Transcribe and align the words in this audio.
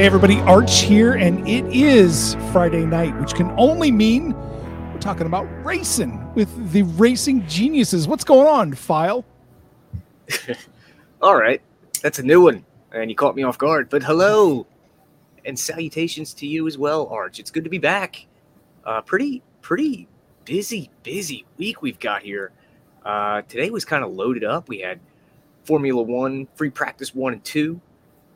Hey 0.00 0.06
everybody, 0.06 0.40
Arch 0.40 0.80
here, 0.80 1.12
and 1.12 1.46
it 1.46 1.62
is 1.66 2.34
Friday 2.52 2.86
night, 2.86 3.14
which 3.20 3.34
can 3.34 3.50
only 3.58 3.90
mean 3.90 4.32
we're 4.94 4.98
talking 4.98 5.26
about 5.26 5.46
racing 5.62 6.26
with 6.32 6.72
the 6.72 6.84
racing 6.84 7.46
geniuses. 7.46 8.08
What's 8.08 8.24
going 8.24 8.46
on, 8.46 8.72
File? 8.72 9.26
All 11.20 11.36
right, 11.36 11.60
that's 12.00 12.18
a 12.18 12.22
new 12.22 12.40
one, 12.40 12.64
and 12.92 13.10
you 13.10 13.14
caught 13.14 13.36
me 13.36 13.42
off 13.42 13.58
guard. 13.58 13.90
But 13.90 14.02
hello, 14.02 14.66
and 15.44 15.58
salutations 15.58 16.32
to 16.32 16.46
you 16.46 16.66
as 16.66 16.78
well, 16.78 17.06
Arch. 17.08 17.38
It's 17.38 17.50
good 17.50 17.64
to 17.64 17.70
be 17.70 17.76
back. 17.76 18.24
Uh, 18.86 19.02
pretty, 19.02 19.42
pretty 19.60 20.08
busy, 20.46 20.88
busy 21.02 21.44
week 21.58 21.82
we've 21.82 22.00
got 22.00 22.22
here. 22.22 22.52
Uh, 23.04 23.42
today 23.42 23.68
was 23.68 23.84
kind 23.84 24.02
of 24.02 24.12
loaded 24.12 24.44
up. 24.44 24.66
We 24.66 24.78
had 24.78 24.98
Formula 25.64 26.00
One, 26.00 26.48
free 26.54 26.70
practice 26.70 27.14
one 27.14 27.34
and 27.34 27.44
two. 27.44 27.82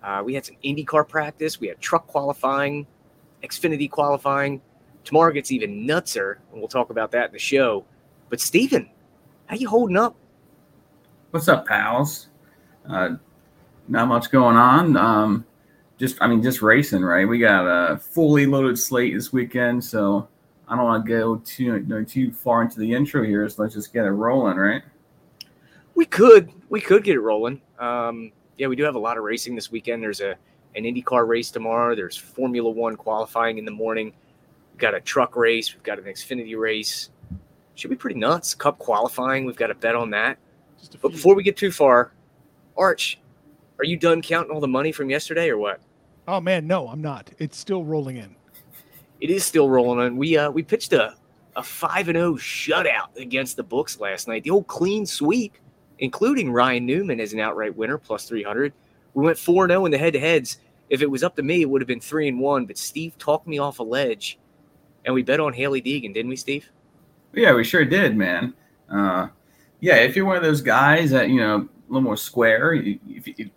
Uh, 0.04 0.22
we 0.22 0.34
had 0.34 0.44
some 0.44 0.56
IndyCar 0.62 1.08
practice. 1.08 1.58
We 1.58 1.68
had 1.68 1.80
truck 1.80 2.06
qualifying, 2.06 2.86
Xfinity 3.42 3.90
qualifying. 3.90 4.60
Tomorrow 5.02 5.32
gets 5.32 5.50
even 5.50 5.86
nutser, 5.86 6.36
and 6.52 6.60
we'll 6.60 6.68
talk 6.68 6.90
about 6.90 7.10
that 7.12 7.26
in 7.26 7.32
the 7.32 7.38
show. 7.38 7.86
But 8.28 8.38
Stephen, 8.40 8.90
how 9.46 9.56
you 9.56 9.66
holding 9.66 9.96
up? 9.96 10.14
What's 11.30 11.48
up, 11.48 11.66
pals? 11.66 12.28
Uh, 12.88 13.16
not 13.88 14.08
much 14.08 14.30
going 14.30 14.56
on. 14.56 14.96
Um, 14.98 15.46
just, 15.98 16.18
I 16.20 16.26
mean, 16.26 16.42
just 16.42 16.60
racing, 16.60 17.02
right? 17.02 17.26
We 17.26 17.38
got 17.38 17.64
a 17.64 17.96
fully 17.96 18.44
loaded 18.44 18.78
slate 18.78 19.14
this 19.14 19.32
weekend, 19.32 19.82
so 19.82 20.28
I 20.68 20.76
don't 20.76 20.84
want 20.84 21.06
to 21.06 21.08
go 21.08 21.36
too 21.36 21.64
you 21.64 21.80
know, 21.80 22.04
too 22.04 22.30
far 22.30 22.60
into 22.60 22.78
the 22.78 22.92
intro 22.92 23.24
here. 23.24 23.48
So 23.48 23.62
let's 23.62 23.74
just 23.74 23.92
get 23.92 24.04
it 24.04 24.10
rolling, 24.10 24.58
right? 24.58 24.82
We 25.94 26.04
could, 26.04 26.50
we 26.68 26.82
could 26.82 27.04
get 27.04 27.14
it 27.16 27.20
rolling. 27.20 27.62
Um, 27.78 28.32
yeah, 28.58 28.66
we 28.66 28.76
do 28.76 28.84
have 28.84 28.94
a 28.94 28.98
lot 28.98 29.16
of 29.16 29.24
racing 29.24 29.54
this 29.54 29.70
weekend. 29.70 30.02
There's 30.02 30.20
a 30.20 30.36
an 30.76 30.84
IndyCar 30.84 31.26
race 31.26 31.50
tomorrow. 31.50 31.94
There's 31.94 32.16
Formula 32.16 32.68
One 32.68 32.96
qualifying 32.96 33.58
in 33.58 33.64
the 33.64 33.70
morning. 33.70 34.12
We've 34.72 34.80
got 34.80 34.94
a 34.94 35.00
truck 35.00 35.36
race. 35.36 35.72
We've 35.72 35.82
got 35.82 35.98
an 35.98 36.04
Xfinity 36.04 36.58
race. 36.58 37.10
Should 37.76 37.90
be 37.90 37.96
pretty 37.96 38.18
nuts. 38.18 38.54
Cup 38.54 38.78
qualifying. 38.78 39.44
We've 39.44 39.56
got 39.56 39.70
a 39.70 39.74
bet 39.74 39.94
on 39.94 40.10
that. 40.10 40.38
But 41.00 41.12
before 41.12 41.34
we 41.34 41.42
get 41.42 41.56
too 41.56 41.70
far, 41.70 42.12
Arch, 42.76 43.18
are 43.78 43.84
you 43.84 43.96
done 43.96 44.20
counting 44.20 44.52
all 44.52 44.60
the 44.60 44.68
money 44.68 44.92
from 44.92 45.10
yesterday 45.10 45.48
or 45.48 45.58
what? 45.58 45.80
Oh 46.26 46.40
man, 46.40 46.66
no, 46.66 46.88
I'm 46.88 47.02
not. 47.02 47.30
It's 47.38 47.56
still 47.56 47.84
rolling 47.84 48.16
in. 48.16 48.34
It 49.20 49.30
is 49.30 49.44
still 49.44 49.68
rolling 49.68 50.06
in. 50.06 50.16
We 50.16 50.36
uh 50.36 50.50
we 50.50 50.62
pitched 50.62 50.92
a 50.92 51.14
a 51.56 51.62
five 51.62 52.08
and 52.08 52.16
zero 52.16 52.34
shutout 52.34 53.16
against 53.16 53.56
the 53.56 53.62
books 53.62 54.00
last 54.00 54.26
night. 54.28 54.42
The 54.42 54.50
old 54.50 54.66
clean 54.66 55.06
sweep 55.06 55.56
including 55.98 56.50
Ryan 56.50 56.86
Newman 56.86 57.20
as 57.20 57.32
an 57.32 57.40
outright 57.40 57.76
winner, 57.76 57.98
plus 57.98 58.26
300. 58.28 58.72
We 59.14 59.24
went 59.24 59.38
4 59.38 59.68
0 59.68 59.84
in 59.86 59.92
the 59.92 59.98
head 59.98 60.12
to 60.14 60.20
heads. 60.20 60.58
If 60.90 61.02
it 61.02 61.10
was 61.10 61.22
up 61.22 61.36
to 61.36 61.42
me, 61.42 61.62
it 61.62 61.70
would 61.70 61.80
have 61.80 61.88
been 61.88 62.00
3 62.00 62.28
and 62.28 62.40
1, 62.40 62.66
but 62.66 62.78
Steve 62.78 63.16
talked 63.18 63.46
me 63.46 63.58
off 63.58 63.78
a 63.78 63.82
ledge, 63.82 64.38
and 65.04 65.14
we 65.14 65.22
bet 65.22 65.40
on 65.40 65.52
Hailie 65.52 65.82
Deegan, 65.82 66.12
didn't 66.12 66.28
we, 66.28 66.36
Steve? 66.36 66.70
Yeah, 67.32 67.54
we 67.54 67.64
sure 67.64 67.84
did, 67.84 68.16
man. 68.16 68.54
Uh, 68.88 69.28
yeah, 69.80 69.96
if 69.96 70.14
you're 70.14 70.26
one 70.26 70.36
of 70.36 70.42
those 70.42 70.60
guys 70.60 71.10
that, 71.10 71.30
you 71.30 71.36
know, 71.36 71.56
a 71.56 71.88
little 71.88 72.02
more 72.02 72.16
square, 72.16 72.74
if 72.74 72.84
you, 72.86 72.98
if 73.08 73.38
you 73.38 73.50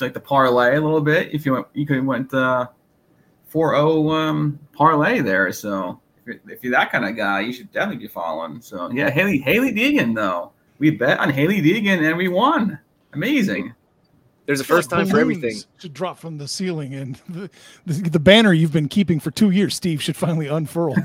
like 0.00 0.14
the 0.14 0.20
parlay 0.20 0.76
a 0.76 0.80
little 0.80 1.00
bit, 1.00 1.34
if 1.34 1.44
you 1.44 1.52
went, 1.52 1.66
you 1.74 1.86
could 1.86 2.04
went 2.04 2.32
uh, 2.32 2.68
4 3.48 3.74
0 3.74 4.10
um, 4.10 4.58
parlay 4.72 5.20
there. 5.20 5.52
So 5.52 6.00
if 6.18 6.26
you're, 6.26 6.52
if 6.52 6.64
you're 6.64 6.72
that 6.72 6.92
kind 6.92 7.04
of 7.04 7.16
guy, 7.16 7.40
you 7.40 7.52
should 7.52 7.72
definitely 7.72 8.06
be 8.06 8.08
following. 8.08 8.60
So 8.60 8.90
yeah, 8.90 9.10
Haley 9.10 9.38
Hailie 9.38 9.72
Deegan, 9.72 10.14
though 10.14 10.52
we 10.78 10.90
bet 10.90 11.18
on 11.18 11.30
Hailie 11.30 11.62
Deegan 11.62 12.06
and 12.06 12.16
we 12.16 12.28
won. 12.28 12.78
Amazing. 13.12 13.74
There's 14.46 14.60
a 14.60 14.64
first 14.64 14.88
time 14.88 15.06
for 15.06 15.20
everything. 15.20 15.58
Should 15.76 15.92
drop 15.92 16.18
from 16.18 16.38
the 16.38 16.48
ceiling, 16.48 16.94
and 16.94 17.20
the, 17.28 17.50
the, 17.84 18.08
the, 18.08 18.18
banner 18.18 18.54
you've 18.54 18.72
been 18.72 18.88
keeping 18.88 19.20
for 19.20 19.30
two 19.30 19.50
years, 19.50 19.74
Steve, 19.74 20.02
should 20.02 20.16
finally 20.16 20.46
unfurl. 20.46 20.96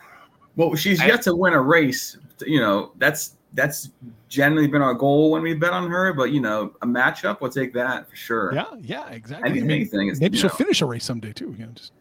well, 0.56 0.74
she's 0.74 1.00
yet 1.04 1.22
to 1.22 1.36
win 1.36 1.52
a 1.52 1.62
race. 1.62 2.16
You 2.44 2.58
know, 2.58 2.90
that's 2.96 3.36
that's 3.54 3.90
generally 4.28 4.66
been 4.66 4.82
our 4.82 4.94
goal 4.94 5.30
when 5.30 5.42
we 5.42 5.54
bet 5.54 5.72
on 5.72 5.88
her. 5.88 6.12
But 6.12 6.32
you 6.32 6.40
know, 6.40 6.74
a 6.82 6.86
matchup, 6.86 7.40
we'll 7.40 7.52
take 7.52 7.72
that 7.74 8.10
for 8.10 8.16
sure. 8.16 8.52
Yeah, 8.52 8.64
yeah, 8.80 9.08
exactly. 9.10 9.48
Anything, 9.48 9.64
I 9.64 9.68
mean, 9.68 9.76
anything 9.76 10.08
is, 10.08 10.20
maybe 10.20 10.36
she'll 10.36 10.48
know. 10.48 10.56
finish 10.56 10.82
a 10.82 10.86
race 10.86 11.04
someday 11.04 11.32
too. 11.32 11.54
You 11.56 11.66
know, 11.66 11.72
just 11.74 11.92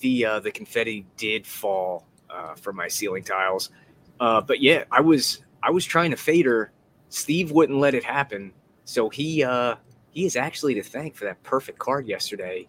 the 0.00 0.26
uh, 0.26 0.40
the 0.40 0.50
confetti 0.50 1.06
did 1.16 1.46
fall 1.46 2.04
uh, 2.30 2.56
from 2.56 2.74
my 2.74 2.88
ceiling 2.88 3.22
tiles, 3.22 3.70
uh, 4.18 4.40
but 4.40 4.60
yeah, 4.60 4.82
I 4.90 5.02
was 5.02 5.40
I 5.62 5.70
was 5.70 5.84
trying 5.84 6.10
to 6.10 6.16
fade 6.16 6.46
her. 6.46 6.72
Steve 7.08 7.52
wouldn't 7.52 7.78
let 7.78 7.94
it 7.94 8.04
happen. 8.04 8.52
So 8.84 9.08
he 9.08 9.44
uh 9.44 9.76
he 10.10 10.24
is 10.26 10.36
actually 10.36 10.74
to 10.74 10.82
thank 10.82 11.14
for 11.14 11.24
that 11.24 11.42
perfect 11.42 11.78
card 11.78 12.06
yesterday. 12.06 12.66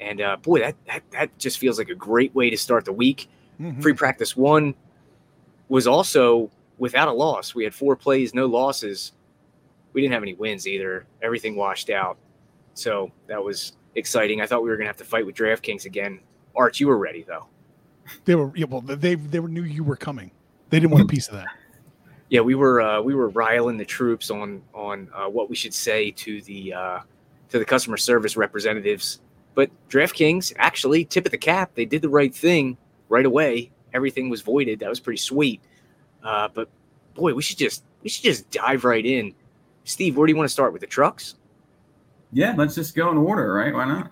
And 0.00 0.20
uh 0.20 0.36
boy, 0.36 0.60
that 0.60 0.76
that, 0.86 1.02
that 1.12 1.38
just 1.38 1.58
feels 1.58 1.78
like 1.78 1.88
a 1.88 1.94
great 1.94 2.34
way 2.34 2.50
to 2.50 2.56
start 2.56 2.84
the 2.84 2.92
week. 2.92 3.28
Mm-hmm. 3.60 3.80
Free 3.80 3.94
practice 3.94 4.36
one 4.36 4.74
was 5.68 5.86
also 5.86 6.50
without 6.78 7.08
a 7.08 7.12
loss. 7.12 7.54
We 7.54 7.64
had 7.64 7.74
four 7.74 7.96
plays, 7.96 8.34
no 8.34 8.46
losses. 8.46 9.12
We 9.92 10.02
didn't 10.02 10.12
have 10.12 10.22
any 10.22 10.34
wins 10.34 10.68
either. 10.68 11.06
Everything 11.22 11.56
washed 11.56 11.88
out. 11.88 12.18
So 12.74 13.10
that 13.28 13.42
was 13.42 13.72
exciting. 13.94 14.42
I 14.42 14.46
thought 14.46 14.62
we 14.62 14.68
were 14.68 14.76
gonna 14.76 14.88
have 14.88 14.98
to 14.98 15.04
fight 15.04 15.24
with 15.24 15.34
DraftKings 15.34 15.86
again. 15.86 16.20
Arch, 16.54 16.80
you 16.80 16.88
were 16.88 16.98
ready 16.98 17.22
though. 17.22 17.46
They 18.24 18.34
were 18.34 18.52
yeah, 18.54 18.66
well 18.68 18.82
they 18.82 19.14
they 19.14 19.40
knew 19.40 19.62
you 19.62 19.84
were 19.84 19.96
coming. 19.96 20.32
They 20.68 20.80
didn't 20.80 20.92
want 20.92 21.04
a 21.04 21.08
piece 21.14 21.28
of 21.28 21.34
that 21.34 21.48
yeah, 22.28 22.40
we 22.40 22.54
were 22.54 22.80
uh, 22.80 23.00
we 23.00 23.14
were 23.14 23.28
riling 23.28 23.76
the 23.76 23.84
troops 23.84 24.30
on 24.30 24.62
on 24.74 25.08
uh, 25.14 25.26
what 25.26 25.48
we 25.48 25.56
should 25.56 25.74
say 25.74 26.10
to 26.12 26.40
the 26.42 26.72
uh, 26.72 26.98
to 27.50 27.58
the 27.58 27.64
customer 27.64 27.96
service 27.96 28.36
representatives. 28.36 29.20
But 29.54 29.70
DraftKings 29.88 30.52
actually 30.56 31.04
tip 31.04 31.24
of 31.24 31.30
the 31.30 31.38
cap. 31.38 31.72
They 31.74 31.84
did 31.84 32.02
the 32.02 32.08
right 32.08 32.34
thing 32.34 32.76
right 33.08 33.24
away. 33.24 33.70
Everything 33.94 34.28
was 34.28 34.42
voided. 34.42 34.80
That 34.80 34.88
was 34.88 35.00
pretty 35.00 35.18
sweet. 35.18 35.62
Uh, 36.22 36.48
but 36.52 36.68
boy, 37.14 37.32
we 37.34 37.42
should 37.42 37.58
just 37.58 37.84
we 38.02 38.10
should 38.10 38.24
just 38.24 38.50
dive 38.50 38.84
right 38.84 39.04
in. 39.04 39.34
Steve, 39.84 40.16
where 40.16 40.26
do 40.26 40.32
you 40.32 40.36
want 40.36 40.48
to 40.48 40.52
start 40.52 40.72
with 40.72 40.80
the 40.80 40.86
trucks? 40.86 41.36
Yeah, 42.32 42.54
let's 42.56 42.74
just 42.74 42.96
go 42.96 43.10
in 43.10 43.16
order, 43.16 43.52
right? 43.54 43.72
Why 43.72 43.84
not? 43.84 44.10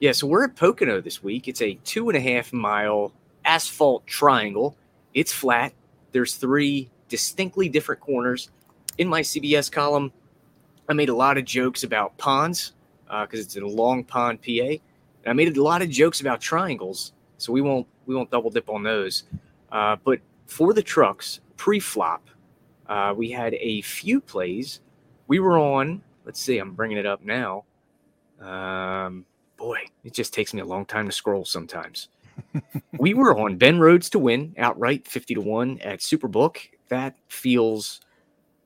Yeah, 0.00 0.12
so 0.12 0.26
we're 0.26 0.44
at 0.44 0.56
Pocono 0.56 1.02
this 1.02 1.22
week. 1.22 1.46
It's 1.46 1.60
a 1.60 1.74
two 1.84 2.08
and 2.08 2.16
a 2.16 2.20
half 2.20 2.54
mile 2.54 3.12
asphalt 3.44 4.06
triangle. 4.06 4.74
It's 5.12 5.30
flat. 5.30 5.74
There's 6.12 6.36
three 6.36 6.90
distinctly 7.10 7.68
different 7.68 8.00
corners. 8.00 8.48
In 8.96 9.06
my 9.06 9.20
CBS 9.20 9.70
column, 9.70 10.10
I 10.88 10.94
made 10.94 11.10
a 11.10 11.14
lot 11.14 11.36
of 11.36 11.44
jokes 11.44 11.82
about 11.82 12.16
ponds 12.16 12.72
because 13.04 13.40
uh, 13.40 13.42
it's 13.42 13.56
a 13.56 13.60
long 13.60 14.02
pond 14.04 14.40
PA. 14.40 14.48
And 14.50 15.26
I 15.26 15.32
made 15.34 15.54
a 15.54 15.62
lot 15.62 15.82
of 15.82 15.90
jokes 15.90 16.22
about 16.22 16.40
triangles, 16.40 17.12
so 17.36 17.52
we 17.52 17.60
won't 17.60 17.86
we 18.06 18.14
won't 18.14 18.30
double 18.30 18.48
dip 18.48 18.70
on 18.70 18.82
those. 18.82 19.24
Uh, 19.70 19.96
but 20.02 20.20
for 20.46 20.72
the 20.72 20.82
trucks 20.82 21.40
pre-flop, 21.56 22.28
uh, 22.88 23.12
we 23.14 23.30
had 23.30 23.54
a 23.54 23.82
few 23.82 24.20
plays. 24.20 24.80
We 25.28 25.38
were 25.38 25.58
on. 25.58 26.02
Let's 26.24 26.40
see. 26.40 26.58
I'm 26.58 26.72
bringing 26.72 26.96
it 26.96 27.06
up 27.06 27.22
now. 27.22 27.64
Um, 28.40 29.26
boy, 29.56 29.80
it 30.04 30.14
just 30.14 30.32
takes 30.32 30.54
me 30.54 30.60
a 30.62 30.64
long 30.64 30.86
time 30.86 31.06
to 31.06 31.12
scroll 31.12 31.44
sometimes. 31.44 32.08
we 32.98 33.12
were 33.12 33.38
on 33.38 33.56
Ben 33.56 33.78
Rhodes 33.78 34.08
to 34.10 34.18
win 34.18 34.54
outright, 34.56 35.06
fifty 35.06 35.34
to 35.34 35.40
one 35.40 35.78
at 35.80 36.00
Superbook 36.00 36.56
that 36.90 37.16
feels 37.28 38.00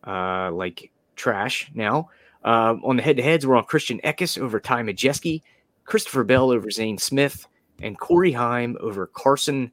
uh, 0.07 0.51
like 0.53 0.91
trash 1.17 1.71
now. 1.75 2.11
Uh, 2.45 2.77
on 2.85 2.97
the 2.97 3.03
head 3.03 3.17
to 3.17 3.23
heads, 3.23 3.47
we're 3.47 3.57
on 3.57 3.65
Christian 3.65 4.01
Eckes 4.05 4.39
over 4.39 4.61
Ty 4.61 4.83
Majeski, 4.83 5.43
Christopher 5.85 6.25
Bell 6.25 6.51
over 6.51 6.71
Zane 6.71 6.99
Smith, 6.99 7.47
and 7.81 7.99
Corey 7.99 8.33
Heim 8.33 8.77
over 8.81 9.07
Carson 9.07 9.71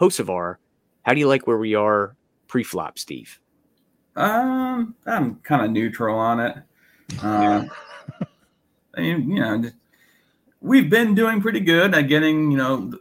Hocevar. 0.00 0.56
How 1.02 1.14
do 1.14 1.20
you 1.20 1.28
like 1.28 1.46
where 1.46 1.58
we 1.58 1.74
are 1.74 2.16
pre 2.48 2.64
flop, 2.64 2.98
Steve? 2.98 3.38
Um, 4.16 4.96
I'm 5.06 5.36
kind 5.36 5.64
of 5.64 5.70
neutral 5.70 6.18
on 6.18 6.40
it. 6.40 6.56
Uh, 7.22 7.66
I 8.96 9.00
mean, 9.00 9.30
you 9.30 9.40
know, 9.40 9.62
we've 10.60 10.90
been 10.90 11.14
doing 11.14 11.40
pretty 11.40 11.60
good 11.60 11.94
at 11.94 12.02
getting, 12.08 12.50
you 12.50 12.56
know, 12.58 12.92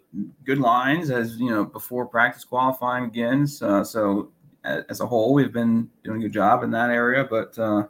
good 0.44 0.60
lines 0.60 1.10
as, 1.10 1.38
you 1.40 1.50
know, 1.50 1.66
before 1.66 2.06
practice 2.06 2.44
qualifying 2.44 3.10
begins. 3.10 3.62
Uh, 3.64 3.84
so 3.84 4.32
as 4.64 5.00
a 5.00 5.06
whole, 5.06 5.34
we've 5.34 5.54
been 5.54 5.90
doing 6.04 6.20
a 6.20 6.24
good 6.24 6.34
job 6.34 6.64
in 6.64 6.72
that 6.72 6.90
area. 6.90 7.24
But 7.24 7.58
uh, 7.58 7.88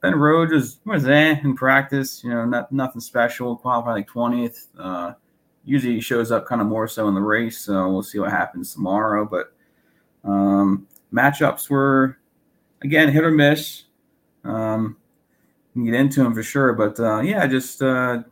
Ben 0.00 0.14
Rhodes 0.14 0.52
was, 0.52 0.80
was 0.84 1.06
eh 1.06 1.36
in 1.42 1.54
practice. 1.54 2.22
You 2.24 2.30
know, 2.30 2.44
not, 2.44 2.72
nothing 2.72 3.00
special. 3.00 3.56
Qualified 3.56 3.94
like 3.94 4.06
twentieth. 4.08 4.68
Uh, 4.78 5.12
usually 5.64 5.94
he 5.94 6.00
shows 6.00 6.30
up 6.32 6.46
kind 6.46 6.60
of 6.60 6.66
more 6.66 6.88
so 6.88 7.08
in 7.08 7.14
the 7.14 7.20
race. 7.20 7.58
So 7.58 7.88
we'll 7.90 8.02
see 8.02 8.18
what 8.18 8.30
happens 8.30 8.72
tomorrow. 8.72 9.24
But 9.24 9.52
um, 10.24 10.86
matchups 11.12 11.70
were 11.70 12.18
again 12.82 13.10
hit 13.12 13.24
or 13.24 13.30
miss. 13.30 13.84
Um, 14.44 14.96
can 15.72 15.84
get 15.84 15.94
into 15.94 16.22
them 16.22 16.34
for 16.34 16.42
sure. 16.42 16.72
But 16.72 16.98
uh, 16.98 17.20
yeah, 17.20 17.46
just 17.46 17.82
uh, 17.82 18.22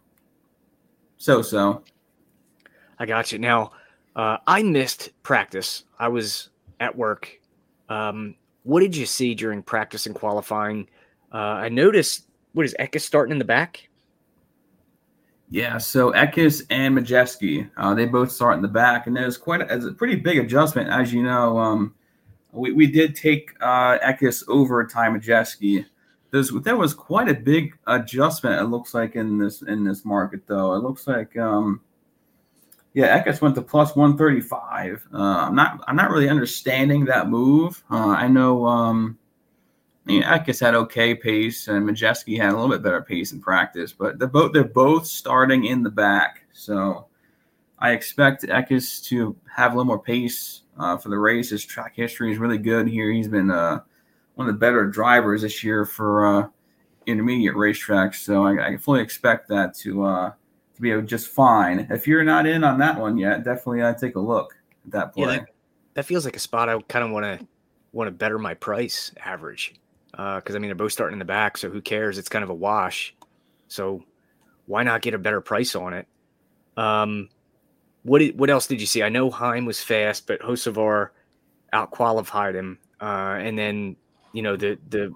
so 1.16 1.42
so. 1.42 1.82
I 2.98 3.06
got 3.06 3.32
you. 3.32 3.38
Now, 3.38 3.72
uh, 4.14 4.38
I 4.46 4.62
missed 4.62 5.10
practice. 5.22 5.84
I 5.98 6.08
was 6.08 6.50
at 6.80 6.96
work 6.96 7.40
um, 7.88 8.34
what 8.62 8.80
did 8.80 8.96
you 8.96 9.06
see 9.06 9.34
during 9.34 9.62
practice 9.62 10.06
and 10.06 10.14
qualifying? 10.14 10.88
Uh, 11.32 11.36
I 11.36 11.68
noticed 11.68 12.24
what 12.52 12.64
is 12.64 12.74
Eckes 12.78 13.02
starting 13.02 13.32
in 13.32 13.38
the 13.38 13.44
back? 13.44 13.88
Yeah, 15.50 15.78
so 15.78 16.12
Eckes 16.12 16.64
and 16.70 16.96
Majeski, 16.96 17.70
uh, 17.76 17.94
they 17.94 18.06
both 18.06 18.32
start 18.32 18.56
in 18.56 18.62
the 18.62 18.68
back, 18.68 19.06
and 19.06 19.16
there's 19.16 19.36
quite 19.36 19.60
a, 19.60 19.86
a 19.86 19.92
pretty 19.92 20.16
big 20.16 20.38
adjustment, 20.38 20.88
as 20.88 21.12
you 21.12 21.22
know. 21.22 21.58
Um, 21.58 21.94
we, 22.52 22.72
we 22.72 22.86
did 22.86 23.14
take 23.14 23.52
uh, 23.60 23.98
Eckes 23.98 24.42
over 24.48 24.84
Ty 24.86 25.08
Majeski. 25.08 25.84
There's, 26.30 26.50
there 26.62 26.76
was 26.76 26.94
quite 26.94 27.28
a 27.28 27.34
big 27.34 27.76
adjustment. 27.86 28.60
It 28.60 28.64
looks 28.64 28.94
like 28.94 29.14
in 29.14 29.38
this 29.38 29.62
in 29.62 29.84
this 29.84 30.04
market, 30.04 30.46
though. 30.46 30.74
It 30.74 30.82
looks 30.82 31.06
like 31.06 31.36
um, 31.36 31.80
yeah, 32.94 33.20
Eckes 33.20 33.40
went 33.40 33.56
to 33.56 33.62
plus 33.62 33.96
135. 33.96 35.08
Uh, 35.12 35.18
I'm 35.18 35.54
not 35.54 35.82
I'm 35.86 35.96
not 35.96 36.10
really 36.10 36.28
understanding 36.28 37.04
that 37.06 37.28
move. 37.28 37.82
Uh, 37.90 38.10
I 38.10 38.28
know 38.28 38.66
um, 38.66 39.18
I 40.06 40.12
mean, 40.12 40.22
Eckes 40.22 40.60
had 40.60 40.74
okay 40.74 41.14
pace, 41.14 41.66
and 41.66 41.88
Majeski 41.88 42.36
had 42.36 42.50
a 42.50 42.56
little 42.56 42.68
bit 42.68 42.82
better 42.82 43.02
pace 43.02 43.32
in 43.32 43.40
practice, 43.40 43.92
but 43.92 44.18
they're 44.18 44.28
both 44.28 44.52
they're 44.52 44.64
both 44.64 45.06
starting 45.06 45.64
in 45.64 45.82
the 45.82 45.90
back. 45.90 46.44
So 46.52 47.06
I 47.80 47.92
expect 47.92 48.44
Eckes 48.44 49.02
to 49.06 49.36
have 49.54 49.72
a 49.72 49.76
little 49.76 49.86
more 49.86 49.98
pace 49.98 50.62
uh, 50.78 50.96
for 50.96 51.08
the 51.08 51.18
race. 51.18 51.50
His 51.50 51.64
track 51.64 51.94
history 51.96 52.32
is 52.32 52.38
really 52.38 52.58
good 52.58 52.86
here. 52.86 53.10
He's 53.10 53.28
been 53.28 53.50
uh, 53.50 53.80
one 54.36 54.48
of 54.48 54.54
the 54.54 54.58
better 54.58 54.86
drivers 54.86 55.42
this 55.42 55.64
year 55.64 55.84
for 55.84 56.26
uh, 56.26 56.48
intermediate 57.06 57.54
racetracks. 57.54 58.16
So 58.16 58.44
I, 58.44 58.68
I, 58.68 58.76
fully 58.76 59.00
expect 59.00 59.48
that 59.48 59.74
to 59.78 60.04
uh, 60.04 60.32
to 60.74 60.80
be 60.80 61.02
just 61.02 61.28
fine. 61.28 61.86
If 61.90 62.06
you're 62.06 62.24
not 62.24 62.46
in 62.46 62.64
on 62.64 62.78
that 62.78 62.98
one 62.98 63.16
yet, 63.16 63.44
definitely 63.44 63.82
uh, 63.82 63.94
take 63.94 64.16
a 64.16 64.20
look 64.20 64.56
at 64.86 64.92
that 64.92 65.14
play. 65.14 65.24
Yeah, 65.24 65.38
that, 65.38 65.48
that 65.94 66.04
feels 66.04 66.24
like 66.24 66.36
a 66.36 66.40
spot 66.40 66.68
I 66.68 66.78
kind 66.82 67.04
of 67.04 67.10
want 67.10 67.24
to 67.24 67.46
want 67.92 68.08
to 68.08 68.12
better 68.12 68.38
my 68.38 68.54
price 68.54 69.12
average 69.24 69.74
because 70.10 70.42
uh, 70.50 70.56
I 70.56 70.58
mean 70.58 70.68
they're 70.68 70.74
both 70.74 70.92
starting 70.92 71.14
in 71.14 71.18
the 71.18 71.24
back, 71.24 71.56
so 71.56 71.70
who 71.70 71.80
cares? 71.80 72.18
It's 72.18 72.28
kind 72.28 72.42
of 72.42 72.50
a 72.50 72.54
wash. 72.54 73.14
So 73.68 74.04
why 74.66 74.82
not 74.82 75.02
get 75.02 75.14
a 75.14 75.18
better 75.18 75.40
price 75.40 75.74
on 75.74 75.94
it? 75.94 76.06
Um, 76.76 77.28
what 78.02 78.18
did, 78.18 78.38
what 78.38 78.50
else 78.50 78.66
did 78.66 78.80
you 78.80 78.86
see? 78.86 79.02
I 79.02 79.08
know 79.08 79.30
Heim 79.30 79.64
was 79.64 79.82
fast, 79.82 80.26
but 80.26 80.40
Hocevar 80.40 81.10
out 81.72 81.90
qualified 81.90 82.54
him, 82.54 82.78
uh, 83.00 83.36
and 83.38 83.58
then 83.58 83.96
you 84.32 84.42
know 84.42 84.56
the 84.56 84.78
the 84.90 85.12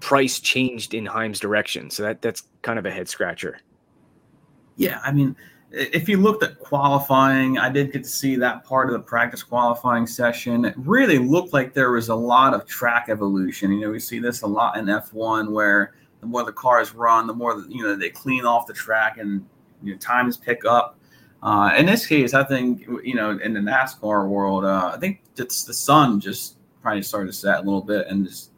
price 0.00 0.40
changed 0.40 0.94
in 0.94 1.06
Heim's 1.06 1.40
direction, 1.40 1.90
so 1.90 2.02
that 2.04 2.22
that's 2.22 2.42
kind 2.62 2.78
of 2.78 2.86
a 2.86 2.90
head 2.90 3.08
scratcher. 3.08 3.58
Yeah, 4.76 5.00
I 5.04 5.12
mean, 5.12 5.36
if 5.72 6.08
you 6.08 6.18
looked 6.18 6.42
at 6.42 6.58
qualifying, 6.58 7.58
I 7.58 7.70
did 7.70 7.92
get 7.92 8.04
to 8.04 8.08
see 8.08 8.36
that 8.36 8.64
part 8.64 8.88
of 8.88 8.92
the 8.92 9.00
practice 9.00 9.42
qualifying 9.42 10.06
session. 10.06 10.64
It 10.64 10.74
really 10.76 11.18
looked 11.18 11.52
like 11.52 11.72
there 11.72 11.90
was 11.90 12.08
a 12.08 12.14
lot 12.14 12.52
of 12.52 12.66
track 12.66 13.06
evolution. 13.08 13.72
You 13.72 13.80
know, 13.80 13.90
we 13.90 13.98
see 13.98 14.18
this 14.18 14.42
a 14.42 14.46
lot 14.46 14.76
in 14.76 14.86
F1 14.86 15.50
where 15.50 15.94
the 16.20 16.26
more 16.26 16.44
the 16.44 16.52
cars 16.52 16.94
run, 16.94 17.26
the 17.26 17.34
more 17.34 17.64
you 17.68 17.82
know 17.82 17.96
they 17.96 18.10
clean 18.10 18.44
off 18.44 18.66
the 18.66 18.72
track 18.72 19.18
and 19.18 19.44
you 19.82 19.92
know, 19.92 19.98
times 19.98 20.36
pick 20.36 20.64
up. 20.64 20.98
Uh, 21.42 21.72
in 21.76 21.86
this 21.86 22.06
case, 22.06 22.34
I 22.34 22.44
think 22.44 22.86
you 23.02 23.14
know 23.14 23.38
in 23.38 23.52
the 23.52 23.60
NASCAR 23.60 24.28
world, 24.28 24.64
uh, 24.64 24.92
I 24.94 24.98
think 24.98 25.22
it's 25.36 25.64
the 25.64 25.74
sun 25.74 26.20
just 26.20 26.56
probably 26.80 27.02
started 27.02 27.28
to 27.28 27.32
set 27.32 27.58
a 27.58 27.62
little 27.62 27.82
bit 27.82 28.06
and 28.08 28.26
just 28.26 28.51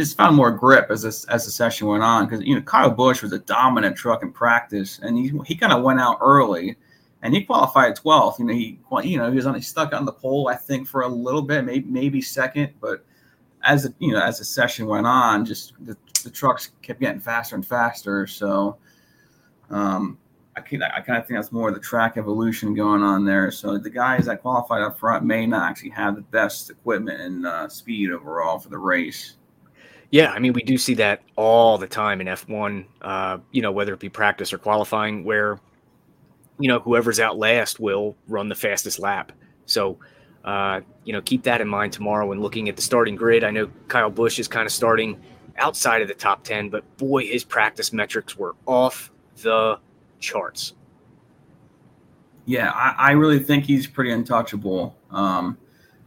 just 0.00 0.16
found 0.16 0.36
more 0.36 0.50
grip 0.50 0.90
as 0.90 1.02
this, 1.02 1.24
as 1.26 1.44
the 1.44 1.50
session 1.50 1.86
went 1.86 2.02
on 2.02 2.26
because 2.26 2.44
you 2.44 2.54
know 2.54 2.62
Kyle 2.62 2.90
Busch 2.90 3.22
was 3.22 3.32
a 3.32 3.38
dominant 3.38 3.96
truck 3.96 4.22
in 4.22 4.32
practice, 4.32 4.98
and 5.02 5.16
he 5.16 5.32
he 5.46 5.54
kind 5.54 5.72
of 5.72 5.82
went 5.82 6.00
out 6.00 6.18
early, 6.20 6.76
and 7.22 7.34
he 7.34 7.44
qualified 7.44 7.96
12th. 7.96 8.38
You 8.38 8.44
know 8.44 8.54
he 8.54 8.78
you 9.08 9.18
know 9.18 9.30
he 9.30 9.36
was 9.36 9.46
on 9.46 9.54
he 9.54 9.60
stuck 9.60 9.92
on 9.92 10.04
the 10.04 10.12
pole 10.12 10.48
I 10.48 10.56
think 10.56 10.88
for 10.88 11.02
a 11.02 11.08
little 11.08 11.42
bit, 11.42 11.64
maybe 11.64 11.86
maybe 11.88 12.20
second, 12.20 12.72
but 12.80 13.04
as 13.62 13.90
you 13.98 14.12
know 14.12 14.20
as 14.20 14.38
the 14.38 14.44
session 14.44 14.86
went 14.86 15.06
on, 15.06 15.44
just 15.44 15.74
the, 15.84 15.96
the 16.24 16.30
trucks 16.30 16.72
kept 16.82 17.00
getting 17.00 17.20
faster 17.20 17.54
and 17.54 17.66
faster. 17.66 18.26
So 18.26 18.78
um, 19.70 20.18
I 20.56 20.60
can, 20.60 20.82
I 20.82 21.00
kind 21.00 21.18
of 21.18 21.26
think 21.26 21.38
that's 21.38 21.52
more 21.52 21.70
the 21.70 21.80
track 21.80 22.16
evolution 22.16 22.74
going 22.74 23.02
on 23.02 23.24
there. 23.24 23.50
So 23.50 23.78
the 23.78 23.90
guys 23.90 24.26
that 24.26 24.42
qualified 24.42 24.82
up 24.82 24.98
front 24.98 25.24
may 25.24 25.46
not 25.46 25.70
actually 25.70 25.90
have 25.90 26.16
the 26.16 26.22
best 26.22 26.70
equipment 26.70 27.20
and 27.20 27.46
uh, 27.46 27.68
speed 27.68 28.10
overall 28.10 28.58
for 28.58 28.68
the 28.68 28.78
race. 28.78 29.36
Yeah, 30.10 30.32
I 30.32 30.40
mean, 30.40 30.52
we 30.52 30.62
do 30.62 30.76
see 30.76 30.94
that 30.94 31.22
all 31.36 31.78
the 31.78 31.86
time 31.86 32.20
in 32.20 32.26
F1, 32.26 32.84
uh, 33.00 33.38
you 33.52 33.62
know, 33.62 33.70
whether 33.70 33.94
it 33.94 34.00
be 34.00 34.08
practice 34.08 34.52
or 34.52 34.58
qualifying, 34.58 35.24
where, 35.24 35.60
you 36.58 36.68
know, 36.68 36.80
whoever's 36.80 37.20
out 37.20 37.38
last 37.38 37.78
will 37.78 38.16
run 38.26 38.48
the 38.48 38.56
fastest 38.56 38.98
lap. 38.98 39.30
So, 39.66 39.98
uh, 40.44 40.80
you 41.04 41.12
know, 41.12 41.22
keep 41.22 41.44
that 41.44 41.60
in 41.60 41.68
mind 41.68 41.92
tomorrow 41.92 42.26
when 42.26 42.40
looking 42.40 42.68
at 42.68 42.74
the 42.74 42.82
starting 42.82 43.14
grid. 43.14 43.44
I 43.44 43.50
know 43.52 43.70
Kyle 43.86 44.10
Busch 44.10 44.40
is 44.40 44.48
kind 44.48 44.66
of 44.66 44.72
starting 44.72 45.20
outside 45.58 46.02
of 46.02 46.08
the 46.08 46.14
top 46.14 46.42
10, 46.42 46.70
but 46.70 46.96
boy, 46.96 47.26
his 47.26 47.44
practice 47.44 47.92
metrics 47.92 48.36
were 48.36 48.56
off 48.66 49.12
the 49.42 49.78
charts. 50.18 50.74
Yeah, 52.46 52.72
I, 52.72 52.94
I 52.98 53.10
really 53.12 53.38
think 53.38 53.64
he's 53.64 53.86
pretty 53.86 54.10
untouchable. 54.10 54.96
Um, 55.10 55.56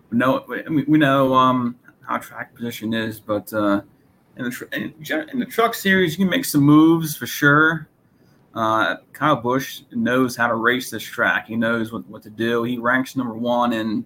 we 0.09 0.17
know, 0.17 0.45
we 0.87 0.97
know 0.97 1.33
um, 1.33 1.77
how 2.07 2.17
track 2.17 2.55
position 2.55 2.93
is, 2.93 3.19
but 3.19 3.51
uh, 3.53 3.81
in 4.37 4.45
the 4.45 4.93
in 5.31 5.39
the 5.39 5.45
truck 5.45 5.73
series, 5.73 6.13
you 6.13 6.25
can 6.25 6.29
make 6.29 6.45
some 6.45 6.61
moves 6.61 7.15
for 7.15 7.27
sure. 7.27 7.87
Uh, 8.53 8.97
Kyle 9.13 9.35
Busch 9.35 9.81
knows 9.91 10.35
how 10.35 10.47
to 10.47 10.55
race 10.55 10.89
this 10.89 11.03
track. 11.03 11.47
He 11.47 11.55
knows 11.55 11.91
what, 11.91 12.07
what 12.07 12.21
to 12.23 12.29
do. 12.29 12.63
He 12.63 12.77
ranks 12.77 13.15
number 13.15 13.33
one 13.33 13.73
in, 13.73 14.05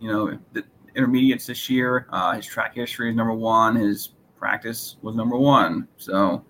you 0.00 0.12
know, 0.12 0.38
the 0.52 0.64
intermediates 0.94 1.46
this 1.46 1.70
year. 1.70 2.06
Uh, 2.10 2.34
his 2.34 2.46
track 2.46 2.74
history 2.74 3.10
is 3.10 3.16
number 3.16 3.32
one. 3.32 3.76
His 3.76 4.10
practice 4.38 4.96
was 5.00 5.14
number 5.14 5.36
one. 5.38 5.88
So 5.96 6.44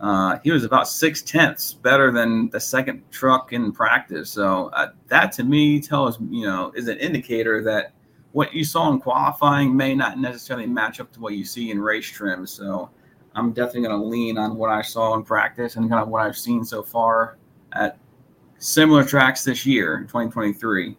uh, 0.00 0.38
he 0.42 0.50
was 0.50 0.64
about 0.64 0.88
six 0.88 1.22
tenths 1.22 1.72
better 1.72 2.10
than 2.10 2.50
the 2.50 2.58
second 2.58 3.02
truck 3.12 3.52
in 3.52 3.70
practice. 3.70 4.30
So 4.30 4.70
uh, 4.72 4.88
that 5.06 5.30
to 5.32 5.44
me 5.44 5.80
tells 5.80 6.20
you 6.20 6.46
know 6.46 6.72
is 6.74 6.88
an 6.88 6.98
indicator 6.98 7.62
that 7.62 7.92
what 8.32 8.54
you 8.54 8.64
saw 8.64 8.90
in 8.90 8.98
qualifying 8.98 9.76
may 9.76 9.94
not 9.94 10.18
necessarily 10.18 10.66
match 10.66 11.00
up 11.00 11.12
to 11.12 11.20
what 11.20 11.34
you 11.34 11.44
see 11.44 11.70
in 11.70 11.80
race 11.80 12.06
trim. 12.06 12.46
So 12.46 12.90
I'm 13.34 13.52
definitely 13.52 13.88
going 13.88 14.00
to 14.00 14.06
lean 14.06 14.38
on 14.38 14.56
what 14.56 14.70
I 14.70 14.82
saw 14.82 15.14
in 15.14 15.22
practice 15.22 15.76
and 15.76 15.88
kind 15.88 16.02
of 16.02 16.08
what 16.08 16.22
I've 16.22 16.36
seen 16.36 16.64
so 16.64 16.82
far 16.82 17.36
at 17.72 17.98
similar 18.58 19.04
tracks 19.04 19.44
this 19.44 19.66
year, 19.66 20.00
2023. 20.02 20.96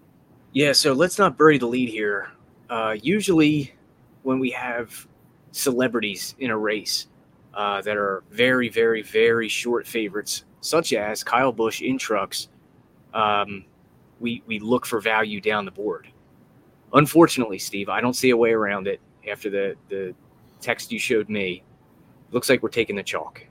Yeah, 0.53 0.71
so 0.71 0.93
let's 0.93 1.17
not 1.17 1.37
bury 1.37 1.57
the 1.57 1.65
lead 1.65 1.89
here. 1.89 2.29
Uh, 2.69 2.95
usually, 3.01 3.73
when 4.21 4.39
we 4.39 4.51
have 4.51 5.07
celebrities 5.51 6.35
in 6.39 6.51
a 6.51 6.57
race 6.57 7.07
uh, 7.55 7.81
that 7.81 7.97
are 7.97 8.23
very, 8.29 8.69
very, 8.69 9.01
very 9.01 9.47
short 9.47 9.87
favorites, 9.87 10.45
such 10.61 10.93
as 10.93 11.23
Kyle 11.23 11.51
Busch 11.51 11.81
in 11.81 11.97
trucks, 11.97 12.49
um, 13.13 13.65
we 14.19 14.43
we 14.47 14.59
look 14.59 14.85
for 14.85 15.01
value 15.01 15.41
down 15.41 15.65
the 15.65 15.71
board 15.71 16.07
unfortunately, 16.93 17.59
Steve, 17.59 17.89
I 17.89 18.01
don't 18.01 18.15
see 18.15 18.29
a 18.29 18.37
way 18.37 18.51
around 18.51 18.87
it 18.87 19.01
after 19.29 19.49
the 19.49 19.75
the 19.89 20.13
text 20.61 20.91
you 20.91 20.99
showed 20.99 21.29
me. 21.29 21.63
Looks 22.31 22.49
like 22.49 22.63
we're 22.63 22.69
taking 22.69 22.95
the 22.95 23.03
chalk. 23.03 23.45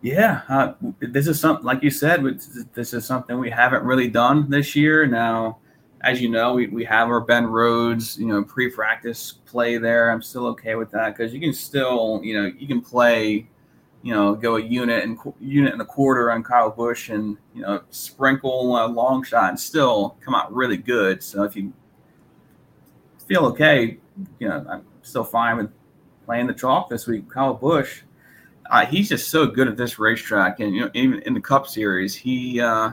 Yeah, 0.00 0.42
uh, 0.48 0.74
this 1.00 1.26
is 1.26 1.40
something 1.40 1.64
like 1.64 1.82
you 1.82 1.90
said. 1.90 2.22
This 2.72 2.94
is 2.94 3.04
something 3.04 3.38
we 3.38 3.50
haven't 3.50 3.82
really 3.82 4.08
done 4.08 4.48
this 4.48 4.76
year. 4.76 5.06
Now, 5.06 5.58
as 6.02 6.20
you 6.20 6.28
know, 6.28 6.54
we, 6.54 6.68
we 6.68 6.84
have 6.84 7.08
our 7.08 7.20
Ben 7.20 7.46
Rhodes, 7.46 8.16
you 8.16 8.26
know, 8.26 8.44
pre-practice 8.44 9.32
play 9.44 9.76
there. 9.78 10.10
I'm 10.10 10.22
still 10.22 10.46
okay 10.48 10.76
with 10.76 10.92
that 10.92 11.16
because 11.16 11.34
you 11.34 11.40
can 11.40 11.52
still, 11.52 12.20
you 12.22 12.40
know, 12.40 12.52
you 12.56 12.68
can 12.68 12.80
play, 12.80 13.48
you 14.02 14.14
know, 14.14 14.36
go 14.36 14.56
a 14.56 14.62
unit 14.62 15.02
and 15.02 15.18
unit 15.40 15.72
and 15.72 15.82
a 15.82 15.86
quarter 15.86 16.30
on 16.30 16.44
Kyle 16.44 16.70
Busch 16.70 17.08
and 17.08 17.36
you 17.52 17.62
know 17.62 17.82
sprinkle 17.90 18.84
a 18.84 18.86
long 18.86 19.24
shot 19.24 19.48
and 19.48 19.58
still 19.58 20.16
come 20.24 20.36
out 20.36 20.54
really 20.54 20.76
good. 20.76 21.24
So 21.24 21.42
if 21.42 21.56
you 21.56 21.72
feel 23.28 23.44
okay. 23.46 23.98
You 24.38 24.48
know, 24.48 24.66
I'm 24.68 24.84
still 25.02 25.24
fine 25.24 25.58
with 25.58 25.70
playing 26.24 26.46
the 26.48 26.54
chalk 26.54 26.90
this 26.90 27.06
week. 27.06 27.30
Kyle 27.30 27.54
Busch, 27.54 28.02
uh, 28.70 28.86
he's 28.86 29.08
just 29.08 29.30
so 29.30 29.46
good 29.46 29.68
at 29.68 29.76
this 29.76 29.98
racetrack, 29.98 30.60
and 30.60 30.74
you 30.74 30.80
know, 30.80 30.90
even 30.94 31.20
in 31.22 31.34
the 31.34 31.40
Cup 31.40 31.66
Series, 31.66 32.14
he 32.14 32.60
uh, 32.60 32.92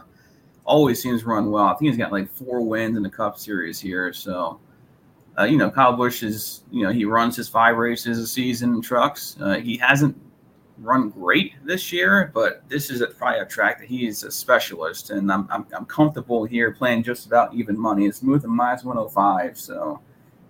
always 0.66 1.02
seems 1.02 1.22
to 1.22 1.28
run 1.28 1.50
well. 1.50 1.66
I 1.66 1.76
think 1.76 1.90
he's 1.90 1.98
got 1.98 2.12
like 2.12 2.30
four 2.30 2.62
wins 2.62 2.98
in 2.98 3.04
the 3.04 3.10
Cup 3.10 3.38
Series 3.38 3.80
here. 3.80 4.14
So, 4.14 4.60
uh, 5.38 5.44
you 5.44 5.58
know, 5.58 5.72
Kyle 5.72 5.94
Busch 5.96 6.24
is, 6.24 6.64
you 6.72 6.84
know, 6.84 6.92
he 6.92 7.06
runs 7.06 7.36
his 7.36 7.48
five 7.48 7.78
races 7.78 8.20
a 8.20 8.28
season 8.28 8.76
in 8.76 8.82
trucks. 8.82 9.38
Uh, 9.40 9.56
he 9.56 9.78
hasn't 9.78 10.20
run 10.78 11.10
great 11.10 11.54
this 11.64 11.92
year, 11.92 12.32
but 12.34 12.68
this 12.70 12.90
is 12.90 13.02
a, 13.02 13.08
probably 13.08 13.40
a 13.40 13.46
track 13.46 13.80
that 13.80 13.88
he 13.88 14.08
is 14.08 14.24
a 14.24 14.32
specialist, 14.32 15.10
and 15.10 15.32
I'm, 15.32 15.48
I'm, 15.50 15.66
I'm 15.76 15.86
comfortable 15.86 16.46
here 16.46 16.72
playing 16.72 17.04
just 17.04 17.26
about 17.26 17.54
even 17.54 17.80
money. 17.80 18.06
It's 18.06 18.22
and 18.22 18.44
minus 18.46 18.84
105, 18.84 19.58
so 19.58 20.02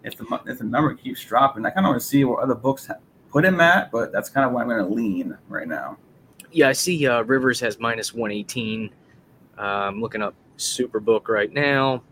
if 0.05 0.17
the 0.17 0.41
if 0.45 0.59
the 0.59 0.63
number 0.63 0.93
keeps 0.93 1.23
dropping, 1.23 1.65
I 1.65 1.71
kind 1.71 1.85
of 1.85 1.89
want 1.89 2.01
to 2.01 2.07
see 2.07 2.23
where 2.23 2.39
other 2.39 2.55
books 2.55 2.89
put 3.31 3.43
him 3.43 3.59
at, 3.59 3.91
but 3.91 4.11
that's 4.11 4.29
kind 4.29 4.45
of 4.45 4.53
where 4.53 4.63
I'm 4.63 4.69
going 4.69 4.87
to 4.87 4.93
lean 4.93 5.37
right 5.49 5.67
now. 5.67 5.97
Yeah, 6.51 6.69
I 6.69 6.73
see 6.73 7.05
uh, 7.07 7.23
Rivers 7.23 7.59
has 7.59 7.79
minus 7.79 8.13
118. 8.13 8.91
Uh, 9.57 9.61
I'm 9.61 9.99
looking 9.99 10.21
up 10.21 10.35
Superbook 10.57 11.27
right 11.27 11.51
now, 11.51 12.03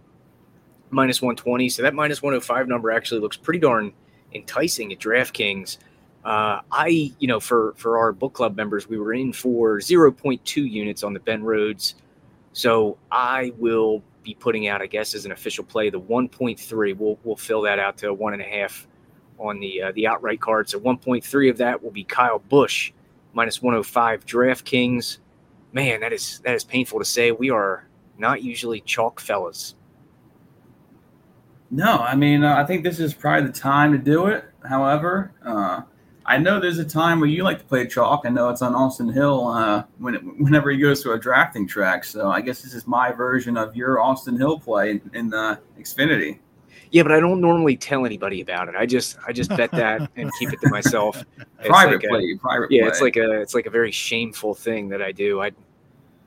minus 0.90 1.22
120. 1.22 1.70
So 1.70 1.84
that 1.84 1.94
minus 1.94 2.22
105 2.22 2.68
number 2.68 2.92
actually 2.92 3.22
looks 3.22 3.38
pretty 3.38 3.60
darn 3.60 3.94
enticing 4.34 4.92
at 4.92 5.00
DraftKings. 5.00 5.78
Uh, 6.26 6.62
I, 6.72 7.14
you 7.20 7.28
know, 7.28 7.40
for 7.40 7.74
for 7.78 7.98
our 7.98 8.12
book 8.12 8.34
club 8.34 8.58
members, 8.58 8.90
we 8.90 8.98
were 8.98 9.14
in 9.14 9.34
for 9.34 9.80
0.2 9.80 10.70
units 10.70 11.04
on 11.04 11.14
the 11.14 11.20
Ben 11.20 11.44
Rhodes. 11.44 11.96
So 12.54 12.98
I 13.12 13.54
will 13.58 14.04
be 14.24 14.34
putting 14.34 14.68
out, 14.68 14.82
I 14.82 14.88
guess, 14.88 15.13
as 15.15 15.25
an 15.25 15.32
official 15.32 15.63
play, 15.63 15.89
the 15.89 16.00
1.3. 16.00 16.98
We'll 16.98 17.20
we'll 17.24 17.36
fill 17.36 17.62
that 17.63 17.80
out 17.80 17.98
to 18.00 18.13
one 18.13 18.34
and 18.34 18.42
a 18.42 18.46
half 18.46 18.88
on 19.38 19.60
the 19.60 19.82
uh, 19.84 19.92
the 19.94 20.08
outright 20.08 20.39
card. 20.39 20.70
So 20.70 20.80
1.3 20.80 21.50
of 21.50 21.58
that 21.58 21.84
will 21.84 21.92
be 21.92 22.03
Kyle 22.03 22.39
Busch 22.39 22.92
minus 23.34 23.62
105 23.62 24.25
DraftKings. 24.25 25.18
Man, 25.72 26.01
that 26.01 26.13
is 26.13 26.39
that 26.46 26.56
is 26.56 26.63
painful 26.63 27.00
to 27.00 27.06
say. 27.06 27.32
We 27.32 27.50
are 27.50 27.88
not 28.18 28.44
usually 28.44 28.82
chalk 28.82 29.20
fellas. 29.20 29.75
No, 31.72 31.98
I 31.98 32.15
mean, 32.15 32.44
uh, 32.44 32.56
I 32.56 32.65
think 32.65 32.84
this 32.84 33.00
is 33.00 33.15
probably 33.15 33.48
the 33.48 33.53
time 33.53 33.92
to 33.94 33.98
do 33.98 34.27
it. 34.27 34.46
However, 34.63 35.34
uh, 35.44 35.82
I 36.25 36.38
know 36.38 36.60
there's 36.60 36.80
a 36.80 36.86
time 36.86 37.20
where 37.20 37.30
you 37.30 37.44
like 37.44 37.60
to 37.60 37.65
play 37.65 37.86
chalk. 37.86 38.22
I 38.25 38.30
know 38.30 38.50
it's 38.50 38.62
on 38.62 38.74
Austin 38.74 39.10
Hill 39.10 39.48
uh, 39.48 39.84
when 39.98 40.15
it, 40.15 40.20
whenever 40.39 40.72
he 40.72 40.77
goes 40.77 41.03
to 41.03 41.12
a 41.12 41.20
drafting 41.20 41.68
track. 41.68 42.06
So 42.06 42.30
I 42.30 42.42
guess 42.42 42.62
this 42.62 42.74
is 42.74 42.88
my 42.88 43.12
version 43.12 43.58
of 43.58 43.75
your 43.75 44.01
Austin 44.01 44.38
Hill 44.38 44.60
play 44.60 44.92
in, 44.92 45.12
in 45.13 45.30
the 45.30 45.60
Xfinity. 45.77 46.39
Yeah, 46.92 47.03
but 47.03 47.12
I 47.12 47.20
don't 47.20 47.42
normally 47.42 47.75
tell 47.75 48.06
anybody 48.06 48.42
about 48.42 48.70
it. 48.70 48.75
I 48.75 48.86
just 48.86 49.18
I 49.27 49.34
just 49.34 49.50
bet 49.50 49.72
that 49.72 50.10
and 50.15 50.32
keep 50.39 50.53
it 50.53 50.62
to 50.62 50.70
myself. 50.70 51.24
It's 51.38 51.68
private 51.68 52.03
like 52.03 52.10
play, 52.10 52.34
a, 52.36 52.38
private 52.38 52.72
yeah, 52.72 52.84
play. 52.84 52.89
it's 52.89 53.01
like 53.01 53.15
a 53.18 53.42
it's 53.42 53.56
like 53.56 53.65
a 53.65 53.72
very 53.72 53.92
shameful 53.92 54.53
thing 54.53 54.89
that 54.89 55.01
I 55.01 55.12
do. 55.12 55.42
I 55.42 55.51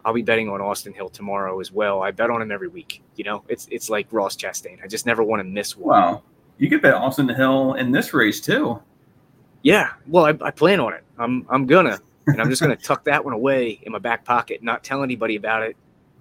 I'll 0.04 0.12
be 0.12 0.22
betting 0.22 0.48
on 0.48 0.60
Austin 0.60 0.92
Hill 0.92 1.08
tomorrow 1.08 1.60
as 1.60 1.72
well. 1.72 2.02
I 2.02 2.10
bet 2.10 2.30
on 2.30 2.42
him 2.42 2.50
every 2.50 2.68
week. 2.68 3.02
You 3.14 3.24
know, 3.24 3.44
it's 3.48 3.68
it's 3.70 3.88
like 3.88 4.08
Ross 4.10 4.36
Chastain. 4.36 4.82
I 4.82 4.88
just 4.88 5.06
never 5.06 5.22
want 5.22 5.40
to 5.40 5.44
miss 5.44 5.76
one. 5.76 6.00
Wow, 6.00 6.22
you 6.58 6.68
could 6.68 6.82
bet 6.82 6.94
Austin 6.94 7.28
Hill 7.28 7.74
in 7.74 7.92
this 7.92 8.12
race 8.12 8.40
too. 8.40 8.82
Yeah, 9.66 9.92
well, 10.06 10.26
I, 10.26 10.34
I 10.40 10.50
plan 10.50 10.80
on 10.80 10.92
it. 10.94 11.04
I'm 11.18 11.46
I'm 11.48 11.66
gonna, 11.66 11.98
and 12.26 12.40
I'm 12.40 12.50
just 12.50 12.62
gonna 12.62 12.76
tuck 12.76 13.04
that 13.04 13.24
one 13.24 13.34
away 13.34 13.80
in 13.82 13.92
my 13.92 13.98
back 13.98 14.24
pocket, 14.24 14.62
not 14.62 14.84
tell 14.84 15.02
anybody 15.02 15.36
about 15.36 15.62
it 15.62 15.76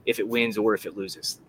if 0.06 0.20
it 0.20 0.28
wins 0.28 0.58
or 0.58 0.74
if 0.74 0.86
it 0.86 0.98
loses 0.98 1.40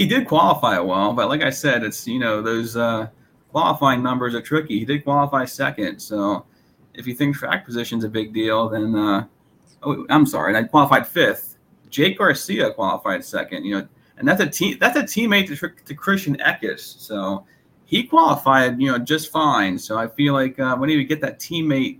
he 0.00 0.06
did 0.06 0.26
qualify 0.26 0.78
well, 0.78 1.12
but 1.12 1.28
like 1.28 1.42
I 1.42 1.50
said, 1.50 1.84
it's 1.84 2.08
you 2.08 2.18
know 2.18 2.40
those 2.40 2.74
uh, 2.74 3.08
qualifying 3.50 4.02
numbers 4.02 4.34
are 4.34 4.40
tricky. 4.40 4.78
He 4.78 4.86
did 4.86 5.04
qualify 5.04 5.44
second, 5.44 6.00
so 6.00 6.46
if 6.94 7.06
you 7.06 7.12
think 7.12 7.36
track 7.36 7.66
position's 7.66 8.02
a 8.02 8.08
big 8.08 8.32
deal, 8.32 8.70
then 8.70 8.94
uh, 8.94 9.26
oh, 9.82 10.06
I'm 10.08 10.24
sorry, 10.24 10.56
I 10.56 10.62
qualified 10.62 11.06
fifth. 11.06 11.58
Jake 11.90 12.16
Garcia 12.16 12.72
qualified 12.72 13.22
second. 13.22 13.64
You 13.66 13.80
know, 13.80 13.88
and 14.16 14.26
that's 14.26 14.40
a 14.40 14.48
team 14.48 14.78
that's 14.80 14.96
a 14.96 15.02
teammate 15.02 15.48
to, 15.48 15.68
to 15.84 15.94
Christian 15.94 16.38
Eckes, 16.38 16.98
so 16.98 17.44
he 17.90 18.04
qualified 18.04 18.80
you 18.80 18.90
know 18.90 18.98
just 18.98 19.32
fine. 19.32 19.76
So 19.76 19.98
I 19.98 20.06
feel 20.06 20.32
like 20.32 20.60
uh, 20.60 20.76
when 20.76 20.88
you 20.90 21.02
get 21.02 21.20
that 21.22 21.40
teammate 21.40 21.98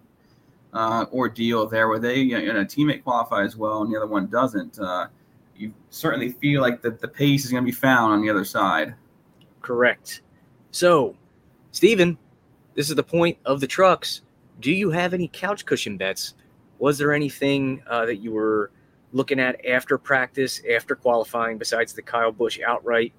uh, 0.72 1.06
ordeal 1.12 1.66
there, 1.66 1.88
where 1.88 1.98
they 1.98 2.18
you 2.20 2.52
know 2.52 2.64
teammate 2.64 3.02
qualify 3.02 3.42
as 3.42 3.56
well 3.56 3.82
and 3.82 3.92
the 3.92 3.96
other 3.96 4.06
one 4.06 4.28
doesn't. 4.28 4.78
Uh, 4.78 5.08
you 5.56 5.74
certainly 5.90 6.30
feel 6.30 6.62
like 6.62 6.80
the, 6.80 6.92
the 6.92 7.08
pace 7.08 7.44
is 7.44 7.50
going 7.50 7.64
to 7.64 7.66
be 7.66 7.72
found 7.72 8.14
on 8.14 8.22
the 8.22 8.30
other 8.30 8.44
side. 8.44 8.94
Correct. 9.60 10.22
So, 10.70 11.16
Stephen, 11.72 12.16
this 12.74 12.88
is 12.88 12.94
the 12.94 13.02
point 13.02 13.36
of 13.44 13.60
the 13.60 13.66
trucks. 13.66 14.22
Do 14.60 14.72
you 14.72 14.90
have 14.90 15.12
any 15.12 15.28
couch 15.28 15.66
cushion 15.66 15.98
bets? 15.98 16.34
Was 16.78 16.96
there 16.96 17.12
anything 17.12 17.82
uh, 17.90 18.06
that 18.06 18.16
you 18.16 18.32
were 18.32 18.70
looking 19.12 19.40
at 19.40 19.66
after 19.66 19.98
practice, 19.98 20.62
after 20.72 20.94
qualifying, 20.94 21.58
besides 21.58 21.92
the 21.92 22.00
Kyle 22.00 22.32
Busch 22.32 22.58
outright? 22.66 23.12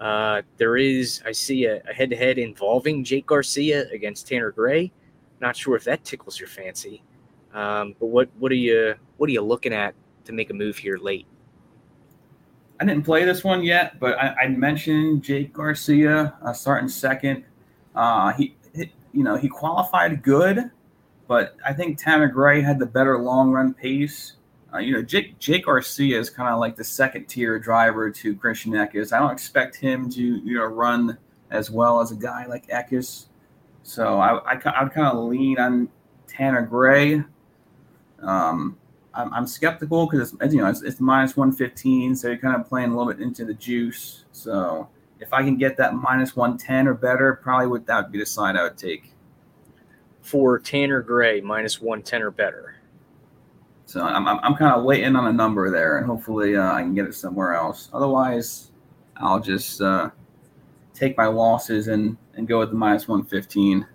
Uh, 0.00 0.42
there 0.56 0.76
is, 0.76 1.22
I 1.24 1.32
see 1.32 1.66
a 1.66 1.80
head 1.92 2.10
to 2.10 2.16
head 2.16 2.38
involving 2.38 3.04
Jake 3.04 3.26
Garcia 3.26 3.88
against 3.90 4.26
Tanner 4.26 4.50
Gray. 4.50 4.92
Not 5.40 5.56
sure 5.56 5.76
if 5.76 5.84
that 5.84 6.04
tickles 6.04 6.38
your 6.38 6.48
fancy. 6.48 7.02
Um, 7.52 7.94
but 8.00 8.06
what 8.06 8.28
what 8.38 8.50
are 8.50 8.56
you 8.56 8.94
what 9.16 9.30
are 9.30 9.32
you 9.32 9.40
looking 9.40 9.72
at 9.72 9.94
to 10.24 10.32
make 10.32 10.50
a 10.50 10.54
move 10.54 10.76
here 10.76 10.96
late? 10.96 11.26
I 12.80 12.84
didn't 12.84 13.04
play 13.04 13.24
this 13.24 13.44
one 13.44 13.62
yet, 13.62 14.00
but 14.00 14.18
I, 14.18 14.34
I 14.42 14.48
mentioned 14.48 15.22
Jake 15.22 15.52
Garcia 15.52 16.34
uh, 16.42 16.52
starting 16.52 16.88
second. 16.88 17.44
Uh, 17.94 18.32
he, 18.32 18.56
he, 18.74 18.92
you 19.12 19.22
know, 19.22 19.36
he 19.36 19.48
qualified 19.48 20.24
good, 20.24 20.70
but 21.28 21.56
I 21.64 21.72
think 21.72 21.98
Tanner 21.98 22.26
Gray 22.26 22.60
had 22.60 22.80
the 22.80 22.86
better 22.86 23.18
long 23.18 23.52
run 23.52 23.72
pace. 23.72 24.34
Uh, 24.74 24.78
you 24.78 24.92
know, 24.92 25.02
Jake 25.02 25.38
Jake 25.38 25.66
Garcia 25.66 26.18
is 26.18 26.30
kind 26.30 26.48
of 26.48 26.58
like 26.58 26.74
the 26.74 26.84
second 26.84 27.26
tier 27.26 27.58
driver 27.58 28.10
to 28.10 28.34
Christian 28.34 28.72
Eckes. 28.72 29.12
I 29.12 29.20
don't 29.20 29.30
expect 29.30 29.76
him 29.76 30.10
to 30.10 30.22
you 30.22 30.56
know 30.56 30.64
run 30.64 31.16
as 31.50 31.70
well 31.70 32.00
as 32.00 32.10
a 32.10 32.16
guy 32.16 32.46
like 32.46 32.66
Eckes. 32.68 33.26
So 33.82 34.18
I 34.18 34.38
I, 34.38 34.54
would 34.54 34.92
kind 34.92 35.06
of 35.06 35.24
lean 35.24 35.58
on 35.58 35.88
Tanner 36.26 36.62
Gray. 36.62 37.22
Um, 38.20 38.76
I'm, 39.12 39.32
I'm 39.32 39.46
skeptical 39.46 40.06
because 40.06 40.34
it's 40.40 40.54
you 40.54 40.60
know 40.60 40.68
it's, 40.68 40.82
it's 40.82 41.00
minus 41.00 41.36
115, 41.36 42.16
so 42.16 42.28
you're 42.28 42.38
kind 42.38 42.60
of 42.60 42.66
playing 42.68 42.90
a 42.90 42.96
little 42.96 43.12
bit 43.12 43.22
into 43.22 43.44
the 43.44 43.54
juice. 43.54 44.24
So 44.32 44.88
if 45.20 45.32
I 45.32 45.42
can 45.42 45.56
get 45.56 45.76
that 45.76 45.94
minus 45.94 46.34
110 46.34 46.88
or 46.88 46.94
better, 46.94 47.34
probably 47.34 47.68
would 47.68 47.86
that 47.86 48.04
would 48.04 48.12
be 48.12 48.18
the 48.18 48.26
side 48.26 48.56
I 48.56 48.64
would 48.64 48.78
take. 48.78 49.12
For 50.22 50.58
Tanner 50.58 51.02
Gray, 51.02 51.40
minus 51.40 51.80
110 51.80 52.22
or 52.22 52.30
better. 52.32 52.73
So 53.86 54.02
I'm, 54.02 54.26
I'm, 54.26 54.38
I'm 54.42 54.54
kind 54.54 54.74
of 54.74 54.84
waiting 54.84 55.14
on 55.16 55.26
a 55.26 55.32
number 55.32 55.70
there, 55.70 55.98
and 55.98 56.06
hopefully 56.06 56.56
uh, 56.56 56.72
I 56.72 56.82
can 56.82 56.94
get 56.94 57.06
it 57.06 57.14
somewhere 57.14 57.54
else. 57.54 57.90
Otherwise, 57.92 58.70
I'll 59.16 59.40
just 59.40 59.80
uh, 59.80 60.10
take 60.94 61.16
my 61.16 61.26
losses 61.26 61.88
and, 61.88 62.16
and 62.34 62.48
go 62.48 62.60
with 62.60 62.70
the 62.70 62.76
minus 62.76 63.06
115. 63.06 63.86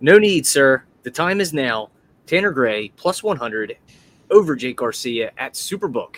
No 0.00 0.18
need, 0.18 0.46
sir. 0.46 0.84
The 1.02 1.10
time 1.10 1.40
is 1.40 1.52
now. 1.52 1.90
Tanner 2.26 2.50
Gray 2.50 2.88
plus 2.96 3.22
100 3.22 3.78
over 4.30 4.56
Jake 4.56 4.76
Garcia 4.76 5.30
at 5.38 5.54
Superbook. 5.54 6.16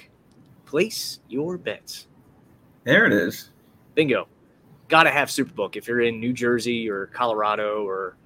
Place 0.64 1.20
your 1.28 1.58
bets. 1.58 2.06
There 2.84 3.06
it 3.06 3.12
is. 3.12 3.50
Bingo. 3.94 4.28
Got 4.88 5.02
to 5.02 5.10
have 5.10 5.28
Superbook 5.28 5.76
if 5.76 5.86
you're 5.86 6.00
in 6.00 6.18
New 6.18 6.32
Jersey 6.32 6.88
or 6.88 7.06
Colorado 7.06 7.86
or 7.86 8.16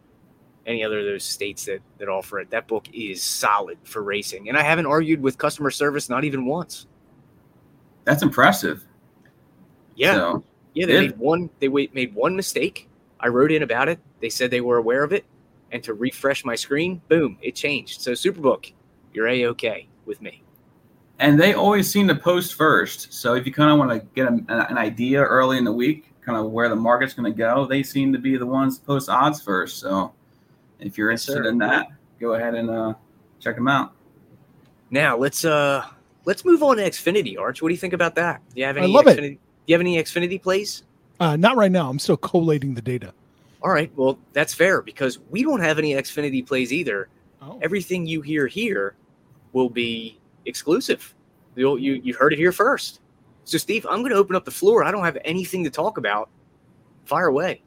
any 0.66 0.84
other 0.84 1.00
of 1.00 1.04
those 1.04 1.24
states 1.24 1.64
that, 1.66 1.80
that 1.98 2.08
offer 2.08 2.40
it. 2.40 2.50
That 2.50 2.68
book 2.68 2.86
is 2.92 3.22
solid 3.22 3.78
for 3.82 4.02
racing. 4.02 4.48
And 4.48 4.56
I 4.56 4.62
haven't 4.62 4.86
argued 4.86 5.20
with 5.20 5.38
customer 5.38 5.70
service 5.70 6.08
not 6.08 6.24
even 6.24 6.46
once. 6.46 6.86
That's 8.04 8.22
impressive. 8.22 8.84
Yeah. 9.94 10.14
So, 10.14 10.44
yeah, 10.74 10.86
they 10.86 11.00
made 11.00 11.18
one 11.18 11.50
they 11.60 11.68
made 11.68 12.14
one 12.14 12.34
mistake. 12.34 12.88
I 13.20 13.28
wrote 13.28 13.52
in 13.52 13.62
about 13.62 13.88
it. 13.88 14.00
They 14.20 14.30
said 14.30 14.50
they 14.50 14.60
were 14.60 14.78
aware 14.78 15.04
of 15.04 15.12
it. 15.12 15.24
And 15.70 15.82
to 15.84 15.94
refresh 15.94 16.44
my 16.44 16.54
screen, 16.54 17.00
boom, 17.08 17.38
it 17.40 17.54
changed. 17.54 18.00
So 18.00 18.12
Superbook, 18.12 18.72
you're 19.12 19.28
a 19.28 19.46
okay 19.46 19.88
with 20.04 20.20
me. 20.20 20.42
And 21.18 21.40
they 21.40 21.54
always 21.54 21.90
seem 21.90 22.08
to 22.08 22.14
post 22.14 22.54
first. 22.54 23.12
So 23.12 23.34
if 23.34 23.46
you 23.46 23.52
kind 23.52 23.70
of 23.70 23.78
want 23.78 23.90
to 23.90 24.06
get 24.14 24.26
a, 24.26 24.68
an 24.68 24.76
idea 24.76 25.22
early 25.22 25.56
in 25.56 25.64
the 25.64 25.72
week, 25.72 26.12
kind 26.20 26.36
of 26.36 26.50
where 26.50 26.68
the 26.68 26.76
market's 26.76 27.14
going 27.14 27.32
to 27.32 27.36
go, 27.36 27.66
they 27.66 27.82
seem 27.82 28.12
to 28.12 28.18
be 28.18 28.36
the 28.36 28.46
ones 28.46 28.78
to 28.78 28.84
post 28.84 29.08
odds 29.08 29.40
first. 29.40 29.78
So 29.78 30.12
if 30.82 30.98
you're 30.98 31.10
interested 31.10 31.46
in 31.46 31.58
that, 31.58 31.88
go 32.20 32.34
ahead 32.34 32.54
and 32.54 32.70
uh, 32.70 32.94
check 33.40 33.56
them 33.56 33.68
out. 33.68 33.92
Now 34.90 35.16
let's 35.16 35.44
uh 35.44 35.86
let's 36.24 36.44
move 36.44 36.62
on 36.62 36.76
to 36.76 36.82
Xfinity. 36.82 37.38
Arch, 37.38 37.62
what 37.62 37.68
do 37.68 37.74
you 37.74 37.80
think 37.80 37.94
about 37.94 38.14
that? 38.16 38.40
Do 38.54 38.60
you 38.60 38.66
have 38.66 38.76
any? 38.76 38.86
I 38.86 38.90
love 38.90 39.06
Xfinity, 39.06 39.32
it. 39.32 39.40
Do 39.40 39.66
you 39.66 39.74
have 39.74 39.80
any 39.80 39.96
Xfinity 39.96 40.42
plays? 40.42 40.84
Uh, 41.20 41.36
not 41.36 41.56
right 41.56 41.70
now. 41.70 41.88
I'm 41.88 41.98
still 41.98 42.16
collating 42.16 42.74
the 42.74 42.82
data. 42.82 43.14
All 43.62 43.70
right. 43.70 43.92
Well, 43.96 44.18
that's 44.32 44.52
fair 44.52 44.82
because 44.82 45.18
we 45.30 45.42
don't 45.42 45.60
have 45.60 45.78
any 45.78 45.94
Xfinity 45.94 46.46
plays 46.46 46.72
either. 46.72 47.08
Oh. 47.40 47.58
Everything 47.62 48.06
you 48.06 48.20
hear 48.20 48.46
here 48.46 48.94
will 49.52 49.70
be 49.70 50.18
exclusive. 50.46 51.14
You'll, 51.54 51.78
you 51.78 51.94
you 51.94 52.14
heard 52.14 52.32
it 52.32 52.38
here 52.38 52.52
first. 52.52 53.00
So, 53.44 53.58
Steve, 53.58 53.86
I'm 53.88 54.00
going 54.00 54.10
to 54.10 54.16
open 54.16 54.36
up 54.36 54.44
the 54.44 54.50
floor. 54.50 54.84
I 54.84 54.90
don't 54.90 55.04
have 55.04 55.18
anything 55.24 55.64
to 55.64 55.70
talk 55.70 55.98
about. 55.98 56.28
Fire 57.04 57.26
away. 57.26 57.62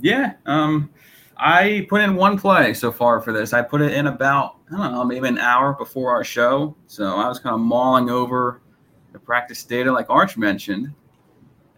Yeah. 0.00 0.34
Um, 0.46 0.90
I 1.36 1.86
put 1.88 2.00
in 2.02 2.14
one 2.14 2.38
play 2.38 2.74
so 2.74 2.92
far 2.92 3.20
for 3.20 3.32
this. 3.32 3.52
I 3.52 3.62
put 3.62 3.80
it 3.80 3.92
in 3.92 4.06
about, 4.06 4.56
I 4.72 4.76
don't 4.76 4.92
know, 4.92 5.04
maybe 5.04 5.28
an 5.28 5.38
hour 5.38 5.72
before 5.72 6.10
our 6.10 6.24
show. 6.24 6.76
So 6.86 7.16
I 7.16 7.28
was 7.28 7.38
kind 7.38 7.54
of 7.54 7.60
mulling 7.60 8.10
over 8.10 8.60
the 9.12 9.18
practice 9.18 9.64
data, 9.64 9.92
like 9.92 10.08
Arch 10.08 10.36
mentioned. 10.36 10.92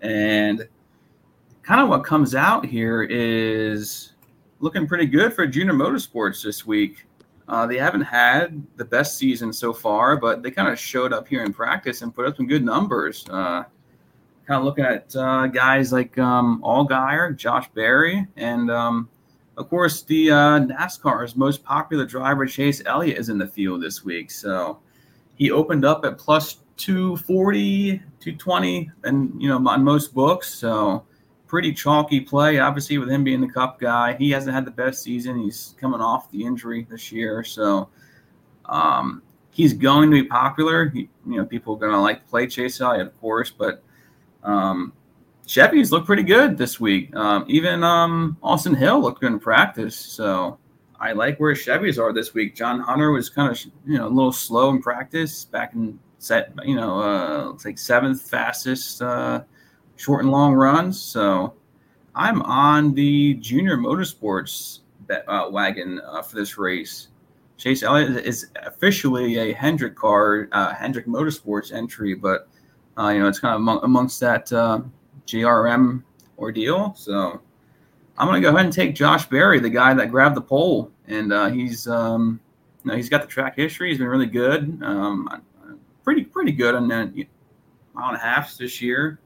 And 0.02 0.68
kind 1.62 1.80
of 1.80 1.88
what 1.88 2.04
comes 2.04 2.34
out 2.34 2.66
here 2.66 3.02
is 3.04 4.12
looking 4.60 4.86
pretty 4.86 5.06
good 5.06 5.32
for 5.32 5.46
Junior 5.46 5.72
Motorsports 5.72 6.42
this 6.42 6.66
week. 6.66 7.06
Uh, 7.48 7.66
they 7.66 7.76
haven't 7.76 8.02
had 8.02 8.62
the 8.76 8.84
best 8.84 9.18
season 9.18 9.52
so 9.52 9.72
far, 9.72 10.16
but 10.16 10.42
they 10.42 10.50
kind 10.50 10.68
of 10.68 10.78
showed 10.78 11.12
up 11.12 11.28
here 11.28 11.44
in 11.44 11.52
practice 11.52 12.02
and 12.02 12.14
put 12.14 12.26
up 12.26 12.36
some 12.36 12.46
good 12.46 12.64
numbers. 12.64 13.24
Uh, 13.28 13.64
kind 14.46 14.58
of 14.58 14.64
looking 14.64 14.84
at 14.84 15.14
uh, 15.16 15.46
guys 15.46 15.92
like 15.92 16.16
um, 16.18 16.62
Allgaier, 16.62 17.36
Josh 17.36 17.68
Berry, 17.74 18.26
and 18.36 18.70
um, 18.70 19.08
of 19.56 19.68
course 19.68 20.02
the 20.02 20.30
uh, 20.30 20.60
NASCAR's 20.60 21.36
most 21.36 21.62
popular 21.64 22.04
driver, 22.04 22.46
Chase 22.46 22.82
Elliott, 22.86 23.18
is 23.18 23.28
in 23.28 23.38
the 23.38 23.46
field 23.46 23.82
this 23.82 24.04
week. 24.04 24.30
So 24.30 24.78
he 25.36 25.50
opened 25.50 25.84
up 25.84 26.04
at 26.04 26.18
plus 26.18 26.58
240, 26.76 27.98
220, 28.20 28.90
and 29.04 29.40
you 29.40 29.48
know 29.48 29.68
on 29.68 29.84
most 29.84 30.14
books. 30.14 30.52
So 30.52 31.04
pretty 31.46 31.72
chalky 31.72 32.20
play. 32.20 32.58
Obviously, 32.58 32.98
with 32.98 33.08
him 33.08 33.22
being 33.22 33.40
the 33.40 33.48
Cup 33.48 33.78
guy, 33.78 34.14
he 34.14 34.30
hasn't 34.30 34.54
had 34.54 34.64
the 34.64 34.70
best 34.70 35.02
season. 35.02 35.38
He's 35.38 35.74
coming 35.80 36.00
off 36.00 36.30
the 36.30 36.44
injury 36.44 36.86
this 36.90 37.12
year, 37.12 37.44
so 37.44 37.88
um, 38.66 39.22
he's 39.50 39.72
going 39.72 40.10
to 40.10 40.22
be 40.22 40.26
popular. 40.26 40.88
He, 40.88 41.08
you 41.26 41.36
know, 41.36 41.44
people 41.44 41.74
are 41.74 41.78
going 41.78 41.92
to 41.92 42.00
like 42.00 42.24
to 42.24 42.28
play 42.28 42.46
Chase 42.46 42.80
Elliott, 42.80 43.06
of 43.06 43.20
course, 43.20 43.50
but 43.50 43.82
um, 44.42 44.92
Chevy's 45.46 45.92
looked 45.92 46.06
pretty 46.06 46.22
good 46.22 46.56
this 46.56 46.80
week. 46.80 47.14
Um, 47.14 47.44
even 47.48 47.84
um, 47.84 48.36
Austin 48.42 48.74
Hill 48.74 49.00
looked 49.00 49.20
good 49.20 49.32
in 49.32 49.40
practice, 49.40 49.96
so 49.96 50.58
I 50.98 51.12
like 51.12 51.38
where 51.38 51.54
Chevy's 51.54 51.98
are 51.98 52.12
this 52.12 52.32
week. 52.32 52.54
John 52.54 52.80
Hunter 52.80 53.10
was 53.10 53.28
kind 53.28 53.50
of 53.50 53.62
you 53.86 53.98
know 53.98 54.06
a 54.06 54.08
little 54.08 54.32
slow 54.32 54.70
in 54.70 54.80
practice 54.80 55.44
back 55.44 55.74
in 55.74 55.98
set, 56.24 56.52
you 56.64 56.74
know, 56.74 56.98
uh, 57.00 57.52
like 57.64 57.78
seventh 57.78 58.22
fastest 58.22 59.02
uh, 59.02 59.42
short 59.96 60.22
and 60.22 60.32
long 60.32 60.54
runs. 60.54 61.00
So 61.00 61.54
I'm 62.14 62.42
on 62.42 62.94
the 62.94 63.34
junior 63.34 63.76
motorsports 63.76 64.80
bet, 65.00 65.24
uh, 65.28 65.48
wagon 65.50 66.00
uh, 66.04 66.22
for 66.22 66.36
this 66.36 66.56
race. 66.56 67.08
Chase 67.56 67.82
Elliott 67.82 68.24
is 68.24 68.48
officially 68.64 69.36
a 69.38 69.52
Hendrick 69.52 69.94
car, 69.94 70.48
uh, 70.52 70.74
Hendrick 70.74 71.06
Motorsports 71.06 71.72
entry, 71.72 72.14
but 72.14 72.48
uh, 72.98 73.08
you 73.08 73.20
know 73.20 73.28
it's 73.28 73.38
kind 73.38 73.54
of 73.54 73.60
among, 73.60 73.80
amongst 73.84 74.18
that 74.20 74.50
JRM 75.26 76.02
ordeal. 76.38 76.94
So 76.96 77.40
I'm 78.16 78.28
going 78.28 78.40
to 78.40 78.46
go 78.46 78.54
ahead 78.54 78.66
and 78.66 78.74
take 78.74 78.94
Josh 78.94 79.26
Berry, 79.26 79.58
the 79.58 79.70
guy 79.70 79.94
that 79.94 80.10
grabbed 80.10 80.36
the 80.36 80.40
pole, 80.40 80.90
and 81.08 81.32
uh, 81.32 81.50
he's 81.50 81.88
um, 81.88 82.40
you 82.84 82.90
know 82.90 82.96
he's 82.96 83.08
got 83.08 83.22
the 83.22 83.28
track 83.28 83.56
history. 83.56 83.90
He's 83.90 83.98
been 83.98 84.06
really 84.06 84.26
good, 84.26 84.80
um, 84.82 85.28
pretty 86.04 86.24
pretty 86.24 86.52
good 86.52 86.74
on 86.74 86.88
that 86.88 87.12
mile 87.94 88.08
and 88.08 88.16
a 88.16 88.20
half 88.20 88.56
this 88.56 88.80
year. 88.80 89.18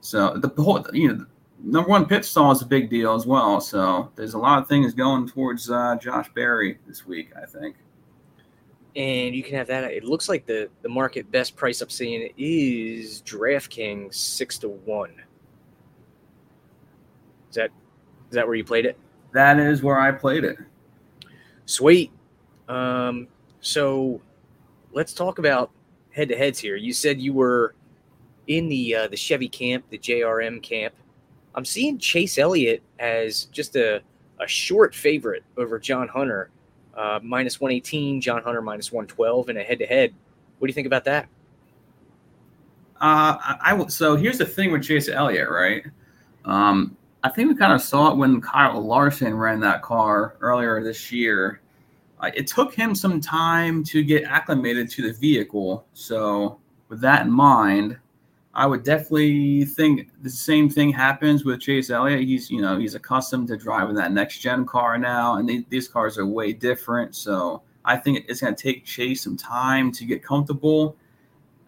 So 0.00 0.36
the 0.36 0.48
whole 0.62 0.84
you 0.92 1.12
know 1.12 1.26
number 1.62 1.88
one 1.88 2.06
pit 2.06 2.24
stall 2.24 2.52
is 2.52 2.62
a 2.62 2.66
big 2.66 2.88
deal 2.88 3.14
as 3.14 3.26
well. 3.26 3.60
So 3.60 4.10
there's 4.14 4.34
a 4.34 4.38
lot 4.38 4.62
of 4.62 4.68
things 4.68 4.94
going 4.94 5.28
towards 5.28 5.70
uh, 5.70 5.96
Josh 5.96 6.28
Berry 6.34 6.78
this 6.86 7.06
week, 7.06 7.30
I 7.40 7.46
think. 7.46 7.76
And 8.96 9.34
you 9.34 9.42
can 9.42 9.54
have 9.54 9.68
that. 9.68 9.84
It 9.84 10.04
looks 10.04 10.28
like 10.28 10.46
the 10.46 10.68
the 10.82 10.88
market 10.88 11.30
best 11.32 11.56
price 11.56 11.80
I'm 11.80 11.90
seeing 11.90 12.30
is 12.36 13.22
DraftKings 13.22 14.14
six 14.14 14.58
to 14.58 14.68
one. 14.68 15.14
Is 17.50 17.56
that 17.56 17.70
is 18.28 18.34
that 18.34 18.46
where 18.46 18.56
you 18.56 18.64
played 18.64 18.86
it? 18.86 18.96
That 19.32 19.58
is 19.58 19.82
where 19.82 20.00
I 20.00 20.12
played 20.12 20.44
it. 20.44 20.56
Sweet. 21.66 22.10
Um, 22.68 23.28
so 23.60 24.20
let's 24.92 25.12
talk 25.12 25.38
about 25.38 25.70
head 26.12 26.28
to 26.28 26.36
heads 26.36 26.58
here. 26.58 26.76
You 26.76 26.92
said 26.92 27.20
you 27.20 27.32
were 27.32 27.74
in 28.46 28.68
the 28.68 28.94
uh, 28.94 29.08
the 29.08 29.16
Chevy 29.16 29.48
camp, 29.48 29.84
the 29.90 29.98
JRM 29.98 30.62
camp. 30.62 30.94
I'm 31.54 31.64
seeing 31.64 31.98
Chase 31.98 32.38
Elliott 32.38 32.82
as 32.98 33.44
just 33.46 33.76
a, 33.76 34.02
a 34.40 34.46
short 34.46 34.94
favorite 34.94 35.42
over 35.56 35.78
John 35.78 36.06
Hunter, 36.08 36.50
uh, 36.96 37.18
minus 37.22 37.60
118, 37.60 38.20
John 38.20 38.42
Hunter 38.42 38.62
minus 38.62 38.92
112 38.92 39.50
in 39.50 39.56
a 39.56 39.62
head 39.62 39.80
to 39.80 39.86
head. 39.86 40.14
What 40.58 40.66
do 40.66 40.70
you 40.70 40.74
think 40.74 40.86
about 40.86 41.04
that? 41.04 41.24
Uh, 43.00 43.38
I, 43.40 43.56
I 43.62 43.86
so 43.88 44.14
here's 44.14 44.38
the 44.38 44.46
thing 44.46 44.72
with 44.72 44.84
Chase 44.84 45.08
Elliott, 45.08 45.48
right? 45.48 45.84
Um, 46.44 46.96
I 47.22 47.28
think 47.28 47.48
we 47.50 47.54
kind 47.54 47.72
of 47.72 47.82
saw 47.82 48.10
it 48.10 48.16
when 48.16 48.40
Kyle 48.40 48.80
Larson 48.80 49.34
ran 49.34 49.60
that 49.60 49.82
car 49.82 50.36
earlier 50.40 50.82
this 50.82 51.12
year. 51.12 51.60
Uh, 52.18 52.30
it 52.34 52.46
took 52.46 52.74
him 52.74 52.94
some 52.94 53.20
time 53.20 53.84
to 53.84 54.02
get 54.02 54.24
acclimated 54.24 54.90
to 54.90 55.02
the 55.02 55.12
vehicle. 55.12 55.86
So, 55.92 56.58
with 56.88 57.00
that 57.02 57.26
in 57.26 57.30
mind, 57.30 57.98
I 58.54 58.66
would 58.66 58.84
definitely 58.84 59.64
think 59.64 60.10
the 60.22 60.30
same 60.30 60.68
thing 60.68 60.92
happens 60.92 61.44
with 61.44 61.60
Chase 61.60 61.90
Elliott. 61.90 62.22
He's, 62.22 62.50
you 62.50 62.60
know, 62.62 62.78
he's 62.78 62.94
accustomed 62.94 63.48
to 63.48 63.56
driving 63.56 63.94
that 63.96 64.12
next 64.12 64.38
gen 64.38 64.64
car 64.64 64.98
now, 64.98 65.36
and 65.36 65.48
they, 65.48 65.64
these 65.68 65.88
cars 65.88 66.18
are 66.18 66.26
way 66.26 66.52
different. 66.52 67.14
So, 67.14 67.62
I 67.84 67.96
think 67.96 68.24
it's 68.28 68.40
going 68.40 68.54
to 68.54 68.62
take 68.62 68.84
Chase 68.84 69.22
some 69.22 69.36
time 69.36 69.92
to 69.92 70.04
get 70.04 70.22
comfortable. 70.22 70.96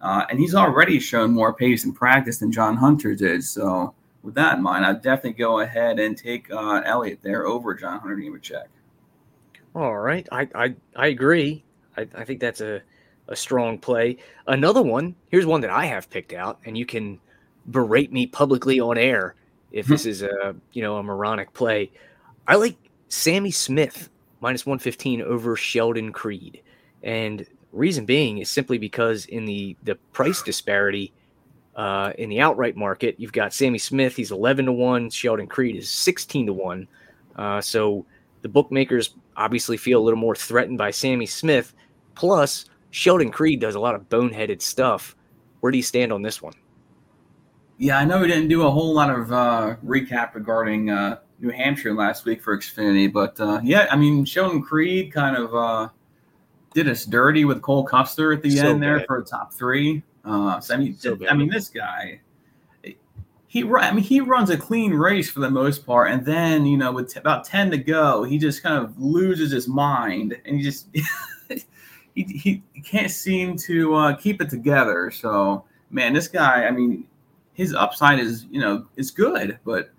Uh, 0.00 0.24
and 0.30 0.38
he's 0.38 0.54
already 0.54 0.98
shown 0.98 1.32
more 1.32 1.54
pace 1.54 1.84
in 1.84 1.92
practice 1.92 2.38
than 2.38 2.50
John 2.50 2.76
Hunter 2.76 3.14
did. 3.14 3.44
So, 3.44 3.94
with 4.22 4.34
that 4.34 4.56
in 4.56 4.62
mind, 4.62 4.84
I'd 4.84 5.02
definitely 5.02 5.32
go 5.32 5.60
ahead 5.60 5.98
and 5.98 6.16
take 6.16 6.50
uh, 6.50 6.82
Elliott 6.84 7.20
there 7.22 7.46
over 7.46 7.74
John 7.74 8.00
Hunter 8.00 8.16
Nemechek. 8.16 8.66
All 9.74 9.98
right, 9.98 10.28
I 10.30 10.48
I, 10.54 10.74
I 10.96 11.06
agree. 11.08 11.64
I, 11.96 12.06
I 12.14 12.24
think 12.24 12.40
that's 12.40 12.60
a 12.60 12.82
a 13.28 13.36
strong 13.36 13.78
play. 13.78 14.18
Another 14.46 14.82
one. 14.82 15.14
Here's 15.28 15.46
one 15.46 15.60
that 15.62 15.70
I 15.70 15.86
have 15.86 16.10
picked 16.10 16.32
out, 16.32 16.58
and 16.64 16.76
you 16.76 16.86
can 16.86 17.18
berate 17.70 18.12
me 18.12 18.26
publicly 18.26 18.80
on 18.80 18.98
air 18.98 19.34
if 19.70 19.86
this 19.86 20.04
is 20.04 20.22
a 20.22 20.54
you 20.72 20.82
know 20.82 20.96
a 20.96 21.02
moronic 21.02 21.52
play. 21.54 21.90
I 22.46 22.56
like 22.56 22.76
Sammy 23.08 23.50
Smith 23.50 24.10
minus 24.40 24.66
115 24.66 25.22
over 25.22 25.56
Sheldon 25.56 26.12
Creed, 26.12 26.62
and 27.02 27.46
reason 27.72 28.04
being 28.04 28.38
is 28.38 28.50
simply 28.50 28.78
because 28.78 29.26
in 29.26 29.46
the 29.46 29.76
the 29.82 29.94
price 30.12 30.42
disparity 30.42 31.12
uh, 31.76 32.12
in 32.18 32.28
the 32.28 32.40
outright 32.40 32.76
market, 32.76 33.16
you've 33.18 33.32
got 33.32 33.52
Sammy 33.52 33.78
Smith. 33.78 34.16
He's 34.16 34.30
11 34.30 34.66
to 34.66 34.72
one. 34.72 35.10
Sheldon 35.10 35.46
Creed 35.46 35.76
is 35.76 35.88
16 35.88 36.46
to 36.46 36.52
one. 36.52 36.88
Uh, 37.36 37.60
so 37.60 38.04
the 38.42 38.48
bookmakers 38.48 39.14
obviously 39.36 39.76
feel 39.76 40.00
a 40.00 40.04
little 40.04 40.18
more 40.18 40.36
threatened 40.36 40.78
by 40.78 40.90
Sammy 40.90 41.26
Smith. 41.26 41.74
Plus, 42.14 42.66
Sheldon 42.90 43.30
Creed 43.30 43.60
does 43.60 43.74
a 43.74 43.80
lot 43.80 43.94
of 43.94 44.08
boneheaded 44.08 44.60
stuff. 44.60 45.16
Where 45.60 45.72
do 45.72 45.78
you 45.78 45.82
stand 45.82 46.12
on 46.12 46.22
this 46.22 46.42
one? 46.42 46.54
Yeah, 47.78 47.98
I 47.98 48.04
know 48.04 48.20
we 48.20 48.28
didn't 48.28 48.48
do 48.48 48.66
a 48.66 48.70
whole 48.70 48.94
lot 48.94 49.10
of 49.10 49.32
uh, 49.32 49.76
recap 49.84 50.34
regarding 50.34 50.90
uh, 50.90 51.18
New 51.40 51.50
Hampshire 51.50 51.94
last 51.94 52.24
week 52.24 52.42
for 52.42 52.56
Xfinity, 52.56 53.12
but 53.12 53.40
uh, 53.40 53.60
yeah, 53.64 53.88
I 53.90 53.96
mean 53.96 54.24
Sheldon 54.24 54.62
Creed 54.62 55.12
kind 55.12 55.36
of 55.36 55.54
uh, 55.54 55.88
did 56.74 56.88
us 56.88 57.04
dirty 57.04 57.44
with 57.44 57.62
Cole 57.62 57.84
Custer 57.84 58.32
at 58.32 58.42
the 58.42 58.50
so 58.50 58.68
end 58.68 58.82
there 58.82 58.98
bad. 58.98 59.06
for 59.06 59.18
a 59.18 59.24
top 59.24 59.52
three. 59.52 60.02
Uh, 60.24 60.60
so 60.60 60.74
I 60.74 60.78
mean, 60.78 60.96
so 60.96 61.18
I 61.28 61.34
mean, 61.34 61.48
this 61.48 61.68
guy, 61.68 62.20
he 63.52 63.64
I 63.64 63.92
mean, 63.92 64.02
he 64.02 64.20
runs 64.20 64.50
a 64.50 64.56
clean 64.56 64.94
race 64.94 65.30
for 65.30 65.40
the 65.40 65.50
most 65.50 65.84
part, 65.84 66.10
and 66.10 66.24
then 66.24 66.64
you 66.64 66.76
know, 66.76 66.92
with 66.92 67.12
t- 67.12 67.20
about 67.20 67.44
ten 67.44 67.70
to 67.70 67.78
go, 67.78 68.22
he 68.22 68.38
just 68.38 68.62
kind 68.62 68.82
of 68.82 68.98
loses 68.98 69.50
his 69.50 69.68
mind, 69.68 70.40
and 70.44 70.56
he 70.56 70.62
just 70.62 70.86
he, 71.48 71.62
he 72.14 72.62
can't 72.82 73.10
seem 73.10 73.56
to 73.58 73.94
uh, 73.94 74.16
keep 74.16 74.40
it 74.40 74.48
together. 74.48 75.10
So, 75.10 75.64
man, 75.90 76.12
this 76.12 76.28
guy, 76.28 76.64
I 76.64 76.70
mean, 76.70 77.06
his 77.52 77.74
upside 77.74 78.20
is 78.20 78.46
you 78.50 78.60
know 78.60 78.86
is 78.96 79.10
good, 79.10 79.58
but 79.64 79.90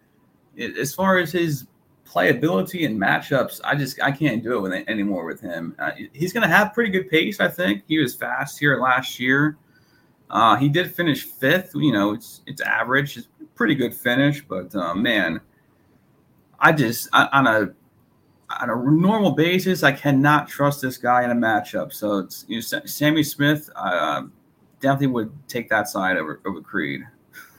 it, 0.55 0.77
as 0.77 0.93
far 0.93 1.17
as 1.17 1.31
his 1.31 1.67
playability 2.07 2.86
and 2.86 2.99
matchups, 2.99 3.59
I 3.63 3.75
just 3.75 4.01
I 4.01 4.12
can't 4.12 4.43
do 4.43 4.57
it 4.57 4.62
with 4.62 4.73
anymore 4.88 5.25
with 5.25 5.41
him. 5.41 5.75
Uh, 5.79 5.91
he's 6.13 6.33
going 6.33 6.47
to 6.47 6.53
have 6.53 6.73
pretty 6.73 6.91
good 6.91 7.09
pace, 7.09 7.39
I 7.39 7.47
think. 7.47 7.83
He 7.88 7.99
was 7.99 8.15
fast 8.15 8.59
here 8.59 8.79
last 8.79 9.19
year. 9.19 9.57
Uh, 10.34 10.56
he 10.56 10.67
did 10.67 10.93
finish 10.93 11.24
fifth. 11.26 11.76
You 11.76 11.93
know, 11.93 12.12
it's 12.12 12.41
it's 12.48 12.60
average. 12.60 13.17
It's 13.17 13.28
pretty 13.54 13.76
good 13.76 13.93
finish, 13.93 14.43
but 14.43 14.76
uh, 14.76 14.96
man, 14.96 15.39
I 16.60 16.72
just 16.72 17.08
I, 17.13 17.30
on 17.32 17.46
a 17.46 17.74
on 18.60 18.69
a 18.72 18.91
normal 18.91 19.32
basis, 19.32 19.84
I 19.84 19.91
cannot 19.91 20.48
trust 20.48 20.82
this 20.82 20.98
guy 20.98 21.24
in 21.24 21.30
a 21.30 21.36
matchup. 21.36 21.93
So 21.93 22.17
it's 22.17 22.46
you 22.48 22.58
know, 22.58 22.82
Sammy 22.86 23.22
Smith. 23.22 23.69
Uh, 23.76 24.24
definitely 24.80 25.08
would 25.08 25.48
take 25.48 25.69
that 25.69 25.88
side 25.88 26.17
over 26.17 26.41
over 26.48 26.62
Creed. 26.62 27.04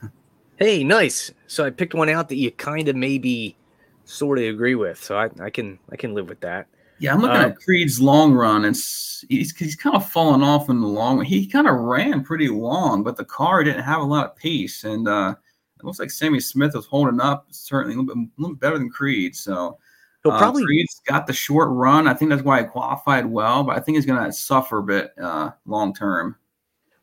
hey, 0.57 0.83
nice. 0.83 1.31
So 1.47 1.63
I 1.63 1.69
picked 1.69 1.93
one 1.93 2.09
out 2.09 2.27
that 2.27 2.35
you 2.35 2.51
kind 2.51 2.89
of 2.89 2.97
maybe 2.97 3.55
sort 4.03 4.37
of 4.37 4.43
agree 4.43 4.75
with. 4.75 5.01
So 5.01 5.17
I, 5.17 5.29
I 5.39 5.49
can 5.49 5.79
I 5.93 5.95
can 5.95 6.13
live 6.13 6.27
with 6.27 6.41
that. 6.41 6.67
Yeah, 6.97 7.13
I'm 7.13 7.21
looking 7.21 7.37
uh, 7.37 7.47
at 7.47 7.57
Creed's 7.57 7.99
long 7.99 8.33
run, 8.33 8.65
and 8.65 8.75
he's 8.75 9.55
he's 9.57 9.75
kind 9.75 9.95
of 9.95 10.09
fallen 10.09 10.41
off 10.41 10.69
in 10.69 10.79
the 10.79 10.87
long. 10.87 11.21
He 11.21 11.45
kind 11.45 11.67
of 11.67 11.75
ran 11.75 12.23
pretty 12.23 12.47
long, 12.47 13.03
but 13.03 13.17
the 13.17 13.25
car 13.25 13.63
didn't 13.63 13.83
have 13.83 14.01
a 14.01 14.05
lot 14.05 14.25
of 14.25 14.35
pace, 14.35 14.85
and 14.85 15.07
uh, 15.07 15.35
it 15.77 15.83
looks 15.83 15.99
like 15.99 16.09
Sammy 16.09 16.39
Smith 16.39 16.73
was 16.73 16.85
holding 16.85 17.19
up 17.19 17.47
certainly 17.51 17.95
a 17.95 17.99
little 17.99 18.15
bit, 18.15 18.29
a 18.37 18.41
little 18.41 18.55
bit 18.55 18.61
better 18.61 18.77
than 18.77 18.89
Creed. 18.89 19.35
So 19.35 19.77
he'll 20.23 20.31
uh, 20.31 20.39
probably 20.39 20.63
Creed's 20.63 21.01
got 21.05 21.27
the 21.27 21.33
short 21.33 21.69
run. 21.69 22.07
I 22.07 22.13
think 22.13 22.29
that's 22.31 22.43
why 22.43 22.61
he 22.61 22.67
qualified 22.67 23.25
well, 23.25 23.63
but 23.63 23.75
I 23.75 23.81
think 23.81 23.97
he's 23.97 24.05
going 24.05 24.23
to 24.23 24.31
suffer 24.31 24.77
a 24.77 24.83
bit 24.83 25.11
uh, 25.21 25.51
long 25.65 25.93
term. 25.93 26.37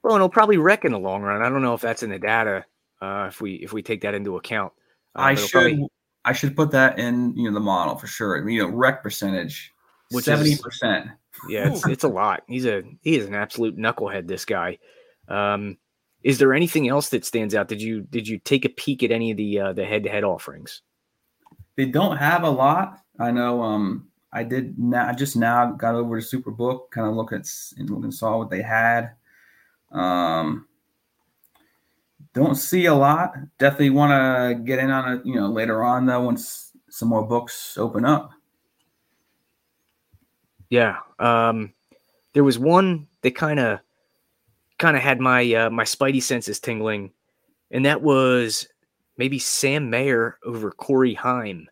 Well, 0.03 0.15
and 0.15 0.23
he'll 0.23 0.31
probably 0.31 0.57
wreck 0.57 0.87
in 0.87 0.93
the 0.93 0.99
long 0.99 1.23
run. 1.23 1.43
I 1.43 1.49
don't 1.51 1.63
know 1.63 1.75
if 1.75 1.83
that's 1.83 2.03
in 2.03 2.11
the 2.11 2.19
data. 2.19 2.65
Uh, 3.03 3.27
if 3.29 3.43
we 3.43 3.57
if 3.57 3.73
we 3.75 3.83
take 3.83 4.01
that 4.01 4.15
into 4.15 4.37
account, 4.37 4.73
uh, 5.17 5.21
I 5.21 5.35
should 5.35 5.51
probably... 5.51 5.87
I 6.25 6.33
should 6.33 6.57
put 6.57 6.71
that 6.71 6.99
in 6.99 7.37
you 7.37 7.51
know 7.51 7.55
the 7.55 7.61
model 7.61 7.97
for 7.97 8.07
sure. 8.07 8.49
You 8.49 8.63
know, 8.63 8.69
wreck 8.69 9.03
percentage 9.03 9.73
which 10.13 10.25
seventy 10.25 10.57
percent. 10.57 11.09
Yeah, 11.49 11.73
it's 11.73 11.87
it's 11.87 12.05
a 12.05 12.09
lot. 12.09 12.43
He's 12.47 12.67
a 12.67 12.83
he 13.03 13.17
is 13.17 13.27
an 13.27 13.35
absolute 13.35 13.77
knucklehead. 13.77 14.29
This 14.29 14.45
guy. 14.45 14.79
Um, 15.29 15.79
is 16.23 16.39
there 16.39 16.55
anything 16.55 16.89
else 16.89 17.09
that 17.09 17.25
stands 17.25 17.55
out? 17.55 17.69
Did 17.69 17.83
you 17.83 18.03
did 18.03 18.29
you 18.29 18.39
take 18.39 18.65
a 18.65 18.69
peek 18.69 19.03
at 19.03 19.11
any 19.11 19.31
of 19.31 19.37
the 19.37 19.59
uh, 19.59 19.73
the 19.73 19.85
head 19.85 20.05
to 20.05 20.11
head 20.11 20.25
offerings? 20.25 20.83
They 21.77 21.87
don't 21.87 22.17
have 22.17 22.45
a 22.45 22.51
lot. 22.51 22.99
I 23.19 23.31
know. 23.31 23.63
Um, 23.63 24.09
I 24.33 24.45
did 24.45 24.79
now. 24.79 25.09
I 25.09 25.15
just 25.15 25.37
now 25.37 25.73
got 25.73 25.95
over 25.95 26.21
to 26.21 26.27
Superbook, 26.27 26.91
kind 26.91 27.09
of 27.09 27.15
look 27.15 27.33
at 27.33 27.49
and 27.77 28.15
saw 28.15 28.39
what 28.39 28.51
they 28.51 28.63
had. 28.63 29.13
Um, 29.91 30.67
don't 32.35 32.55
see 32.55 32.87
a 32.87 32.95
lot. 32.95 33.35
Definitely 33.59 33.91
want 33.91 34.13
to 34.13 34.63
get 34.65 34.79
in 34.79 34.91
on 34.91 35.13
it, 35.13 35.27
you 35.27 35.35
know, 35.35 35.49
later 35.49 35.83
on 35.83 36.07
though 36.07 36.23
once 36.23 36.71
some 36.89 37.09
more 37.09 37.27
books 37.27 37.77
open 37.77 38.05
up. 38.05 38.31
Yeah. 40.73 41.01
Um, 41.19 41.75
there 42.33 42.45
was 42.45 42.59
one 42.59 43.07
that 43.21 43.35
kind 43.37 43.61
of 43.61 43.81
kind 44.79 44.97
of 44.97 45.03
had 45.03 45.21
my 45.21 45.53
uh, 45.53 45.69
my 45.69 45.85
spidey 45.85 46.23
senses 46.23 46.61
tingling, 46.61 47.13
and 47.71 47.85
that 47.85 48.01
was 48.01 48.67
maybe 49.19 49.39
Sam 49.39 49.91
Mayer 49.91 50.39
over 50.47 50.71
Corey 50.71 51.13
Heim. 51.13 51.69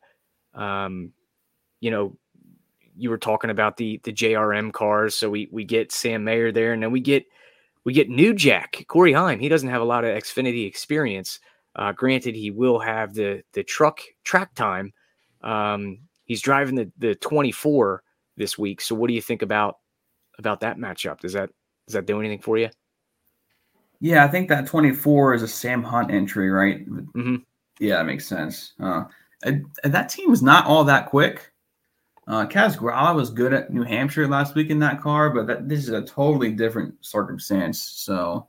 Um, 0.53 1.15
you 1.81 1.91
know, 1.91 2.19
you 2.95 3.09
were 3.09 3.17
talking 3.17 3.49
about 3.49 3.79
the 3.79 4.03
the 4.05 4.13
JRM 4.13 4.71
cars, 4.71 5.15
so 5.15 5.31
we 5.31 5.49
we 5.51 5.65
get 5.65 5.93
Sam 5.93 6.23
Mayer 6.23 6.53
there, 6.53 6.75
and 6.75 6.83
then 6.83 6.93
we 6.93 7.01
get 7.01 7.25
we 7.85 7.95
get 7.95 8.11
New 8.11 8.35
Jack 8.35 8.85
Corey 8.87 9.15
Heim. 9.15 9.41
He 9.41 9.49
doesn't 9.49 9.71
have 9.71 9.81
a 9.81 9.87
lot 9.87 10.05
of 10.05 10.15
Xfinity 10.15 10.67
experience. 10.67 11.41
Uh, 11.75 11.93
granted, 11.93 12.35
he 12.35 12.51
will 12.51 12.79
have 12.79 13.15
the 13.15 13.45
the 13.55 13.65
truck 13.65 14.03
track 14.25 14.55
time. 14.55 14.93
Um, 15.41 16.01
he's 16.27 16.43
driving 16.43 16.75
the 16.75 16.93
the 16.99 17.15
24 17.15 18.03
this 18.41 18.59
week. 18.59 18.81
So, 18.81 18.97
what 18.97 19.07
do 19.07 19.15
you 19.15 19.23
think 19.23 19.43
about 19.43 19.77
about 20.39 20.61
that 20.61 20.79
matchup? 20.79 21.21
Does 21.21 21.35
that 21.35 21.51
does 21.87 21.95
that 21.95 22.07
do 22.07 22.19
anything 22.19 22.41
for 22.41 22.59
you? 22.59 22.71
Yeah, 24.01 24.25
I 24.25 24.29
think 24.29 24.49
that 24.49 24.67
24 24.67 25.35
is 25.35 25.43
a 25.43 25.49
Sam 25.49 25.83
Hunt 25.83 26.11
entry, 26.11 26.51
right? 26.51 26.89
Mm-hmm. 26.89 27.37
Yeah, 27.79 27.97
that 27.97 28.07
makes 28.07 28.27
sense. 28.27 28.73
Uh, 28.81 29.05
and, 29.45 29.67
and 29.85 29.93
that 29.93 30.09
team 30.09 30.31
was 30.31 30.43
not 30.43 30.67
all 30.67 30.85
that 30.85 31.07
quick. 31.07 31.53
Uh, 32.27 32.47
Kaz 32.47 32.79
Grala 32.79 33.15
was 33.15 33.31
good 33.31 33.53
at 33.53 33.73
New 33.73 33.83
Hampshire 33.83 34.27
last 34.27 34.55
week 34.55 34.71
in 34.71 34.79
that 34.79 35.01
car, 35.01 35.31
but 35.31 35.47
that, 35.47 35.69
this 35.69 35.81
is 35.81 35.91
a 35.91 36.03
totally 36.03 36.53
different 36.53 36.95
circumstance. 37.01 37.83
So 37.83 38.47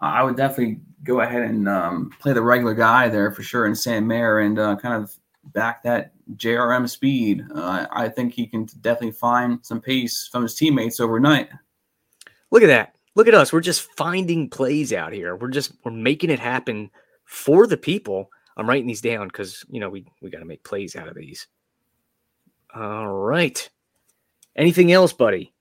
uh, 0.00 0.06
I 0.06 0.22
would 0.22 0.36
definitely 0.36 0.80
go 1.02 1.20
ahead 1.20 1.42
and 1.42 1.68
um, 1.68 2.10
play 2.20 2.32
the 2.32 2.42
regular 2.42 2.74
guy 2.74 3.08
there 3.08 3.30
for 3.32 3.42
sure, 3.42 3.66
in 3.66 3.74
Sam 3.74 4.06
Mayer, 4.06 4.38
and 4.40 4.58
uh, 4.58 4.76
kind 4.76 5.02
of 5.02 5.14
back 5.52 5.82
that 5.82 6.12
JRM 6.34 6.88
speed. 6.88 7.44
Uh, 7.54 7.86
I 7.90 8.08
think 8.08 8.32
he 8.32 8.46
can 8.46 8.66
definitely 8.80 9.12
find 9.12 9.58
some 9.62 9.80
pace 9.80 10.28
from 10.30 10.42
his 10.42 10.54
teammates 10.54 11.00
overnight. 11.00 11.48
Look 12.50 12.62
at 12.62 12.68
that. 12.68 12.96
Look 13.14 13.28
at 13.28 13.34
us. 13.34 13.52
We're 13.52 13.60
just 13.60 13.88
finding 13.96 14.50
plays 14.50 14.92
out 14.92 15.12
here. 15.12 15.36
We're 15.36 15.48
just 15.48 15.72
we're 15.84 15.92
making 15.92 16.30
it 16.30 16.38
happen 16.38 16.90
for 17.24 17.66
the 17.66 17.76
people. 17.76 18.30
I'm 18.56 18.68
writing 18.68 18.86
these 18.86 19.00
down 19.00 19.28
because 19.28 19.64
you 19.68 19.80
know 19.80 19.88
we 19.88 20.06
we 20.20 20.30
got 20.30 20.40
to 20.40 20.44
make 20.44 20.64
plays 20.64 20.96
out 20.96 21.08
of 21.08 21.14
these. 21.14 21.46
All 22.74 23.08
right. 23.08 23.68
Anything 24.54 24.92
else, 24.92 25.12
buddy? 25.12 25.52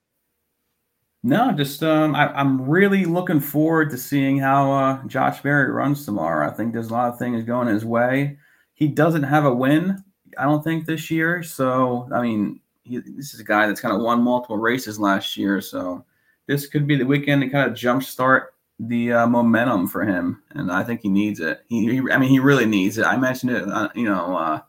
No, 1.23 1.51
just 1.51 1.81
um, 1.81 2.13
I, 2.13 2.39
am 2.39 2.61
really 2.61 3.03
looking 3.03 3.39
forward 3.39 3.89
to 3.89 3.97
seeing 3.97 4.37
how 4.37 4.71
uh, 4.71 5.07
Josh 5.07 5.41
Berry 5.41 5.71
runs 5.71 6.05
tomorrow. 6.05 6.47
I 6.47 6.53
think 6.53 6.71
there's 6.71 6.89
a 6.89 6.93
lot 6.93 7.11
of 7.11 7.17
things 7.17 7.43
going 7.43 7.67
his 7.67 7.83
way. 7.83 8.37
He 8.75 8.87
doesn't 8.87 9.23
have 9.23 9.45
a 9.45 9.53
win, 9.53 10.03
I 10.37 10.43
don't 10.43 10.63
think, 10.63 10.85
this 10.85 11.09
year. 11.09 11.41
So, 11.43 12.07
I 12.13 12.21
mean, 12.21 12.59
he, 12.83 12.99
this 12.99 13.33
is 13.33 13.39
a 13.39 13.45
guy 13.45 13.67
that's 13.67 13.81
kind 13.81 13.95
of 13.95 14.01
won 14.01 14.21
multiple 14.21 14.57
races 14.57 14.99
last 14.99 15.35
year. 15.35 15.59
So, 15.61 16.05
this 16.47 16.67
could 16.67 16.85
be 16.85 16.95
the 16.95 17.05
weekend 17.05 17.41
to 17.41 17.49
kind 17.49 17.69
of 17.69 17.75
jumpstart 17.75 18.47
the 18.79 19.11
uh, 19.11 19.27
momentum 19.27 19.87
for 19.87 20.03
him, 20.03 20.43
and 20.51 20.71
I 20.71 20.83
think 20.83 21.01
he 21.01 21.09
needs 21.09 21.39
it. 21.39 21.61
He, 21.67 21.89
he 21.89 22.11
I 22.11 22.17
mean, 22.17 22.29
he 22.29 22.39
really 22.39 22.65
needs 22.65 22.97
it. 22.97 23.05
I 23.05 23.17
mentioned 23.17 23.51
it, 23.51 23.67
uh, 23.67 23.89
you 23.95 24.05
know, 24.05 24.35
uh, 24.35 24.61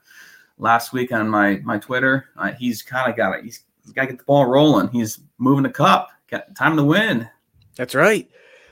last 0.59 0.93
week 0.93 1.13
on 1.13 1.29
my 1.29 1.57
my 1.65 1.79
Twitter. 1.79 2.27
Uh, 2.37 2.53
he's 2.53 2.83
kind 2.83 3.11
of 3.11 3.17
got 3.17 3.37
it. 3.37 3.45
He's, 3.45 3.65
he's 3.85 3.93
got 3.93 4.03
to 4.03 4.09
get 4.09 4.19
the 4.19 4.25
ball 4.25 4.47
rolling. 4.47 4.89
He's 4.89 5.21
moving 5.39 5.65
the 5.65 5.71
cup. 5.71 6.11
Got 6.31 6.55
time 6.55 6.77
to 6.77 6.85
win. 6.85 7.29
That's 7.77 7.95
right. 7.95 8.29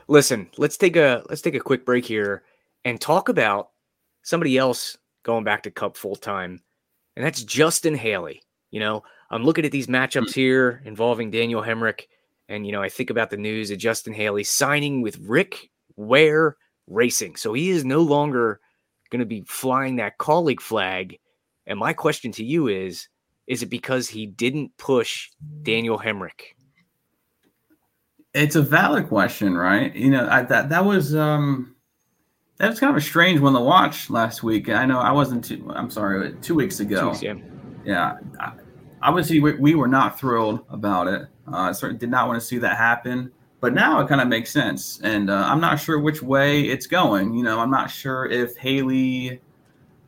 Listen, 0.09 0.49
let's 0.57 0.77
take 0.77 0.97
a 0.97 1.25
let's 1.29 1.43
take 1.43 1.55
a 1.55 1.61
quick 1.61 1.85
break 1.85 2.05
here 2.05 2.43
and 2.85 3.01
talk 3.01 3.29
about 3.29 3.71
somebody 4.23 4.57
else 4.57 4.97
going 5.25 5.43
back 5.43 5.65
to 5.65 5.71
Cup 5.73 5.97
full 5.97 6.17
time, 6.17 6.61
and 7.17 7.25
that's 7.25 7.43
Justin 7.43 7.97
Haley. 7.97 8.43
You 8.71 8.79
know, 8.81 9.03
I'm 9.31 9.43
looking 9.43 9.65
at 9.65 9.73
these 9.73 9.89
matchups 9.89 10.35
hmm. 10.35 10.41
here 10.41 10.83
involving 10.85 11.33
Daniel 11.33 11.63
Hemric, 11.63 12.03
and 12.49 12.65
you 12.65 12.73
know, 12.73 12.83
I 12.83 12.89
think 12.89 13.11
about 13.11 13.31
the 13.31 13.37
news 13.37 13.73
of 13.73 13.79
Justin 13.79 14.15
Haley 14.15 14.45
signing 14.45 15.03
with 15.03 15.19
Rick 15.19 15.71
Ware 15.97 16.57
Racing, 16.87 17.35
so 17.35 17.53
he 17.53 17.71
is 17.71 17.85
no 17.85 18.03
longer 18.03 18.61
going 19.11 19.21
to 19.21 19.27
be 19.27 19.43
flying 19.49 19.97
that 19.97 20.19
Kaulig 20.19 20.61
flag 20.61 21.19
and 21.67 21.79
my 21.79 21.93
question 21.93 22.33
to 22.33 22.45
you 22.45 22.69
is 22.69 23.09
is 23.47 23.63
it 23.63 23.67
because 23.67 24.09
he 24.09 24.27
didn't 24.27 24.77
push 24.79 25.31
Daniel 25.63 25.99
Hemric? 25.99 26.55
It's 28.33 28.57
a 28.57 28.63
valid 28.63 29.09
question, 29.09 29.55
right? 29.55 29.95
You 29.95 30.11
know, 30.11 30.27
I, 30.29 30.43
that 30.43 30.69
that 30.71 30.85
was 30.85 31.15
um 31.15 31.74
that 32.59 32.71
was 32.71 32.81
kind 32.81 32.91
of 32.91 32.97
a 32.97 33.01
strange 33.01 33.41
one 33.41 33.53
to 33.55 33.61
watch 33.61 34.11
last 34.11 34.43
week. 34.43 34.69
I 34.69 34.85
know 34.85 34.99
I 34.99 35.13
wasn't 35.13 35.45
too, 35.45 35.71
I'm 35.75 35.91
sorry, 35.91 36.35
2 36.41 36.55
weeks 36.55 36.81
ago. 36.81 37.01
Two 37.01 37.09
Weeks, 37.09 37.23
yeah. 37.23 37.35
Yeah. 37.85 38.53
obviously 39.03 39.41
we, 39.41 39.55
we, 39.55 39.75
were 39.75 39.89
not 39.89 40.19
thrilled 40.19 40.65
about 40.71 41.09
it. 41.09 41.27
I 41.47 41.71
Uh 41.71 41.73
certainly 41.73 41.99
did 41.99 42.11
not 42.11 42.29
want 42.29 42.41
to 42.41 42.47
see 42.47 42.59
that 42.59 42.77
happen. 42.77 43.31
But 43.61 43.73
now 43.73 43.99
it 44.01 44.09
kind 44.09 44.21
of 44.21 44.29
makes 44.29 44.51
sense. 44.51 45.01
And 45.03 45.31
uh, 45.31 45.43
I'm 45.47 45.59
not 45.59 45.77
sure 45.77 45.99
which 45.99 46.23
way 46.23 46.65
it's 46.65 46.87
going. 46.87 47.35
You 47.35 47.43
know, 47.43 47.61
I'm 47.61 47.71
not 47.71 47.91
sure 47.91 48.27
if 48.27 48.57
Haley 48.59 49.41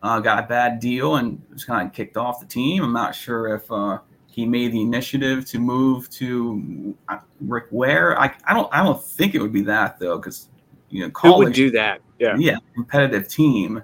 uh, 0.02 0.20
got 0.20 0.44
a 0.44 0.46
bad 0.46 0.78
deal 0.78 1.16
and 1.16 1.40
was 1.50 1.64
kind 1.64 1.88
of 1.88 1.94
kicked 1.94 2.18
off 2.18 2.38
the 2.38 2.46
team. 2.46 2.84
I'm 2.84 2.92
not 2.92 3.14
sure 3.14 3.54
if 3.54 3.72
uh, 3.72 3.98
he 4.26 4.44
made 4.44 4.72
the 4.72 4.82
initiative 4.82 5.46
to 5.46 5.58
move 5.58 6.10
to 6.10 6.94
uh, 7.08 7.18
Rick 7.40 7.68
Ware. 7.70 8.20
I, 8.20 8.34
I 8.44 8.52
don't 8.52 8.68
I 8.74 8.82
don't 8.84 9.02
think 9.02 9.34
it 9.34 9.40
would 9.40 9.54
be 9.54 9.62
that 9.62 9.98
though, 9.98 10.18
because 10.18 10.50
you 10.90 11.02
know 11.02 11.10
Kaulig 11.10 11.34
Who 11.34 11.38
would 11.44 11.52
do 11.52 11.70
that. 11.72 12.00
Yeah, 12.18 12.36
yeah, 12.38 12.56
competitive 12.74 13.28
team. 13.28 13.82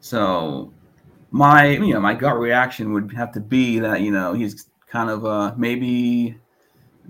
So 0.00 0.72
my 1.30 1.68
you 1.68 1.94
know 1.94 2.00
my 2.00 2.14
gut 2.14 2.38
reaction 2.38 2.92
would 2.92 3.12
have 3.12 3.32
to 3.32 3.40
be 3.40 3.78
that 3.80 4.00
you 4.00 4.10
know 4.10 4.32
he's 4.32 4.68
kind 4.86 5.10
of 5.10 5.24
uh 5.26 5.54
maybe 5.56 6.36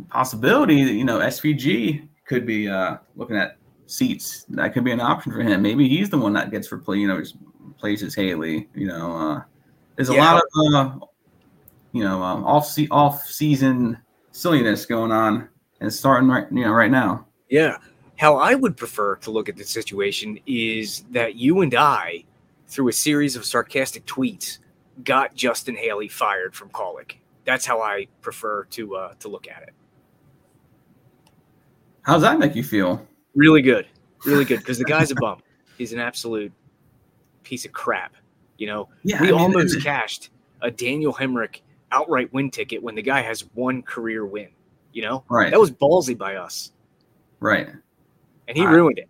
possibility 0.08 0.84
that 0.84 0.92
you 0.92 1.04
know 1.04 1.18
SVG 1.18 2.08
could 2.26 2.46
be 2.46 2.68
uh 2.68 2.96
looking 3.16 3.36
at 3.36 3.58
seats 3.86 4.46
that 4.48 4.72
could 4.72 4.84
be 4.84 4.90
an 4.90 5.00
option 5.00 5.32
for 5.32 5.40
him. 5.40 5.62
Maybe 5.62 5.88
he's 5.88 6.10
the 6.10 6.18
one 6.18 6.32
that 6.34 6.50
gets 6.50 6.70
replaced. 6.72 7.00
You 7.00 7.08
know, 7.08 7.22
places 7.78 8.14
Haley. 8.14 8.68
You 8.74 8.86
know, 8.86 9.16
uh, 9.16 9.42
there's 9.96 10.10
a 10.10 10.14
yeah. 10.14 10.32
lot 10.32 10.42
of 10.42 10.74
uh, 10.74 11.06
you 11.92 12.04
know 12.04 12.22
um, 12.22 12.44
off 12.44 12.66
se- 12.66 12.88
off 12.90 13.26
season 13.26 13.98
silliness 14.32 14.86
going 14.86 15.12
on, 15.12 15.48
and 15.80 15.92
starting 15.92 16.28
right 16.28 16.46
you 16.50 16.64
know 16.64 16.72
right 16.72 16.90
now. 16.90 17.26
Yeah, 17.48 17.78
how 18.16 18.36
I 18.36 18.54
would 18.54 18.76
prefer 18.76 19.16
to 19.16 19.30
look 19.30 19.48
at 19.48 19.56
the 19.56 19.64
situation 19.64 20.38
is 20.46 21.04
that 21.10 21.34
you 21.34 21.60
and 21.60 21.74
I, 21.74 22.24
through 22.68 22.88
a 22.88 22.92
series 22.92 23.36
of 23.36 23.44
sarcastic 23.44 24.06
tweets, 24.06 24.58
got 25.02 25.34
Justin 25.34 25.76
Haley 25.76 26.08
fired 26.08 26.54
from 26.54 26.68
Kaulig. 26.70 27.16
That's 27.44 27.66
how 27.66 27.80
I 27.80 28.06
prefer 28.22 28.64
to 28.64 28.96
uh, 28.96 29.14
to 29.20 29.28
look 29.28 29.48
at 29.48 29.62
it. 29.62 29.74
How 32.02 32.14
does 32.14 32.22
that 32.22 32.38
make 32.38 32.54
you 32.54 32.62
feel? 32.62 33.06
Really 33.34 33.62
good, 33.62 33.86
really 34.24 34.44
good. 34.44 34.60
Because 34.60 34.78
the 34.78 34.84
guy's 34.84 35.10
a 35.10 35.14
bum. 35.16 35.42
He's 35.76 35.92
an 35.92 35.98
absolute 35.98 36.52
piece 37.42 37.64
of 37.64 37.72
crap. 37.72 38.14
You 38.58 38.68
know, 38.68 38.88
yeah, 39.02 39.20
we 39.20 39.28
I 39.28 39.32
mean, 39.32 39.40
almost 39.40 39.82
cashed 39.82 40.30
a 40.62 40.70
Daniel 40.70 41.12
Hemric 41.12 41.60
outright 41.90 42.32
win 42.32 42.50
ticket 42.50 42.82
when 42.82 42.94
the 42.94 43.02
guy 43.02 43.20
has 43.22 43.42
one 43.54 43.82
career 43.82 44.24
win. 44.24 44.48
You 44.92 45.02
know, 45.02 45.24
right? 45.28 45.50
That 45.50 45.58
was 45.58 45.72
ballsy 45.72 46.16
by 46.16 46.36
us, 46.36 46.72
right? 47.40 47.68
And 48.48 48.56
he 48.56 48.64
ruined 48.64 48.98
it. 48.98 49.08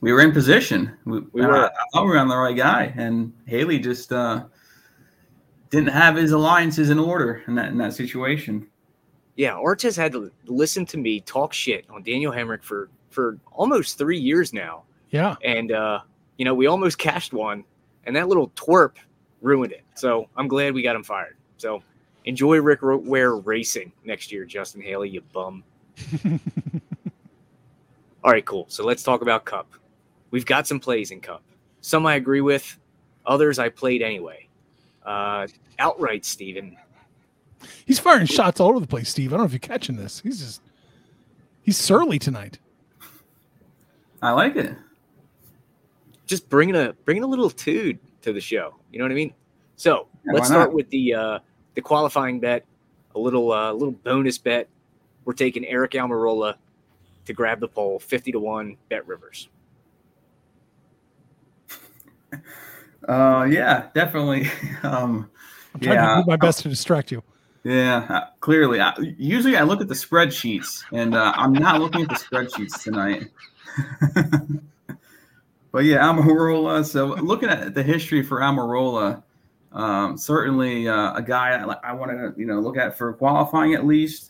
We 0.00 0.12
were 0.12 0.20
in 0.22 0.32
position. 0.32 0.96
We, 1.04 1.20
we 1.32 1.42
were. 1.42 1.56
I, 1.56 1.66
I 1.66 1.70
thought 1.92 2.04
we 2.04 2.10
were 2.10 2.18
on 2.18 2.28
the 2.28 2.36
right 2.36 2.56
guy, 2.56 2.92
and 2.96 3.32
Haley 3.46 3.78
just 3.78 4.12
uh, 4.12 4.44
didn't 5.70 5.90
have 5.90 6.16
his 6.16 6.32
alliances 6.32 6.90
in 6.90 6.98
order 6.98 7.42
in 7.46 7.54
that 7.56 7.68
in 7.68 7.78
that 7.78 7.92
situation. 7.92 8.66
Yeah, 9.36 9.54
Arch 9.54 9.82
has 9.82 9.96
had 9.96 10.12
to 10.12 10.30
listen 10.46 10.86
to 10.86 10.98
me 10.98 11.20
talk 11.20 11.52
shit 11.52 11.84
on 11.90 12.02
Daniel 12.02 12.32
Hemric 12.32 12.62
for 12.62 12.88
for 13.10 13.38
almost 13.52 13.98
three 13.98 14.18
years 14.18 14.52
now. 14.52 14.84
Yeah, 15.10 15.36
and 15.44 15.72
uh, 15.72 16.00
you 16.38 16.46
know, 16.46 16.54
we 16.54 16.66
almost 16.66 16.96
cashed 16.96 17.34
one, 17.34 17.64
and 18.04 18.16
that 18.16 18.28
little 18.28 18.48
twerp 18.50 18.96
ruined 19.42 19.72
it. 19.72 19.84
So 19.94 20.28
I'm 20.36 20.48
glad 20.48 20.72
we 20.72 20.82
got 20.82 20.96
him 20.96 21.04
fired. 21.04 21.36
So 21.58 21.82
enjoy 22.24 22.60
Rick 22.60 22.80
Ware 22.82 23.36
racing 23.36 23.92
next 24.04 24.32
year, 24.32 24.44
Justin 24.46 24.80
Haley, 24.80 25.10
you 25.10 25.20
bum. 25.32 25.62
All 28.22 28.30
right, 28.30 28.44
cool. 28.44 28.66
So 28.68 28.84
let's 28.84 29.02
talk 29.02 29.22
about 29.22 29.44
Cup. 29.44 29.68
We've 30.30 30.46
got 30.46 30.66
some 30.66 30.80
plays 30.80 31.10
in 31.10 31.20
Cup. 31.20 31.42
Some 31.80 32.06
I 32.06 32.16
agree 32.16 32.40
with, 32.40 32.78
others 33.26 33.58
I 33.58 33.68
played 33.68 34.02
anyway. 34.02 34.48
Uh, 35.04 35.46
outright, 35.78 36.24
Steven. 36.24 36.76
He's 37.86 37.98
firing 37.98 38.26
shots 38.26 38.60
all 38.60 38.70
over 38.70 38.80
the 38.80 38.86
place, 38.86 39.08
Steve. 39.08 39.32
I 39.32 39.36
don't 39.36 39.40
know 39.40 39.46
if 39.46 39.52
you're 39.52 39.58
catching 39.58 39.96
this. 39.96 40.20
He's 40.20 40.38
just 40.38 40.62
he's 41.62 41.76
surly 41.76 42.18
tonight. 42.18 42.58
I 44.22 44.32
like 44.32 44.56
it 44.56 44.74
just 46.30 46.48
bringing 46.48 46.76
a 46.76 46.94
bringing 47.04 47.24
a 47.24 47.26
little 47.26 47.50
tude 47.50 47.98
to 48.22 48.32
the 48.32 48.40
show. 48.40 48.76
You 48.90 49.00
know 49.00 49.04
what 49.04 49.12
I 49.12 49.16
mean? 49.16 49.34
So 49.76 50.06
yeah, 50.24 50.32
let's 50.32 50.46
start 50.46 50.72
with 50.72 50.88
the 50.90 51.12
uh, 51.12 51.38
the 51.74 51.82
qualifying 51.82 52.40
bet. 52.40 52.64
A 53.16 53.18
little 53.18 53.52
uh, 53.52 53.72
little 53.72 53.92
bonus 53.92 54.38
bet. 54.38 54.68
We're 55.24 55.34
taking 55.34 55.66
Eric 55.66 55.92
Almirola 55.92 56.54
to 57.26 57.32
grab 57.32 57.60
the 57.60 57.68
pole, 57.68 57.98
fifty 57.98 58.32
to 58.32 58.40
one. 58.40 58.76
Bet 58.88 59.06
Rivers. 59.06 59.48
Uh, 63.08 63.48
yeah, 63.50 63.88
definitely. 63.94 64.48
Um, 64.82 65.30
I'm 65.74 65.80
trying 65.80 65.96
yeah, 65.96 66.16
to 66.16 66.22
do 66.22 66.26
my 66.26 66.36
best 66.36 66.60
to 66.60 66.68
distract 66.68 67.10
you. 67.10 67.22
Yeah, 67.64 68.06
uh, 68.08 68.26
clearly. 68.40 68.78
I, 68.78 68.94
usually 69.16 69.56
I 69.56 69.62
look 69.62 69.80
at 69.80 69.88
the 69.88 69.94
spreadsheets, 69.94 70.84
and 70.92 71.14
uh, 71.14 71.32
I'm 71.34 71.54
not 71.54 71.80
looking 71.80 72.02
at 72.02 72.08
the 72.08 72.14
spreadsheets 72.14 72.82
tonight. 72.82 73.28
but 75.72 75.84
yeah, 75.84 75.98
Almirola. 76.02 76.84
So 76.84 77.06
looking 77.06 77.48
at 77.48 77.74
the 77.74 77.82
history 77.82 78.22
for 78.22 78.40
Almirola 78.40 79.22
um, 79.72 80.16
certainly 80.16 80.88
uh, 80.88 81.14
a 81.14 81.22
guy 81.22 81.50
I, 81.50 81.90
I 81.90 81.92
want 81.92 82.10
to 82.10 82.34
you 82.36 82.46
know 82.46 82.60
look 82.60 82.76
at 82.76 82.96
for 82.96 83.12
qualifying 83.12 83.74
at 83.74 83.86
least. 83.86 84.29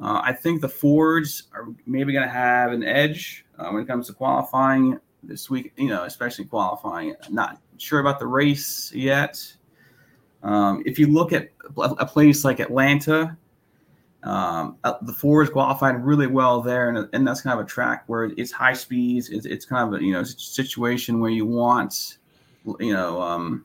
Uh, 0.00 0.20
I 0.24 0.32
think 0.32 0.60
the 0.60 0.68
Fords 0.68 1.44
are 1.52 1.68
maybe 1.86 2.12
going 2.12 2.24
to 2.24 2.32
have 2.32 2.72
an 2.72 2.82
edge 2.82 3.44
uh, 3.58 3.70
when 3.70 3.82
it 3.82 3.86
comes 3.86 4.08
to 4.08 4.12
qualifying 4.12 4.98
this 5.22 5.48
week. 5.48 5.72
You 5.76 5.88
know, 5.88 6.04
especially 6.04 6.46
qualifying. 6.46 7.14
Not 7.30 7.60
sure 7.78 8.00
about 8.00 8.18
the 8.18 8.26
race 8.26 8.92
yet. 8.92 9.40
Um, 10.42 10.82
if 10.84 10.98
you 10.98 11.06
look 11.06 11.32
at 11.32 11.50
a 11.76 12.04
place 12.04 12.44
like 12.44 12.60
Atlanta, 12.60 13.36
um, 14.24 14.78
uh, 14.84 14.94
the 15.02 15.12
Fords 15.12 15.50
qualified 15.50 16.04
really 16.04 16.26
well 16.26 16.60
there, 16.60 16.88
and, 16.88 17.08
and 17.12 17.26
that's 17.26 17.42
kind 17.42 17.58
of 17.58 17.64
a 17.64 17.68
track 17.68 18.04
where 18.06 18.24
it's 18.36 18.50
high 18.50 18.72
speeds. 18.72 19.28
It's, 19.28 19.46
it's 19.46 19.64
kind 19.64 19.94
of 19.94 20.00
a 20.00 20.04
you 20.04 20.12
know 20.12 20.22
situation 20.22 21.20
where 21.20 21.30
you 21.30 21.46
want 21.46 22.18
you 22.80 22.92
know 22.92 23.20
um, 23.20 23.64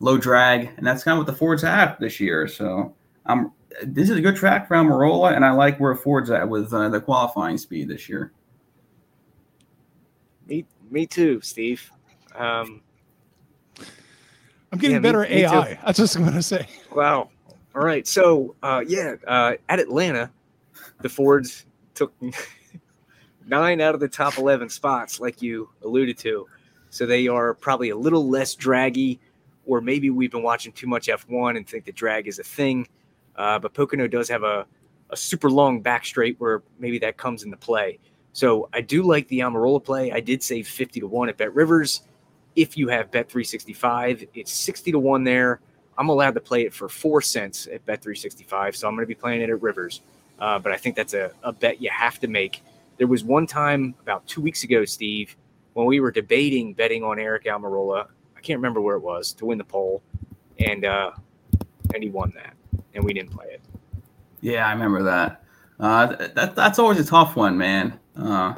low 0.00 0.18
drag, 0.18 0.70
and 0.76 0.86
that's 0.86 1.04
kind 1.04 1.18
of 1.18 1.24
what 1.24 1.32
the 1.32 1.38
Fords 1.38 1.62
have 1.62 1.98
this 2.00 2.20
year. 2.20 2.48
So 2.48 2.94
um, 3.26 3.52
this 3.82 4.10
is 4.10 4.16
a 4.16 4.20
good 4.20 4.36
track 4.36 4.68
for 4.68 4.76
Almirola, 4.76 5.34
and 5.34 5.44
I 5.44 5.50
like 5.52 5.78
where 5.78 5.94
Ford's 5.94 6.30
at 6.30 6.48
with 6.48 6.72
uh, 6.72 6.88
the 6.88 7.00
qualifying 7.00 7.58
speed 7.58 7.88
this 7.88 8.08
year. 8.08 8.32
Me, 10.46 10.64
me 10.90 11.06
too, 11.06 11.40
Steve. 11.40 11.90
Um, 12.34 12.82
I'm 14.72 14.78
getting 14.78 14.96
Yeah, 14.96 15.00
better 15.00 15.20
me 15.20 15.26
at 15.42 15.50
too. 15.50 15.56
AI. 15.56 15.78
That's 15.86 15.98
just 15.98 16.16
what 16.16 16.20
I'm 16.24 16.30
going 16.30 16.36
to 16.36 16.42
say. 16.42 16.68
Wow. 16.94 17.30
All 17.74 17.82
right. 17.82 18.06
So, 18.06 18.54
uh, 18.62 18.84
yeah, 18.86 19.14
uh, 19.26 19.54
at 19.68 19.80
Atlanta, 19.80 20.30
the 21.00 21.08
Fords 21.08 21.66
took 21.94 22.12
nine 23.46 23.80
out 23.80 23.94
of 23.94 24.00
the 24.00 24.08
top 24.08 24.38
11 24.38 24.68
spots, 24.68 25.20
like 25.20 25.42
you 25.42 25.68
alluded 25.82 26.18
to. 26.18 26.46
So 26.90 27.06
they 27.06 27.26
are 27.28 27.54
probably 27.54 27.90
a 27.90 27.96
little 27.96 28.28
less 28.28 28.54
draggy, 28.54 29.18
or 29.66 29.80
maybe 29.80 30.10
we've 30.10 30.30
been 30.30 30.42
watching 30.42 30.72
too 30.72 30.86
much 30.86 31.08
F1 31.08 31.56
and 31.56 31.66
think 31.66 31.84
that 31.86 31.94
drag 31.96 32.28
is 32.28 32.38
a 32.38 32.44
thing. 32.44 32.86
Uh, 33.36 33.58
but 33.58 33.74
Pocono 33.74 34.06
does 34.06 34.28
have 34.28 34.42
a, 34.42 34.66
a 35.10 35.16
super 35.16 35.50
long 35.50 35.80
back 35.80 36.04
straight 36.04 36.36
where 36.38 36.62
maybe 36.78 36.98
that 37.00 37.16
comes 37.16 37.42
into 37.42 37.56
play. 37.56 37.98
So 38.32 38.68
I 38.72 38.80
do 38.80 39.02
like 39.02 39.28
the 39.28 39.40
Almirola 39.40 39.82
play. 39.82 40.10
I 40.10 40.20
did 40.20 40.42
save 40.42 40.66
50 40.66 41.00
to 41.00 41.06
1 41.06 41.28
at 41.28 41.36
Bet 41.36 41.54
Rivers. 41.54 42.02
If 42.56 42.76
you 42.76 42.88
have 42.88 43.10
Bet 43.10 43.28
365, 43.28 44.24
it's 44.34 44.52
60 44.52 44.92
to 44.92 44.98
1 44.98 45.24
there. 45.24 45.60
I'm 45.96 46.08
allowed 46.08 46.34
to 46.34 46.40
play 46.40 46.62
it 46.62 46.74
for 46.74 46.88
four 46.88 47.20
cents 47.20 47.66
at 47.66 47.84
Bet 47.86 48.02
365, 48.02 48.76
so 48.76 48.88
I'm 48.88 48.94
going 48.94 49.04
to 49.04 49.06
be 49.06 49.14
playing 49.14 49.42
it 49.42 49.50
at 49.50 49.62
Rivers. 49.62 50.00
Uh, 50.38 50.58
but 50.58 50.72
I 50.72 50.76
think 50.76 50.96
that's 50.96 51.14
a, 51.14 51.30
a 51.42 51.52
bet 51.52 51.80
you 51.80 51.90
have 51.90 52.18
to 52.20 52.26
make. 52.26 52.62
There 52.96 53.06
was 53.06 53.22
one 53.22 53.46
time 53.46 53.94
about 54.02 54.26
two 54.26 54.40
weeks 54.40 54.64
ago, 54.64 54.84
Steve, 54.84 55.36
when 55.74 55.86
we 55.86 56.00
were 56.00 56.10
debating 56.10 56.72
betting 56.74 57.04
on 57.04 57.18
Eric 57.18 57.44
Almirola. 57.44 58.06
I 58.36 58.40
can't 58.40 58.58
remember 58.58 58.80
where 58.80 58.96
it 58.96 59.02
was 59.02 59.32
to 59.34 59.46
win 59.46 59.58
the 59.58 59.64
pole, 59.64 60.02
and 60.58 60.84
uh, 60.84 61.12
and 61.94 62.02
he 62.02 62.08
won 62.08 62.32
that, 62.34 62.54
and 62.94 63.04
we 63.04 63.12
didn't 63.12 63.30
play 63.30 63.46
it. 63.46 63.60
Yeah, 64.40 64.66
I 64.66 64.72
remember 64.72 65.02
that. 65.02 65.42
Uh, 65.80 66.06
that 66.34 66.54
that's 66.54 66.78
always 66.78 67.00
a 67.00 67.04
tough 67.04 67.36
one, 67.36 67.56
man. 67.56 67.98
Uh, 68.16 68.54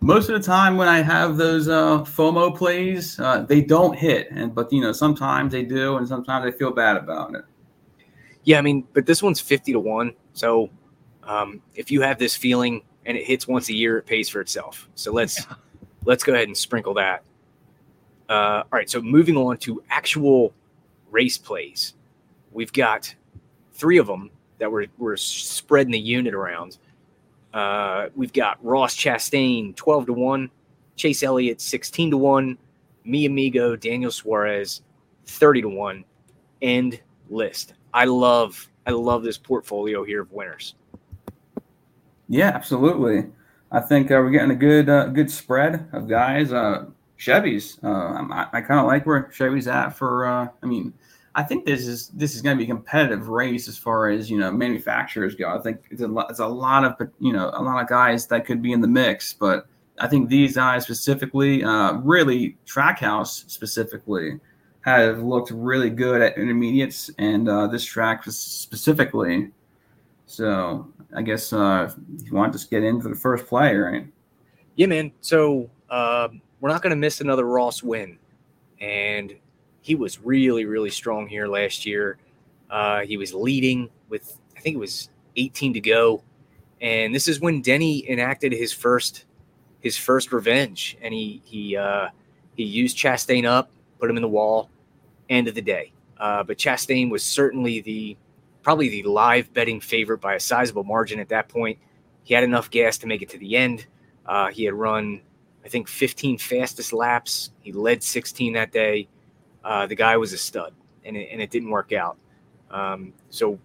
most 0.00 0.28
of 0.28 0.40
the 0.40 0.46
time 0.46 0.76
when 0.76 0.88
I 0.88 1.02
have 1.02 1.36
those 1.36 1.68
uh, 1.68 1.98
FOMO 2.04 2.56
plays, 2.56 3.18
uh, 3.18 3.40
they 3.42 3.60
don't 3.60 3.96
hit, 3.96 4.30
and 4.30 4.54
but 4.54 4.72
you 4.72 4.80
know 4.80 4.92
sometimes 4.92 5.52
they 5.52 5.64
do, 5.64 5.96
and 5.96 6.06
sometimes 6.06 6.46
I 6.46 6.56
feel 6.56 6.70
bad 6.70 6.96
about 6.96 7.34
it. 7.34 7.44
Yeah, 8.44 8.58
I 8.58 8.62
mean, 8.62 8.86
but 8.92 9.06
this 9.06 9.22
one's 9.22 9.40
50 9.40 9.72
to 9.72 9.80
1. 9.80 10.12
So 10.32 10.70
um, 11.24 11.60
if 11.74 11.90
you 11.90 12.00
have 12.02 12.18
this 12.18 12.36
feeling 12.36 12.82
and 13.04 13.16
it 13.16 13.24
hits 13.24 13.48
once 13.48 13.68
a 13.68 13.74
year, 13.74 13.98
it 13.98 14.06
pays 14.06 14.28
for 14.28 14.40
itself. 14.40 14.88
So 14.94 15.12
let's 15.12 15.44
let's 16.04 16.22
go 16.22 16.32
ahead 16.32 16.46
and 16.46 16.56
sprinkle 16.56 16.94
that. 16.94 17.24
Uh, 18.28 18.62
all 18.62 18.66
right, 18.70 18.88
so 18.88 19.02
moving 19.02 19.36
on 19.36 19.56
to 19.58 19.82
actual 19.90 20.54
race 21.10 21.36
plays. 21.36 21.94
We've 22.52 22.72
got 22.72 23.12
three 23.76 23.98
of 23.98 24.06
them 24.06 24.30
that 24.58 24.70
we're, 24.70 24.86
we're 24.98 25.16
spreading 25.16 25.92
the 25.92 25.98
unit 25.98 26.34
around. 26.34 26.78
Uh, 27.52 28.08
we've 28.14 28.32
got 28.32 28.62
Ross 28.64 28.96
Chastain, 28.96 29.74
12 29.76 30.06
to 30.06 30.12
1, 30.12 30.50
Chase 30.96 31.22
Elliott, 31.22 31.60
16 31.60 32.10
to 32.10 32.16
1, 32.16 32.58
Mi 33.04 33.26
Amigo, 33.26 33.76
Daniel 33.76 34.10
Suarez, 34.10 34.82
30 35.26 35.62
to 35.62 35.68
1, 35.68 36.04
end 36.62 37.00
list. 37.28 37.74
I 37.92 38.04
love 38.04 38.68
I 38.86 38.90
love 38.92 39.24
this 39.24 39.36
portfolio 39.36 40.04
here 40.04 40.22
of 40.22 40.30
winners. 40.32 40.74
Yeah, 42.28 42.48
absolutely. 42.48 43.26
I 43.72 43.80
think 43.80 44.10
uh, 44.10 44.14
we're 44.14 44.30
getting 44.30 44.52
a 44.52 44.56
good 44.56 44.88
uh, 44.88 45.08
good 45.08 45.30
spread 45.30 45.88
of 45.92 46.08
guys. 46.08 46.52
Uh, 46.52 46.86
Chevy's. 47.16 47.78
Uh, 47.82 47.88
I, 47.88 48.46
I 48.52 48.60
kind 48.60 48.80
of 48.80 48.86
like 48.86 49.06
where 49.06 49.30
Chevy's 49.32 49.66
at 49.66 49.90
for. 49.90 50.26
Uh, 50.26 50.48
I 50.62 50.66
mean, 50.66 50.92
I 51.36 51.42
think 51.42 51.66
this 51.66 51.86
is 51.86 52.08
this 52.08 52.34
is 52.34 52.40
going 52.40 52.56
to 52.56 52.58
be 52.58 52.64
a 52.64 52.74
competitive 52.74 53.28
race 53.28 53.68
as 53.68 53.76
far 53.76 54.08
as 54.08 54.30
you 54.30 54.38
know 54.38 54.50
manufacturers 54.50 55.34
go. 55.34 55.54
I 55.54 55.60
think 55.60 55.82
it's 55.90 56.00
a 56.00 56.08
lot, 56.08 56.30
it's 56.30 56.40
a 56.40 56.46
lot 56.46 56.82
of 56.82 57.08
you 57.20 57.34
know 57.34 57.50
a 57.52 57.62
lot 57.62 57.80
of 57.80 57.88
guys 57.88 58.26
that 58.28 58.46
could 58.46 58.62
be 58.62 58.72
in 58.72 58.80
the 58.80 58.88
mix, 58.88 59.34
but 59.34 59.66
I 59.98 60.08
think 60.08 60.30
these 60.30 60.54
guys 60.54 60.84
specifically, 60.84 61.62
uh, 61.62 61.92
really 61.98 62.56
Trackhouse 62.66 63.48
specifically, 63.50 64.40
have 64.80 65.22
looked 65.22 65.50
really 65.50 65.90
good 65.90 66.22
at 66.22 66.38
intermediates, 66.38 67.10
and 67.18 67.48
uh, 67.50 67.66
this 67.66 67.84
track 67.84 68.24
specifically. 68.24 69.50
So 70.24 70.90
I 71.14 71.20
guess 71.20 71.52
uh, 71.52 71.92
you 72.24 72.32
want 72.32 72.54
to 72.54 72.58
just 72.58 72.70
get 72.70 72.82
in 72.82 72.98
for 73.00 73.10
the 73.10 73.14
first 73.14 73.46
play, 73.46 73.76
right? 73.76 74.06
Yeah, 74.76 74.86
man. 74.86 75.12
So 75.20 75.68
um, 75.90 76.40
we're 76.60 76.70
not 76.70 76.80
going 76.80 76.90
to 76.90 76.96
miss 76.96 77.20
another 77.20 77.44
Ross 77.44 77.82
win, 77.82 78.18
and 78.80 79.34
he 79.86 79.94
was 79.94 80.18
really, 80.20 80.64
really 80.64 80.90
strong 80.90 81.28
here 81.28 81.46
last 81.46 81.86
year. 81.86 82.18
Uh, 82.68 83.02
he 83.02 83.16
was 83.16 83.32
leading 83.32 83.88
with 84.08 84.36
I 84.56 84.60
think 84.60 84.74
it 84.74 84.80
was 84.80 85.10
18 85.36 85.74
to 85.74 85.80
go, 85.80 86.24
and 86.80 87.14
this 87.14 87.28
is 87.28 87.40
when 87.40 87.62
Denny 87.62 88.04
enacted 88.10 88.50
his 88.50 88.72
first 88.72 89.26
his 89.78 89.96
first 89.96 90.32
revenge, 90.32 90.98
and 91.00 91.14
he 91.14 91.40
he 91.44 91.76
uh, 91.76 92.08
he 92.56 92.64
used 92.64 92.98
Chastain 92.98 93.44
up, 93.44 93.70
put 94.00 94.10
him 94.10 94.16
in 94.16 94.22
the 94.22 94.28
wall. 94.28 94.70
End 95.28 95.46
of 95.46 95.54
the 95.54 95.62
day, 95.62 95.92
uh, 96.18 96.42
but 96.42 96.58
Chastain 96.58 97.08
was 97.08 97.22
certainly 97.22 97.80
the 97.80 98.16
probably 98.64 98.88
the 98.88 99.04
live 99.04 99.52
betting 99.54 99.80
favorite 99.80 100.18
by 100.18 100.34
a 100.34 100.40
sizable 100.40 100.82
margin 100.82 101.20
at 101.20 101.28
that 101.28 101.48
point. 101.48 101.78
He 102.24 102.34
had 102.34 102.42
enough 102.42 102.72
gas 102.72 102.98
to 102.98 103.06
make 103.06 103.22
it 103.22 103.28
to 103.28 103.38
the 103.38 103.56
end. 103.56 103.86
Uh, 104.26 104.48
he 104.48 104.64
had 104.64 104.74
run, 104.74 105.20
I 105.64 105.68
think, 105.68 105.86
15 105.86 106.38
fastest 106.38 106.92
laps. 106.92 107.52
He 107.60 107.70
led 107.70 108.02
16 108.02 108.54
that 108.54 108.72
day. 108.72 109.06
Uh, 109.66 109.84
the 109.84 109.96
guy 109.96 110.16
was 110.16 110.32
a 110.32 110.38
stud, 110.38 110.72
and 111.04 111.16
it, 111.16 111.28
and 111.32 111.42
it 111.42 111.50
didn't 111.50 111.70
work 111.70 111.92
out. 111.92 112.16
Um, 112.70 113.12
so 113.30 113.58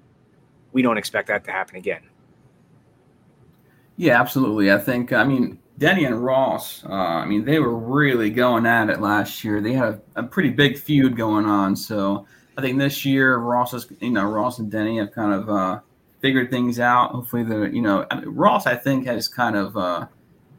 we 0.71 0.81
don't 0.81 0.97
expect 0.97 1.27
that 1.27 1.43
to 1.43 1.51
happen 1.51 1.75
again. 1.75 2.01
Yeah, 3.97 4.19
absolutely. 4.19 4.71
I 4.71 4.79
think, 4.79 5.13
I 5.13 5.23
mean, 5.23 5.59
Denny 5.77 6.05
and 6.05 6.25
Ross, 6.25 6.83
uh, 6.85 6.91
I 6.91 7.25
mean, 7.25 7.45
they 7.45 7.59
were 7.59 7.77
really 7.77 8.31
going 8.31 8.65
at 8.65 8.89
it 8.89 8.99
last 8.99 9.43
year. 9.43 9.61
They 9.61 9.73
had 9.73 9.89
a, 10.15 10.21
a 10.21 10.23
pretty 10.23 10.49
big 10.49 10.79
feud 10.79 11.15
going 11.15 11.45
on. 11.45 11.75
So 11.75 12.25
I 12.57 12.61
think 12.61 12.79
this 12.79 13.05
year, 13.05 13.37
Ross 13.37 13.75
is, 13.75 13.85
you 13.99 14.09
know, 14.09 14.25
Ross 14.25 14.57
and 14.57 14.71
Denny 14.71 14.97
have 14.97 15.11
kind 15.11 15.33
of 15.33 15.49
uh, 15.49 15.79
figured 16.19 16.49
things 16.49 16.79
out. 16.79 17.11
Hopefully, 17.11 17.43
the, 17.43 17.69
you 17.69 17.81
know, 17.83 18.07
I 18.09 18.19
mean, 18.19 18.29
Ross, 18.29 18.65
I 18.65 18.75
think, 18.75 19.05
has 19.05 19.27
kind 19.27 19.55
of 19.55 19.77
uh, 19.77 20.07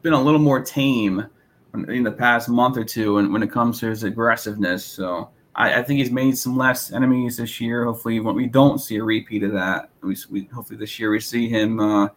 been 0.03 0.13
a 0.13 0.21
little 0.21 0.39
more 0.39 0.61
tame 0.63 1.25
in 1.73 2.03
the 2.03 2.11
past 2.11 2.49
month 2.49 2.77
or 2.77 2.83
two 2.83 3.15
when, 3.15 3.31
when 3.33 3.43
it 3.43 3.51
comes 3.51 3.79
to 3.79 3.87
his 3.87 4.03
aggressiveness. 4.03 4.85
So 4.85 5.29
I, 5.55 5.79
I 5.79 5.83
think 5.83 5.99
he's 5.99 6.11
made 6.11 6.37
some 6.37 6.57
less 6.57 6.91
enemies 6.91 7.37
this 7.37 7.59
year. 7.59 7.85
Hopefully, 7.85 8.19
when 8.19 8.35
we 8.35 8.45
don't 8.45 8.79
see 8.79 8.97
a 8.97 9.03
repeat 9.03 9.43
of 9.43 9.51
that, 9.53 9.89
we, 10.01 10.15
we 10.29 10.43
hopefully 10.53 10.77
this 10.77 10.99
year 10.99 11.11
we 11.11 11.19
see 11.19 11.49
him 11.49 11.79
uh, 11.79 12.09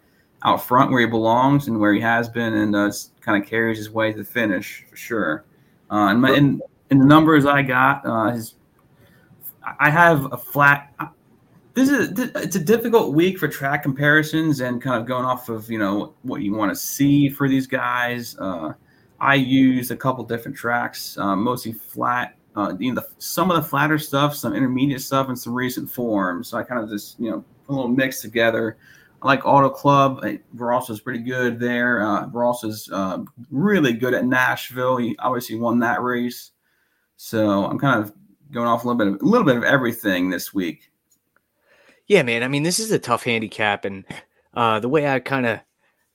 out 0.43 0.65
front 0.65 0.91
where 0.91 1.01
he 1.01 1.07
belongs 1.07 1.69
and 1.69 1.79
where 1.79 1.93
he 1.93 2.01
has 2.01 2.29
been, 2.29 2.55
and 2.55 2.77
uh, 2.77 2.93
kind 3.21 3.43
of 3.43 3.49
carries 3.49 3.79
his 3.79 3.91
way 3.91 4.13
to 4.13 4.19
the 4.19 4.25
finish 4.25 4.85
for 4.89 4.97
sure. 4.97 5.45
Uh, 5.91 6.09
and, 6.09 6.21
my, 6.21 6.31
in, 6.33 6.61
in 6.91 6.99
the 6.99 7.05
numbers 7.05 7.47
I 7.47 7.63
got, 7.63 8.05
uh, 8.05 8.31
his 8.31 8.55
I 9.81 9.91
have 9.91 10.33
a 10.33 10.37
flat. 10.37 10.95
This 11.75 11.91
is 11.91 12.19
it's 12.35 12.57
a 12.57 12.61
difficult 12.61 13.13
week 13.13 13.39
for 13.39 13.49
track 13.49 13.83
comparisons 13.83 14.61
and 14.61 14.81
kind 14.81 15.01
of 15.01 15.07
going 15.07 15.25
off 15.25 15.49
of 15.49 15.71
you 15.71 15.79
know 15.79 16.15
what 16.23 16.41
you 16.41 16.55
want 16.55 16.71
to 16.71 16.77
see 16.77 17.29
for 17.29 17.49
these 17.49 17.67
guys. 17.67 18.37
Uh, 18.39 18.73
I 19.21 19.35
used 19.35 19.91
a 19.91 19.97
couple 19.97 20.25
different 20.25 20.57
tracks, 20.57 21.17
uh, 21.19 21.37
mostly 21.37 21.73
flat. 21.73 22.37
Uh, 22.55 22.75
you 22.79 22.93
know, 22.93 23.01
the, 23.01 23.09
some 23.19 23.51
of 23.51 23.57
the 23.57 23.69
flatter 23.69 23.99
stuff, 23.99 24.35
some 24.35 24.55
intermediate 24.55 25.01
stuff, 25.01 25.29
and 25.29 25.39
some 25.39 25.55
recent 25.55 25.91
forms. 25.91 26.49
So 26.49 26.59
I 26.59 26.63
kind 26.63 26.83
of 26.83 26.89
just 26.89 27.19
you 27.21 27.31
know 27.31 27.45
a 27.69 27.73
little 27.73 27.89
mix 27.89 28.21
together. 28.21 28.79
I 29.23 29.27
like 29.27 29.47
Auto 29.47 29.71
Club. 29.71 30.25
Ross 30.55 30.91
is 30.91 31.01
pretty 31.01 31.21
good 31.21 31.59
there. 31.59 32.03
Uh, 32.03 32.27
Ross 32.29 32.65
is 32.65 32.89
uh, 32.93 33.19
really 33.51 33.93
good 33.93 34.15
at 34.15 34.27
Nashville. 34.27 34.97
He 34.99 35.17
obviously 35.19 35.59
won 35.59 35.79
that 35.81 36.03
race. 36.03 36.53
So 37.17 37.65
I'm 37.65 37.79
kind 37.79 38.03
of 38.03 38.13
going 38.53 38.69
off 38.69 38.85
a 38.85 38.89
little 38.89 38.99
bit 38.99 39.09
of 39.09 39.23
a 39.23 39.25
little 39.25 39.47
bit 39.47 39.57
of 39.57 39.65
everything 39.65 40.31
this 40.31 40.55
week. 40.55 40.91
Yeah, 42.07 42.23
man. 42.23 42.43
I 42.43 42.49
mean, 42.49 42.63
this 42.63 42.79
is 42.79 42.93
a 42.93 42.99
tough 42.99 43.25
handicap, 43.25 43.85
and 43.85 44.05
uh, 44.55 44.81
the 44.81 44.89
way 44.89 45.09
I 45.09 45.19
kind 45.19 45.47
of 45.47 45.61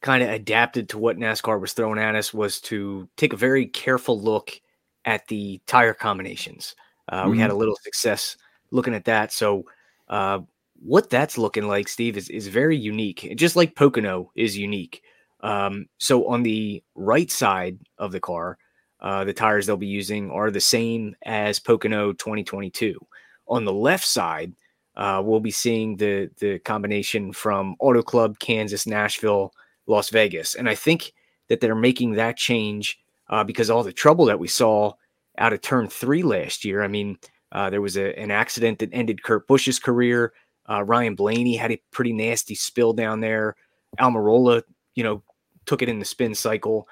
kind 0.02 0.24
of 0.24 0.30
adapted 0.30 0.90
to 0.90 0.98
what 0.98 1.18
NASCAR 1.18 1.60
was 1.60 1.74
throwing 1.74 2.00
at 2.00 2.16
us 2.16 2.34
was 2.34 2.60
to 2.62 3.08
take 3.18 3.34
a 3.34 3.38
very 3.38 3.68
careful 3.68 4.20
look 4.20 4.60
at 5.06 5.28
the 5.28 5.62
tire 5.68 5.94
combinations. 5.94 6.76
Uh, 7.10 7.22
mm-hmm. 7.22 7.32
We 7.32 7.40
had 7.40 7.50
mm-hmm. 7.50 7.56
a 7.56 7.60
little 7.60 7.78
success 7.84 8.38
looking 8.72 8.96
at 8.96 9.06
that, 9.06 9.32
so 9.32 9.66
uh, 10.10 10.40
what 10.84 11.10
that's 11.10 11.38
looking 11.38 11.68
like, 11.68 11.88
Steve, 11.88 12.18
is 12.18 12.30
is 12.30 12.48
very 12.48 12.78
unique. 12.78 13.34
Just 13.36 13.56
like 13.56 13.76
Pocono 13.76 14.32
is 14.36 14.58
unique. 14.58 15.04
Um, 15.42 15.88
so 15.98 16.28
on 16.28 16.44
the 16.44 16.84
right 16.96 17.32
side 17.32 17.80
of 17.98 18.12
the 18.12 18.20
car, 18.20 18.58
uh, 19.00 19.24
the 19.24 19.34
tires 19.34 19.66
they'll 19.66 19.78
be 19.78 19.88
using 19.88 20.30
are 20.32 20.52
the 20.52 20.62
same 20.62 21.16
as 21.24 21.60
Pocono 21.60 22.14
2022. 22.14 23.00
On 23.48 23.66
the 23.66 23.74
left 23.74 24.06
side, 24.06 24.54
uh, 24.96 25.22
we'll 25.24 25.40
be 25.40 25.52
seeing 25.52 25.96
the 25.98 26.30
the 26.40 26.60
combination 26.60 27.32
from 27.32 27.76
Auto 27.80 28.02
Club, 28.02 28.40
Kansas, 28.40 28.86
Nashville, 28.88 29.54
Las 29.92 30.10
Vegas, 30.10 30.56
and 30.56 30.68
I 30.70 30.76
think 30.76 31.14
that 31.48 31.60
they're 31.60 31.76
making 31.76 32.14
that 32.14 32.38
change 32.38 33.00
uh, 33.30 33.44
because 33.44 33.70
all 33.70 33.84
the 33.84 33.94
trouble 33.94 34.26
that 34.26 34.40
we 34.40 34.48
saw 34.48 34.94
out 35.38 35.54
of 35.54 35.62
Turn 35.62 35.88
Three 35.88 36.24
last 36.24 36.66
year. 36.66 36.84
I 36.84 36.88
mean, 36.88 37.18
uh, 37.52 37.70
there 37.70 37.82
was 37.82 37.98
a, 37.98 38.18
an 38.18 38.32
accident 38.32 38.80
that 38.80 38.94
ended 38.94 39.24
Kurt 39.24 39.48
Busch's 39.48 39.80
career. 39.80 40.34
Uh, 40.70 40.84
Ryan 40.84 41.16
Blaney 41.16 41.56
had 41.56 41.72
a 41.72 41.82
pretty 41.92 42.14
nasty 42.14 42.56
spill 42.56 42.94
down 42.94 43.20
there. 43.20 43.56
Almirola, 44.00 44.64
you 44.96 45.04
know, 45.04 45.24
took 45.66 45.82
it 45.82 45.90
in 45.90 46.00
the 46.00 46.06
spin 46.06 46.34
cycle. 46.34 46.88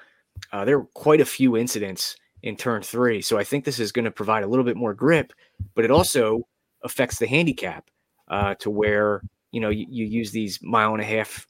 Uh, 0.52 0.64
there 0.64 0.78
were 0.78 0.86
quite 0.94 1.20
a 1.20 1.24
few 1.24 1.56
incidents 1.56 2.16
in 2.42 2.56
turn 2.56 2.82
three. 2.82 3.20
So 3.20 3.38
I 3.38 3.44
think 3.44 3.64
this 3.64 3.78
is 3.78 3.92
going 3.92 4.04
to 4.04 4.10
provide 4.10 4.42
a 4.42 4.46
little 4.46 4.64
bit 4.64 4.76
more 4.76 4.94
grip, 4.94 5.32
but 5.74 5.84
it 5.84 5.90
also 5.90 6.46
affects 6.82 7.18
the 7.18 7.26
handicap 7.26 7.90
uh, 8.28 8.54
to 8.56 8.70
where, 8.70 9.22
you 9.52 9.60
know, 9.60 9.68
you, 9.68 9.86
you, 9.88 10.06
use 10.06 10.30
these 10.30 10.58
mile 10.62 10.92
and 10.92 11.02
a 11.02 11.04
half 11.04 11.46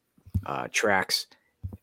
uh, 0.46 0.66
tracks 0.72 1.26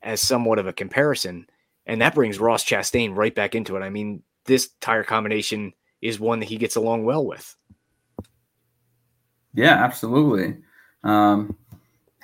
as 0.02 0.21
somewhat 0.21 0.60
of 0.60 0.67
a 0.67 0.73
comparison. 0.73 1.47
And 1.86 2.02
that 2.02 2.15
brings 2.15 2.39
Ross 2.39 2.63
Chastain 2.63 3.15
right 3.15 3.34
back 3.34 3.56
into 3.56 3.76
it. 3.76 3.82
I 3.82 3.89
mean, 3.89 4.23
this 4.45 4.69
tire 4.82 5.04
combination 5.04 5.73
is 6.02 6.19
one 6.19 6.39
that 6.39 6.50
he 6.50 6.58
gets 6.58 6.76
along 6.76 7.06
well 7.06 7.26
with. 7.26 7.56
Yeah, 9.54 9.84
absolutely. 9.84 10.58
Um, 11.04 11.58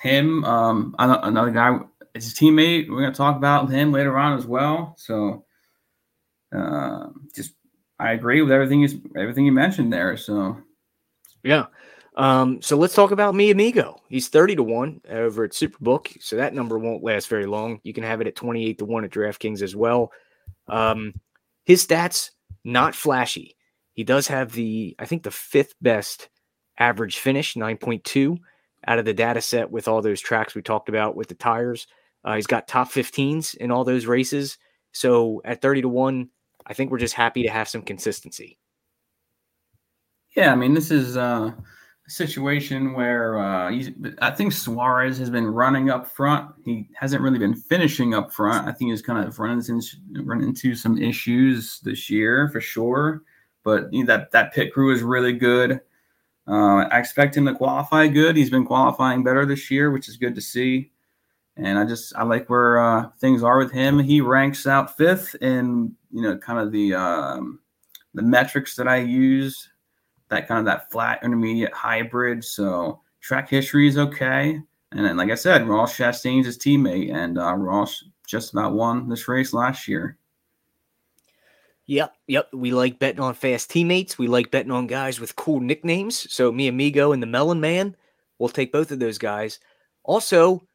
him, 0.00 0.44
um, 0.44 0.94
another 0.98 1.50
guy 1.50 1.78
his 2.14 2.32
teammate. 2.34 2.88
We're 2.88 3.00
going 3.00 3.12
to 3.12 3.16
talk 3.16 3.36
about 3.36 3.70
him 3.70 3.92
later 3.92 4.16
on 4.16 4.38
as 4.38 4.46
well. 4.46 4.94
So, 4.96 5.44
uh, 6.56 7.08
just 7.34 7.54
I 7.98 8.12
agree 8.12 8.40
with 8.40 8.52
everything 8.52 8.80
you 8.80 9.02
everything 9.16 9.44
you 9.44 9.52
mentioned 9.52 9.92
there. 9.92 10.16
So, 10.16 10.56
yeah. 11.42 11.66
Um, 12.16 12.62
so 12.62 12.76
let's 12.76 12.94
talk 12.94 13.10
about 13.10 13.34
Mi 13.34 13.50
Amigo. 13.50 14.00
He's 14.08 14.28
30 14.28 14.56
to 14.56 14.62
1 14.62 15.00
over 15.10 15.44
at 15.44 15.50
Superbook. 15.50 16.22
So 16.22 16.36
that 16.36 16.54
number 16.54 16.78
won't 16.78 17.02
last 17.02 17.28
very 17.28 17.46
long. 17.46 17.80
You 17.82 17.92
can 17.92 18.04
have 18.04 18.20
it 18.20 18.26
at 18.26 18.36
28 18.36 18.78
to 18.78 18.84
1 18.84 19.04
at 19.04 19.10
DraftKings 19.10 19.62
as 19.62 19.74
well. 19.74 20.12
Um, 20.68 21.14
his 21.64 21.84
stats, 21.84 22.30
not 22.62 22.94
flashy. 22.94 23.56
He 23.94 24.04
does 24.04 24.28
have 24.28 24.52
the, 24.52 24.94
I 24.98 25.06
think, 25.06 25.22
the 25.22 25.30
fifth 25.30 25.74
best 25.80 26.28
average 26.78 27.18
finish, 27.18 27.54
9.2 27.54 28.38
out 28.86 28.98
of 28.98 29.04
the 29.04 29.14
data 29.14 29.40
set 29.40 29.70
with 29.70 29.88
all 29.88 30.02
those 30.02 30.20
tracks 30.20 30.54
we 30.54 30.62
talked 30.62 30.88
about 30.88 31.16
with 31.16 31.28
the 31.28 31.34
tires. 31.34 31.86
Uh, 32.24 32.34
he's 32.34 32.46
got 32.46 32.68
top 32.68 32.90
15s 32.90 33.56
in 33.56 33.70
all 33.70 33.84
those 33.84 34.06
races. 34.06 34.58
So 34.92 35.42
at 35.44 35.62
30 35.62 35.82
to 35.82 35.88
1, 35.88 36.28
I 36.66 36.74
think 36.74 36.90
we're 36.90 36.98
just 36.98 37.14
happy 37.14 37.42
to 37.42 37.50
have 37.50 37.68
some 37.68 37.82
consistency. 37.82 38.58
Yeah, 40.36 40.52
I 40.52 40.56
mean, 40.56 40.74
this 40.74 40.90
is 40.90 41.16
uh, 41.16 41.52
situation 42.06 42.92
where 42.92 43.38
uh, 43.38 43.72
I 44.20 44.30
think 44.30 44.52
Suarez 44.52 45.18
has 45.18 45.30
been 45.30 45.46
running 45.46 45.90
up 45.90 46.06
front. 46.06 46.54
He 46.64 46.88
hasn't 46.94 47.22
really 47.22 47.38
been 47.38 47.54
finishing 47.54 48.14
up 48.14 48.32
front. 48.32 48.68
I 48.68 48.72
think 48.72 48.90
he's 48.90 49.02
kind 49.02 49.26
of 49.26 49.38
running 49.38 49.64
into, 49.66 49.96
run 50.22 50.42
into 50.42 50.74
some 50.74 50.98
issues 50.98 51.80
this 51.80 52.10
year 52.10 52.48
for 52.50 52.60
sure. 52.60 53.22
But 53.62 53.92
you 53.92 54.04
know, 54.04 54.16
that, 54.16 54.32
that 54.32 54.52
pit 54.52 54.72
crew 54.72 54.92
is 54.92 55.02
really 55.02 55.32
good. 55.32 55.80
Uh, 56.46 56.84
I 56.90 56.98
expect 56.98 57.36
him 57.36 57.46
to 57.46 57.54
qualify 57.54 58.06
good. 58.08 58.36
He's 58.36 58.50
been 58.50 58.66
qualifying 58.66 59.24
better 59.24 59.46
this 59.46 59.70
year, 59.70 59.90
which 59.90 60.08
is 60.08 60.18
good 60.18 60.34
to 60.34 60.42
see 60.42 60.90
and 61.56 61.78
I 61.78 61.84
just 61.84 62.14
I 62.16 62.24
like 62.24 62.50
where 62.50 62.82
uh, 62.82 63.08
things 63.20 63.42
are 63.42 63.58
with 63.58 63.72
him. 63.72 63.98
He 63.98 64.20
ranks 64.20 64.66
out 64.66 64.96
fifth 64.96 65.34
in 65.40 65.94
you 66.10 66.22
know 66.22 66.36
kind 66.38 66.58
of 66.58 66.72
the 66.72 66.94
um, 66.94 67.60
the 68.14 68.22
metrics 68.22 68.76
that 68.76 68.88
I 68.88 68.98
use, 68.98 69.70
that 70.34 70.48
kind 70.48 70.58
of 70.58 70.66
that 70.66 70.90
flat 70.90 71.22
intermediate 71.22 71.72
hybrid. 71.72 72.44
So 72.44 73.00
track 73.20 73.48
history 73.48 73.88
is 73.88 73.98
okay, 73.98 74.60
and 74.92 75.04
then 75.04 75.16
like 75.16 75.30
I 75.30 75.36
said, 75.36 75.66
Ross 75.66 75.96
Chastain's 75.96 76.46
his 76.46 76.58
teammate, 76.58 77.14
and 77.14 77.38
uh, 77.38 77.54
Ross 77.54 78.04
just 78.26 78.52
about 78.52 78.74
won 78.74 79.08
this 79.08 79.28
race 79.28 79.52
last 79.52 79.88
year. 79.88 80.18
Yep, 81.86 82.14
yep. 82.26 82.48
We 82.52 82.72
like 82.72 82.98
betting 82.98 83.20
on 83.20 83.34
fast 83.34 83.70
teammates. 83.70 84.16
We 84.16 84.26
like 84.26 84.50
betting 84.50 84.72
on 84.72 84.86
guys 84.86 85.20
with 85.20 85.36
cool 85.36 85.60
nicknames. 85.60 86.32
So 86.32 86.50
Mi 86.50 86.68
Amigo 86.68 87.12
and 87.12 87.22
the 87.22 87.26
Melon 87.26 87.60
Man, 87.60 87.94
we'll 88.38 88.48
take 88.48 88.72
both 88.72 88.90
of 88.90 88.98
those 88.98 89.18
guys. 89.18 89.60
Also, 90.02 90.66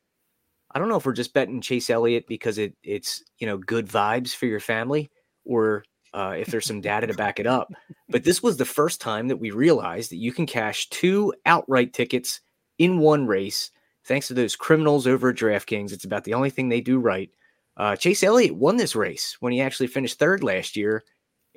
I 0.72 0.78
don't 0.78 0.88
know 0.88 0.98
if 0.98 1.06
we're 1.06 1.14
just 1.14 1.34
betting 1.34 1.62
Chase 1.62 1.90
Elliott 1.90 2.28
because 2.28 2.60
it 2.60 2.76
it's 2.84 3.24
you 3.40 3.48
know 3.48 3.58
good 3.58 3.88
vibes 3.88 4.36
for 4.36 4.46
your 4.46 4.60
family, 4.60 5.10
or 5.46 5.84
uh, 6.14 6.36
if 6.38 6.48
there's 6.48 6.66
some 6.66 6.82
data 6.82 7.08
to 7.08 7.14
back 7.14 7.40
it 7.40 7.48
up. 7.48 7.72
But 8.10 8.24
this 8.24 8.42
was 8.42 8.58
the 8.58 8.66
first 8.66 9.02
time 9.02 9.28
that 9.28 9.38
we 9.38 9.52
realized 9.52 10.12
that 10.12 10.18
you 10.18 10.32
can 10.32 10.46
cash 10.46 10.90
two 10.90 11.34
outright 11.46 11.94
tickets 11.94 12.42
in 12.78 13.00
one 13.00 13.28
race, 13.28 13.72
thanks 14.06 14.28
to 14.28 14.34
those 14.34 14.56
criminals 14.56 15.06
over 15.06 15.30
at 15.30 15.36
DraftKings. 15.36 15.92
It's 15.92 16.06
about 16.06 16.24
the 16.24 16.34
only 16.34 16.50
thing 16.50 16.70
they 16.70 16.82
do 16.82 17.00
right. 17.00 17.30
Uh, 17.78 17.96
Chase 17.96 18.24
Elliott 18.24 18.56
won 18.56 18.78
this 18.78 18.96
race 18.96 19.38
when 19.40 19.54
he 19.54 19.62
actually 19.62 19.88
finished 19.88 20.20
third 20.20 20.44
last 20.44 20.76
year 20.76 21.04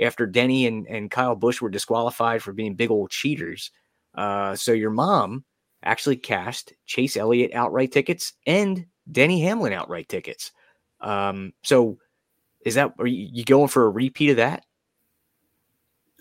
after 0.00 0.26
Denny 0.26 0.66
and, 0.66 0.86
and 0.86 1.10
Kyle 1.10 1.34
Busch 1.34 1.60
were 1.60 1.70
disqualified 1.70 2.42
for 2.42 2.52
being 2.52 2.74
big 2.74 2.90
old 2.90 3.10
cheaters. 3.10 3.70
Uh, 4.14 4.54
so 4.54 4.72
your 4.72 4.90
mom 4.90 5.44
actually 5.82 6.16
cashed 6.16 6.72
Chase 6.86 7.16
Elliott 7.16 7.54
outright 7.54 7.92
tickets 7.92 8.34
and 8.46 8.86
Denny 9.10 9.40
Hamlin 9.42 9.72
outright 9.72 10.08
tickets. 10.08 10.52
Um, 11.00 11.52
so 11.64 11.98
is 12.64 12.74
that 12.74 12.92
are 12.98 13.06
you, 13.06 13.44
going 13.44 13.68
for 13.68 13.84
a 13.86 13.90
repeat 13.90 14.30
of 14.30 14.36
that? 14.36 14.64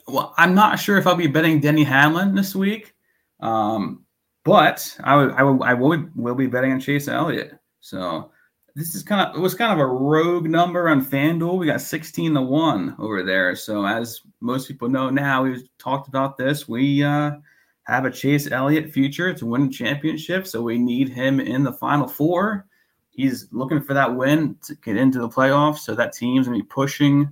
Well, 0.07 0.33
I'm 0.37 0.55
not 0.55 0.79
sure 0.79 0.97
if 0.97 1.07
I'll 1.07 1.15
be 1.15 1.27
betting 1.27 1.59
Denny 1.59 1.83
Hamlin 1.83 2.35
this 2.35 2.55
week, 2.55 2.93
um, 3.39 4.03
but 4.43 4.97
I 5.03 5.15
would, 5.15 5.31
I 5.31 5.43
would, 5.43 5.61
I 5.61 5.73
will, 5.73 6.05
will 6.15 6.35
be 6.35 6.47
betting 6.47 6.71
on 6.71 6.79
Chase 6.79 7.07
Elliott. 7.07 7.53
So 7.79 8.31
this 8.75 8.95
is 8.95 9.03
kind 9.03 9.29
of 9.29 9.35
it 9.35 9.39
was 9.39 9.53
kind 9.53 9.71
of 9.71 9.79
a 9.79 9.85
rogue 9.85 10.49
number 10.49 10.89
on 10.89 11.05
FanDuel. 11.05 11.57
We 11.57 11.67
got 11.67 11.81
16 11.81 12.33
to 12.33 12.41
one 12.41 12.95
over 12.99 13.23
there. 13.23 13.55
So 13.55 13.85
as 13.85 14.21
most 14.39 14.67
people 14.67 14.89
know 14.89 15.09
now, 15.09 15.43
we've 15.43 15.67
talked 15.77 16.07
about 16.07 16.37
this. 16.37 16.67
We 16.67 17.03
uh, 17.03 17.31
have 17.83 18.05
a 18.05 18.11
Chase 18.11 18.51
Elliott 18.51 18.91
future 18.91 19.33
to 19.33 19.45
win 19.45 19.63
a 19.63 19.69
championship, 19.69 20.47
so 20.47 20.61
we 20.61 20.77
need 20.77 21.09
him 21.09 21.39
in 21.39 21.63
the 21.63 21.73
final 21.73 22.07
four 22.07 22.65
he's 23.11 23.47
looking 23.51 23.81
for 23.81 23.93
that 23.93 24.15
win 24.15 24.55
to 24.63 24.75
get 24.75 24.97
into 24.97 25.19
the 25.19 25.29
playoffs. 25.29 25.79
So 25.79 25.93
that 25.95 26.13
team's 26.13 26.47
gonna 26.47 26.59
be 26.59 26.63
pushing. 26.63 27.29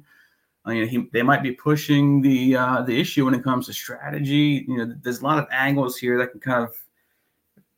Uh, 0.68 0.72
you 0.72 0.82
know, 0.82 0.88
he, 0.88 1.10
they 1.14 1.24
might 1.24 1.42
be 1.42 1.54
pushing 1.54 2.22
the 2.22 2.56
uh, 2.56 2.82
the 2.84 3.00
issue 3.00 3.26
when 3.26 3.34
it 3.34 3.44
comes 3.44 3.66
to 3.68 3.74
strategy. 3.74 4.66
You 4.68 4.78
know, 4.78 4.94
there's 5.02 5.22
a 5.22 5.26
lot 5.26 5.40
of 5.40 5.48
angles 5.52 5.98
here 5.98 6.18
that 6.20 6.32
can 6.32 6.42
kind 6.42 6.64
of 6.64 6.76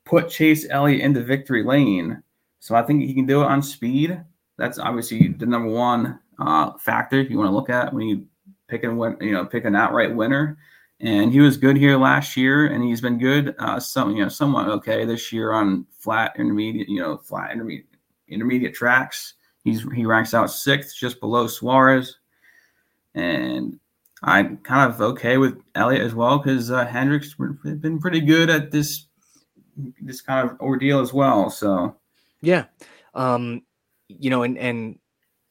put 0.06 0.30
Chase 0.30 0.68
Elliott 0.70 1.02
into 1.02 1.24
victory 1.24 1.64
lane. 1.64 2.22
So 2.60 2.76
I 2.76 2.84
think 2.84 3.04
he 3.04 3.14
can 3.14 3.26
do 3.26 3.42
it 3.42 3.48
on 3.48 3.64
speed. 3.64 4.20
That's 4.58 4.78
obviously 4.78 5.30
the 5.30 5.46
number 5.46 5.70
one 5.70 6.20
uh, 6.40 6.78
factor 6.78 7.22
you 7.22 7.38
want 7.38 7.50
to 7.50 7.56
look 7.56 7.70
at 7.70 7.94
when 7.94 8.08
you 8.08 8.26
pick 8.68 8.84
and 8.84 8.98
win, 8.98 9.18
you 9.22 9.32
know, 9.32 9.46
pick 9.46 9.66
an 9.66 9.76
outright 9.76 10.16
winner. 10.16 10.58
And 11.00 11.32
he 11.32 11.40
was 11.40 11.58
good 11.58 11.78
here 11.78 11.98
last 11.98 12.38
year, 12.38 12.68
and 12.68 12.84
he's 12.84 13.02
been 13.02 13.18
good, 13.18 13.56
uh, 13.58 13.80
some 13.80 14.16
you 14.16 14.22
know, 14.22 14.30
somewhat 14.30 14.68
okay 14.70 15.04
this 15.04 15.34
year 15.34 15.52
on 15.52 15.88
flat 15.98 16.34
intermediate, 16.38 16.90
you 16.90 17.00
know, 17.00 17.18
flat 17.18 17.52
intermediate 17.52 17.91
intermediate 18.32 18.74
tracks. 18.74 19.36
He's 19.64 19.84
he 19.94 20.06
ranks 20.06 20.34
out 20.34 20.50
sixth, 20.50 20.96
just 20.98 21.20
below 21.20 21.48
Suarez, 21.48 22.18
and 23.14 23.80
I'm 24.24 24.58
kind 24.58 24.92
of 24.92 25.02
okay 25.02 25.38
with 25.38 25.60
Elliott 25.76 26.02
as 26.02 26.16
well 26.16 26.40
because 26.40 26.72
uh, 26.72 26.86
Hendrick's 26.86 27.36
been 27.36 28.00
pretty 28.00 28.22
good 28.22 28.50
at 28.50 28.72
this 28.72 29.06
this 30.02 30.22
kind 30.22 30.50
of 30.50 30.60
ordeal 30.60 31.00
as 31.00 31.14
well. 31.14 31.50
So 31.50 31.96
yeah, 32.42 32.66
um, 33.14 33.62
you 34.08 34.30
know, 34.30 34.44
and 34.44 34.58
and 34.58 35.00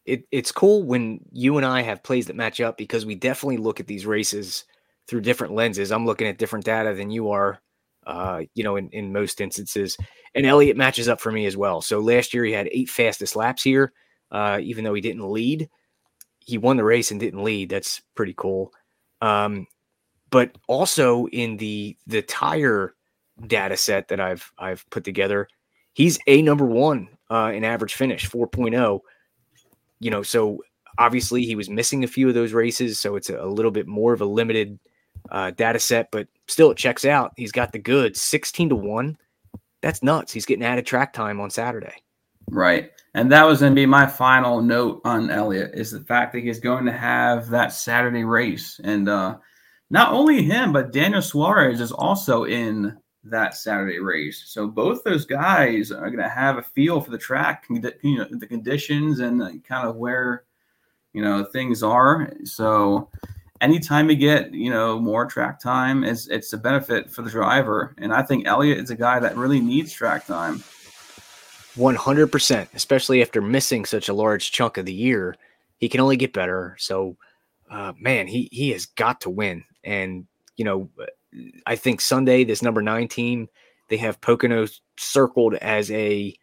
it, 0.04 0.24
it's 0.30 0.52
cool 0.52 0.82
when 0.82 1.20
you 1.32 1.56
and 1.56 1.66
I 1.66 1.82
have 1.82 2.02
plays 2.02 2.26
that 2.26 2.36
match 2.36 2.60
up 2.60 2.76
because 2.76 3.06
we 3.06 3.14
definitely 3.14 3.58
look 3.58 3.80
at 3.80 3.86
these 3.86 4.06
races 4.06 4.64
through 5.06 5.20
different 5.20 5.54
lenses. 5.54 5.92
I'm 5.92 6.06
looking 6.06 6.26
at 6.26 6.38
different 6.38 6.64
data 6.64 6.94
than 6.94 7.10
you 7.10 7.30
are 7.30 7.60
uh, 8.06 8.42
you 8.54 8.64
know, 8.64 8.76
in, 8.76 8.88
in 8.90 9.12
most 9.12 9.40
instances. 9.40 9.96
And 10.34 10.46
Elliott 10.46 10.76
matches 10.76 11.08
up 11.08 11.20
for 11.20 11.32
me 11.32 11.46
as 11.46 11.56
well. 11.56 11.80
So 11.80 12.00
last 12.00 12.32
year 12.32 12.44
he 12.44 12.52
had 12.52 12.68
eight 12.72 12.88
fastest 12.88 13.36
laps 13.36 13.62
here, 13.62 13.92
uh, 14.30 14.58
even 14.62 14.84
though 14.84 14.94
he 14.94 15.00
didn't 15.00 15.28
lead. 15.28 15.68
He 16.40 16.58
won 16.58 16.76
the 16.76 16.84
race 16.84 17.10
and 17.10 17.20
didn't 17.20 17.44
lead. 17.44 17.68
That's 17.68 18.00
pretty 18.14 18.34
cool. 18.36 18.72
Um, 19.20 19.66
but 20.30 20.56
also 20.68 21.26
in 21.26 21.56
the 21.56 21.96
the 22.06 22.22
tire 22.22 22.94
data 23.46 23.76
set 23.76 24.08
that 24.08 24.20
I've 24.20 24.50
I've 24.58 24.88
put 24.90 25.04
together, 25.04 25.48
he's 25.92 26.18
a 26.26 26.40
number 26.42 26.64
one 26.64 27.08
uh, 27.30 27.52
in 27.54 27.64
average 27.64 27.94
finish, 27.94 28.28
4.0. 28.28 29.00
You 29.98 30.10
know, 30.10 30.22
so 30.22 30.62
obviously 30.98 31.44
he 31.44 31.56
was 31.56 31.68
missing 31.68 32.04
a 32.04 32.08
few 32.08 32.28
of 32.28 32.34
those 32.34 32.52
races, 32.52 32.98
so 32.98 33.16
it's 33.16 33.30
a, 33.30 33.38
a 33.38 33.46
little 33.46 33.70
bit 33.70 33.86
more 33.86 34.12
of 34.12 34.20
a 34.20 34.26
limited 34.26 34.78
uh, 35.30 35.50
data 35.50 35.78
set, 35.78 36.10
but 36.10 36.28
still 36.48 36.70
it 36.70 36.76
checks 36.76 37.04
out. 37.04 37.32
He's 37.36 37.52
got 37.52 37.72
the 37.72 37.78
goods, 37.78 38.20
16 38.20 38.70
to 38.70 38.76
1. 38.76 39.16
That's 39.82 40.02
nuts. 40.02 40.32
He's 40.32 40.46
getting 40.46 40.64
added 40.64 40.86
track 40.86 41.12
time 41.12 41.40
on 41.40 41.50
Saturday. 41.50 41.94
Right. 42.50 42.90
And 43.14 43.30
that 43.32 43.44
was 43.44 43.60
going 43.60 43.72
to 43.72 43.80
be 43.80 43.86
my 43.86 44.06
final 44.06 44.60
note 44.60 45.00
on 45.04 45.30
Elliott 45.30 45.72
is 45.74 45.90
the 45.90 46.00
fact 46.00 46.32
that 46.32 46.40
he's 46.40 46.60
going 46.60 46.84
to 46.86 46.92
have 46.92 47.48
that 47.50 47.72
Saturday 47.72 48.24
race. 48.24 48.80
And 48.82 49.08
uh, 49.08 49.38
not 49.90 50.12
only 50.12 50.42
him, 50.42 50.72
but 50.72 50.92
Daniel 50.92 51.22
Suarez 51.22 51.80
is 51.80 51.92
also 51.92 52.44
in 52.44 52.96
that 53.24 53.54
Saturday 53.54 53.98
race. 53.98 54.44
So 54.46 54.66
both 54.66 55.04
those 55.04 55.26
guys 55.26 55.92
are 55.92 56.10
going 56.10 56.22
to 56.22 56.28
have 56.28 56.58
a 56.58 56.62
feel 56.62 57.00
for 57.00 57.10
the 57.10 57.18
track, 57.18 57.66
you 57.68 58.18
know, 58.18 58.26
the 58.30 58.46
conditions 58.46 59.20
and 59.20 59.62
kind 59.64 59.88
of 59.88 59.96
where, 59.96 60.44
you 61.12 61.22
know, 61.22 61.44
things 61.44 61.82
are. 61.82 62.32
So 62.44 63.10
anytime 63.60 64.10
you 64.10 64.16
get, 64.16 64.52
you 64.52 64.70
know, 64.70 64.98
more 64.98 65.26
track 65.26 65.60
time, 65.60 66.04
it's, 66.04 66.26
it's 66.28 66.52
a 66.52 66.58
benefit 66.58 67.10
for 67.10 67.22
the 67.22 67.30
driver. 67.30 67.94
And 67.98 68.12
I 68.12 68.22
think 68.22 68.46
Elliott 68.46 68.78
is 68.78 68.90
a 68.90 68.96
guy 68.96 69.18
that 69.18 69.36
really 69.36 69.60
needs 69.60 69.92
track 69.92 70.26
time. 70.26 70.62
100%, 71.76 72.68
especially 72.74 73.22
after 73.22 73.40
missing 73.40 73.84
such 73.84 74.08
a 74.08 74.14
large 74.14 74.50
chunk 74.50 74.76
of 74.76 74.86
the 74.86 74.92
year. 74.92 75.36
He 75.78 75.88
can 75.88 76.00
only 76.00 76.16
get 76.16 76.32
better. 76.32 76.76
So, 76.78 77.16
uh, 77.70 77.92
man, 77.98 78.26
he, 78.26 78.48
he 78.50 78.70
has 78.70 78.86
got 78.86 79.20
to 79.22 79.30
win. 79.30 79.64
And, 79.84 80.26
you 80.56 80.64
know, 80.64 80.90
I 81.66 81.76
think 81.76 82.00
Sunday, 82.00 82.44
this 82.44 82.62
number 82.62 82.82
nine 82.82 83.08
team, 83.08 83.48
they 83.88 83.96
have 83.98 84.20
Pocono 84.20 84.66
circled 84.98 85.54
as 85.54 85.90
a, 85.90 86.34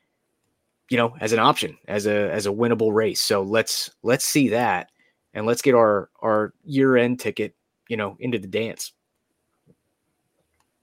you 0.89 0.97
know, 0.97 1.15
as 1.19 1.33
an 1.33 1.39
option, 1.39 1.77
as 1.87 2.05
a 2.05 2.31
as 2.31 2.45
a 2.45 2.51
winnable 2.51 2.93
race. 2.93 3.19
So 3.19 3.41
let's 3.41 3.89
let's 4.03 4.25
see 4.25 4.49
that, 4.49 4.89
and 5.37 5.45
let's 5.45 5.61
get 5.61 5.75
our 5.75 6.09
our 6.19 6.53
year 6.65 6.97
end 6.97 7.19
ticket, 7.19 7.55
you 7.87 7.95
know, 7.95 8.17
into 8.19 8.39
the 8.39 8.47
dance. 8.47 8.91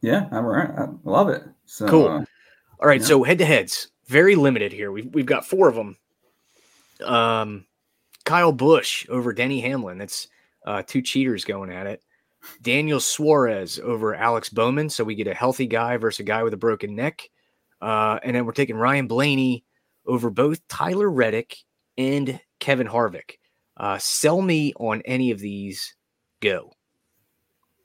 Yeah, 0.00 0.28
I'm 0.30 0.44
right. 0.44 0.70
I 0.70 0.86
love 1.02 1.28
it. 1.28 1.42
So, 1.64 1.88
cool. 1.88 2.06
Uh, 2.06 2.24
All 2.78 2.88
right, 2.88 3.00
yeah. 3.00 3.06
so 3.06 3.24
head 3.24 3.38
to 3.38 3.44
heads, 3.44 3.88
very 4.06 4.36
limited 4.36 4.72
here. 4.72 4.92
We've 4.92 5.12
we've 5.12 5.26
got 5.26 5.44
four 5.44 5.68
of 5.68 5.74
them. 5.74 5.96
Um, 7.04 7.66
Kyle 8.24 8.52
Busch 8.52 9.08
over 9.08 9.32
Denny 9.32 9.60
Hamlin. 9.60 9.98
That's 9.98 10.28
uh, 10.64 10.82
two 10.86 11.02
cheaters 11.02 11.44
going 11.44 11.72
at 11.72 11.88
it. 11.88 12.02
Daniel 12.62 13.00
Suarez 13.00 13.80
over 13.80 14.14
Alex 14.14 14.50
Bowman. 14.50 14.88
So 14.88 15.02
we 15.02 15.16
get 15.16 15.26
a 15.26 15.34
healthy 15.34 15.66
guy 15.66 15.96
versus 15.96 16.20
a 16.20 16.24
guy 16.24 16.44
with 16.44 16.54
a 16.54 16.58
broken 16.58 16.94
neck. 16.94 17.28
Uh, 17.80 18.20
and 18.22 18.36
then 18.36 18.46
we're 18.46 18.52
taking 18.52 18.76
Ryan 18.76 19.08
Blaney 19.08 19.64
over 20.06 20.30
both 20.30 20.66
Tyler 20.68 21.10
Reddick 21.10 21.56
and 21.98 22.38
Kevin 22.60 22.86
Harvick. 22.86 23.38
Uh, 23.76 23.98
sell 23.98 24.40
me 24.40 24.72
on 24.76 25.02
any 25.04 25.30
of 25.30 25.40
these. 25.40 25.94
Go. 26.40 26.72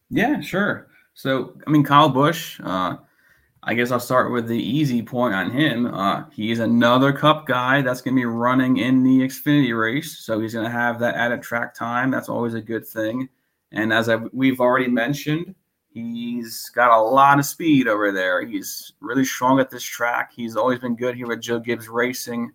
Yeah, 0.09 0.41
sure. 0.41 0.87
So, 1.13 1.53
I 1.65 1.69
mean, 1.69 1.83
Kyle 1.83 2.09
Busch, 2.09 2.59
uh, 2.63 2.97
I 3.63 3.73
guess 3.73 3.91
I'll 3.91 3.99
start 3.99 4.31
with 4.31 4.47
the 4.47 4.57
easy 4.57 5.01
point 5.01 5.35
on 5.35 5.51
him. 5.51 5.87
Uh, 5.87 6.23
he's 6.31 6.59
another 6.59 7.11
cup 7.11 7.45
guy 7.45 7.81
that's 7.81 8.01
going 8.01 8.15
to 8.15 8.21
be 8.21 8.25
running 8.25 8.77
in 8.77 9.03
the 9.03 9.19
Xfinity 9.19 9.77
race. 9.77 10.19
So 10.19 10.39
he's 10.39 10.53
going 10.53 10.65
to 10.65 10.71
have 10.71 10.99
that 10.99 11.15
added 11.15 11.41
track 11.41 11.73
time. 11.73 12.09
That's 12.09 12.29
always 12.29 12.53
a 12.53 12.61
good 12.61 12.87
thing. 12.87 13.27
And 13.71 13.93
as 13.93 14.09
I, 14.09 14.15
we've 14.31 14.59
already 14.59 14.87
mentioned, 14.87 15.53
he's 15.91 16.69
got 16.69 16.97
a 16.97 17.01
lot 17.01 17.39
of 17.39 17.45
speed 17.45 17.87
over 17.87 18.11
there. 18.11 18.45
He's 18.45 18.93
really 18.99 19.25
strong 19.25 19.59
at 19.59 19.69
this 19.69 19.83
track. 19.83 20.31
He's 20.33 20.55
always 20.55 20.79
been 20.79 20.95
good 20.95 21.15
here 21.15 21.31
at 21.31 21.41
Joe 21.41 21.59
Gibbs 21.59 21.89
Racing, 21.89 22.51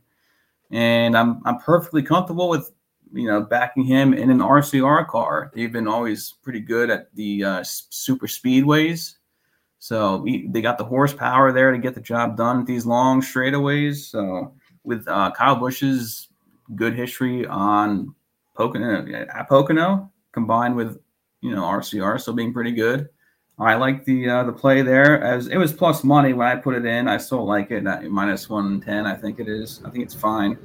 and 0.71 1.17
I'm 1.17 1.41
I'm 1.45 1.59
perfectly 1.59 2.03
comfortable 2.03 2.49
with 2.49 2.73
you 3.15 3.29
know 3.29 3.41
backing 3.41 3.85
him 3.85 4.13
in 4.13 4.31
an 4.31 4.39
RCR 4.39 5.07
car. 5.07 5.51
They've 5.55 5.73
been 5.73 5.89
always 5.89 6.35
pretty 6.43 6.61
good 6.61 6.91
at 6.91 7.15
the 7.15 7.45
uh, 7.45 7.65
super 7.65 8.27
speedways. 8.27 9.15
So 9.79 10.25
they 10.49 10.63
got 10.63 10.79
the 10.79 10.85
horsepower 10.85 11.53
there 11.53 11.71
to 11.71 11.79
get 11.79 11.95
the 11.95 12.01
job 12.01 12.37
done 12.37 12.61
at 12.61 12.67
these 12.67 12.87
long 12.87 13.21
straightaways. 13.21 13.97
So 14.11 14.55
with 14.83 15.07
uh, 15.07 15.31
Kyle 15.33 15.57
Busch's 15.57 16.29
good 16.75 16.95
history 16.95 17.47
on 17.47 18.15
Pocono, 18.57 19.07
at 19.29 19.49
Pocono, 19.49 20.11
combined 20.33 20.75
with 20.75 20.99
you 21.41 21.55
know 21.55 21.63
RCR 21.63 22.21
still 22.21 22.35
being 22.35 22.53
pretty 22.53 22.73
good. 22.73 23.09
I 23.59 23.75
like 23.75 24.05
the 24.05 24.29
uh, 24.29 24.45
the 24.45 24.53
play 24.53 24.83
there 24.83 25.23
as 25.23 25.47
it 25.47 25.59
was 25.59 25.73
plus 25.73 26.03
money 26.03 26.33
when 26.33 26.49
I 26.49 26.57
put 26.57 26.75
it 26.75 26.85
in. 26.85 27.07
I 27.07 27.19
still 27.19 27.45
like 27.45 27.71
it 27.71 27.87
at 27.87 28.05
minus 28.11 28.49
one 28.49 28.81
ten. 28.81 29.07
I 29.07 29.15
think 29.15 29.39
it 29.39 29.49
is. 29.49 29.81
I 29.85 29.91
think 29.91 30.05
it's 30.05 30.15
fine. 30.15 30.59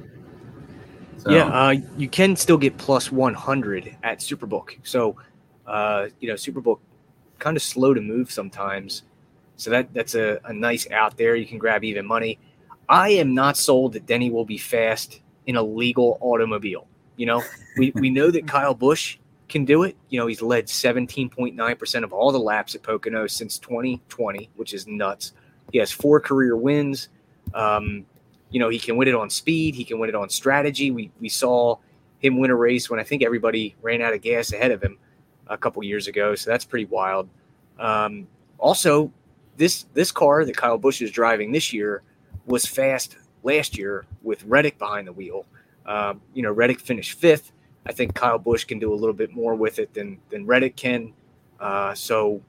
So. 1.20 1.30
Yeah, 1.30 1.46
uh, 1.46 1.74
you 1.98 2.08
can 2.08 2.34
still 2.34 2.56
get 2.56 2.78
plus 2.78 3.12
one 3.12 3.34
hundred 3.34 3.96
at 4.02 4.20
Superbook. 4.20 4.78
So, 4.84 5.16
uh, 5.66 6.08
you 6.18 6.28
know, 6.28 6.34
Superbook 6.34 6.78
kind 7.38 7.56
of 7.56 7.62
slow 7.62 7.92
to 7.92 8.00
move 8.00 8.30
sometimes. 8.30 9.02
So 9.56 9.70
that 9.70 9.92
that's 9.92 10.14
a, 10.14 10.40
a 10.44 10.52
nice 10.52 10.90
out 10.90 11.18
there. 11.18 11.36
You 11.36 11.46
can 11.46 11.58
grab 11.58 11.84
even 11.84 12.06
money. 12.06 12.38
I 12.88 13.10
am 13.10 13.34
not 13.34 13.56
sold 13.56 13.92
that 13.92 14.06
Denny 14.06 14.30
will 14.30 14.44
be 14.44 14.58
fast 14.58 15.20
in 15.46 15.56
a 15.56 15.62
legal 15.62 16.18
automobile. 16.20 16.86
You 17.16 17.26
know, 17.26 17.44
we, 17.76 17.92
we 17.94 18.08
know 18.08 18.30
that 18.30 18.46
Kyle 18.46 18.74
Busch 18.74 19.18
can 19.48 19.64
do 19.64 19.82
it. 19.82 19.96
You 20.08 20.18
know, 20.18 20.26
he's 20.26 20.40
led 20.40 20.66
17.9% 20.66 22.04
of 22.04 22.12
all 22.12 22.32
the 22.32 22.38
laps 22.38 22.74
at 22.74 22.82
Pocono 22.82 23.26
since 23.26 23.58
2020, 23.58 24.48
which 24.56 24.72
is 24.72 24.86
nuts. 24.86 25.32
He 25.70 25.78
has 25.78 25.92
four 25.92 26.18
career 26.18 26.56
wins. 26.56 27.10
Um, 27.52 28.06
you 28.50 28.60
know, 28.60 28.68
he 28.68 28.78
can 28.78 28.96
win 28.96 29.08
it 29.08 29.14
on 29.14 29.30
speed, 29.30 29.74
he 29.74 29.84
can 29.84 29.98
win 29.98 30.08
it 30.08 30.14
on 30.14 30.28
strategy. 30.28 30.90
We 30.90 31.10
we 31.20 31.28
saw 31.28 31.76
him 32.18 32.38
win 32.38 32.50
a 32.50 32.56
race 32.56 32.90
when 32.90 33.00
I 33.00 33.04
think 33.04 33.22
everybody 33.22 33.74
ran 33.82 34.02
out 34.02 34.12
of 34.12 34.20
gas 34.20 34.52
ahead 34.52 34.70
of 34.70 34.82
him 34.82 34.98
a 35.46 35.56
couple 35.56 35.82
years 35.82 36.06
ago, 36.06 36.34
so 36.34 36.50
that's 36.50 36.64
pretty 36.64 36.86
wild. 36.86 37.28
Um, 37.78 38.28
also, 38.58 39.12
this 39.56 39.86
this 39.94 40.12
car 40.12 40.44
that 40.44 40.56
Kyle 40.56 40.78
Busch 40.78 41.00
is 41.02 41.10
driving 41.10 41.52
this 41.52 41.72
year 41.72 42.02
was 42.46 42.66
fast 42.66 43.16
last 43.42 43.78
year 43.78 44.06
with 44.22 44.44
Reddick 44.44 44.78
behind 44.78 45.06
the 45.06 45.12
wheel. 45.12 45.46
Um, 45.86 46.20
you 46.34 46.42
know, 46.42 46.52
Reddick 46.52 46.80
finished 46.80 47.18
fifth. 47.18 47.52
I 47.86 47.92
think 47.92 48.14
Kyle 48.14 48.38
Busch 48.38 48.64
can 48.64 48.78
do 48.78 48.92
a 48.92 48.94
little 48.94 49.14
bit 49.14 49.32
more 49.32 49.54
with 49.54 49.78
it 49.78 49.94
than 49.94 50.18
than 50.30 50.46
Reddick 50.46 50.76
can. 50.76 51.14
Uh, 51.58 51.94
so, 51.94 52.40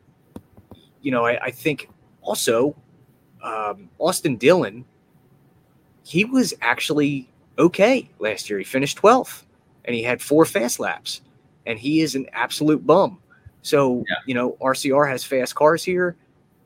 you 1.01 1.11
know, 1.11 1.25
I, 1.25 1.45
I 1.45 1.51
think 1.51 1.89
also 2.21 2.75
um, 3.43 3.89
Austin 3.99 4.37
Dillon, 4.37 4.85
he 6.03 6.25
was 6.25 6.53
actually 6.61 7.29
okay 7.57 8.09
last 8.19 8.49
year. 8.49 8.59
He 8.59 8.65
finished 8.65 8.97
12th 8.97 9.43
and 9.85 9.95
he 9.95 10.03
had 10.03 10.21
four 10.21 10.45
fast 10.45 10.79
laps, 10.79 11.21
and 11.65 11.79
he 11.79 12.01
is 12.01 12.15
an 12.15 12.27
absolute 12.33 12.85
bum. 12.85 13.19
So, 13.61 14.03
yeah. 14.09 14.15
you 14.25 14.33
know, 14.33 14.57
RCR 14.61 15.09
has 15.09 15.23
fast 15.23 15.55
cars 15.55 15.83
here. 15.83 16.15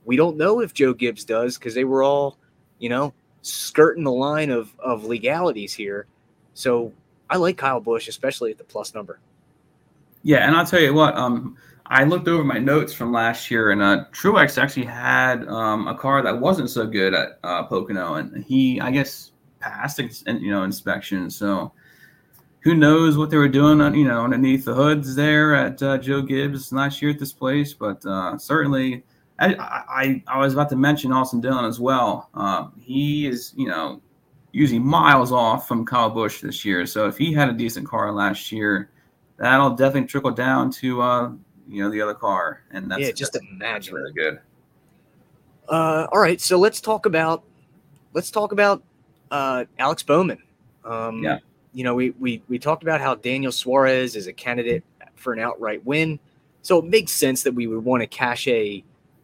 We 0.05 0.15
don't 0.15 0.37
know 0.37 0.61
if 0.61 0.73
Joe 0.73 0.93
Gibbs 0.93 1.23
does 1.23 1.57
because 1.57 1.73
they 1.73 1.83
were 1.83 2.03
all, 2.03 2.37
you 2.79 2.89
know, 2.89 3.13
skirting 3.41 4.03
the 4.03 4.11
line 4.11 4.49
of, 4.49 4.73
of 4.79 5.05
legalities 5.05 5.73
here. 5.73 6.07
So 6.53 6.91
I 7.29 7.37
like 7.37 7.57
Kyle 7.57 7.79
Busch, 7.79 8.07
especially 8.07 8.51
at 8.51 8.57
the 8.57 8.63
plus 8.63 8.93
number. 8.93 9.19
Yeah, 10.23 10.47
and 10.47 10.55
I'll 10.55 10.65
tell 10.65 10.81
you 10.81 10.93
what, 10.93 11.15
um, 11.15 11.57
I 11.87 12.03
looked 12.03 12.27
over 12.27 12.43
my 12.43 12.57
notes 12.57 12.93
from 12.93 13.11
last 13.11 13.51
year, 13.51 13.71
and 13.71 13.81
uh, 13.81 14.05
Truex 14.11 14.61
actually 14.61 14.85
had 14.85 15.47
um, 15.47 15.87
a 15.87 15.95
car 15.95 16.21
that 16.23 16.39
wasn't 16.39 16.69
so 16.69 16.87
good 16.87 17.13
at 17.13 17.39
uh, 17.43 17.63
Pocono, 17.63 18.15
and 18.15 18.43
he, 18.43 18.81
I 18.81 18.91
guess, 18.91 19.31
passed, 19.59 19.99
you 19.99 20.49
know, 20.51 20.63
inspection. 20.63 21.29
So 21.29 21.71
who 22.61 22.75
knows 22.75 23.17
what 23.17 23.29
they 23.29 23.37
were 23.37 23.47
doing, 23.47 23.81
on, 23.81 23.93
you 23.93 24.07
know, 24.07 24.23
underneath 24.23 24.65
the 24.65 24.73
hoods 24.73 25.15
there 25.15 25.53
at 25.55 25.81
uh, 25.83 25.97
Joe 25.97 26.21
Gibbs 26.21 26.71
last 26.73 27.01
year 27.01 27.11
at 27.11 27.19
this 27.19 27.33
place, 27.33 27.73
but 27.73 28.05
uh, 28.05 28.37
certainly. 28.37 29.03
I, 29.37 29.53
I, 29.57 30.23
I 30.27 30.39
was 30.39 30.53
about 30.53 30.69
to 30.69 30.77
mention 30.77 31.11
Austin 31.11 31.41
Dillon 31.41 31.65
as 31.65 31.77
well. 31.77 32.29
Uh, 32.33 32.69
he 32.79 33.27
is, 33.27 33.53
you 33.57 33.67
know, 33.67 34.01
usually 34.53 34.79
miles 34.79 35.33
off 35.33 35.67
from 35.67 35.85
Kyle 35.85 36.09
Busch 36.09 36.39
this 36.39 36.63
year. 36.63 36.85
So 36.85 37.05
if 37.07 37.17
he 37.17 37.33
had 37.33 37.49
a 37.49 37.51
decent 37.51 37.85
car 37.85 38.13
last 38.13 38.49
year, 38.49 38.91
that'll 39.35 39.71
definitely 39.71 40.07
trickle 40.07 40.31
down 40.31 40.71
to 40.71 41.01
uh, 41.01 41.31
you 41.67 41.83
know 41.83 41.89
the 41.89 42.01
other 42.01 42.13
car, 42.13 42.61
and 42.71 42.89
that's 42.89 43.01
yeah, 43.01 43.11
just 43.11 43.33
that's, 43.33 43.45
imagine 43.45 43.95
really 43.95 44.13
good. 44.13 44.39
Uh, 45.67 46.07
all 46.11 46.19
right, 46.19 46.39
so 46.39 46.57
let's 46.57 46.79
talk 46.79 47.05
about 47.05 47.43
let's 48.13 48.31
talk 48.31 48.51
about 48.51 48.83
uh, 49.31 49.65
Alex 49.79 50.03
Bowman. 50.03 50.41
Um, 50.83 51.23
yeah, 51.23 51.39
you 51.73 51.83
know 51.83 51.95
we 51.95 52.11
we 52.11 52.41
we 52.47 52.59
talked 52.59 52.83
about 52.83 53.01
how 53.01 53.15
Daniel 53.15 53.51
Suarez 53.51 54.15
is 54.15 54.27
a 54.27 54.33
candidate 54.33 54.83
for 55.15 55.33
an 55.33 55.39
outright 55.39 55.85
win, 55.85 56.19
so 56.61 56.79
it 56.79 56.85
makes 56.85 57.11
sense 57.11 57.43
that 57.43 57.53
we 57.53 57.67
would 57.67 57.83
want 57.83 58.01
to 58.01 58.07
cash 58.07 58.47
a, 58.47 58.83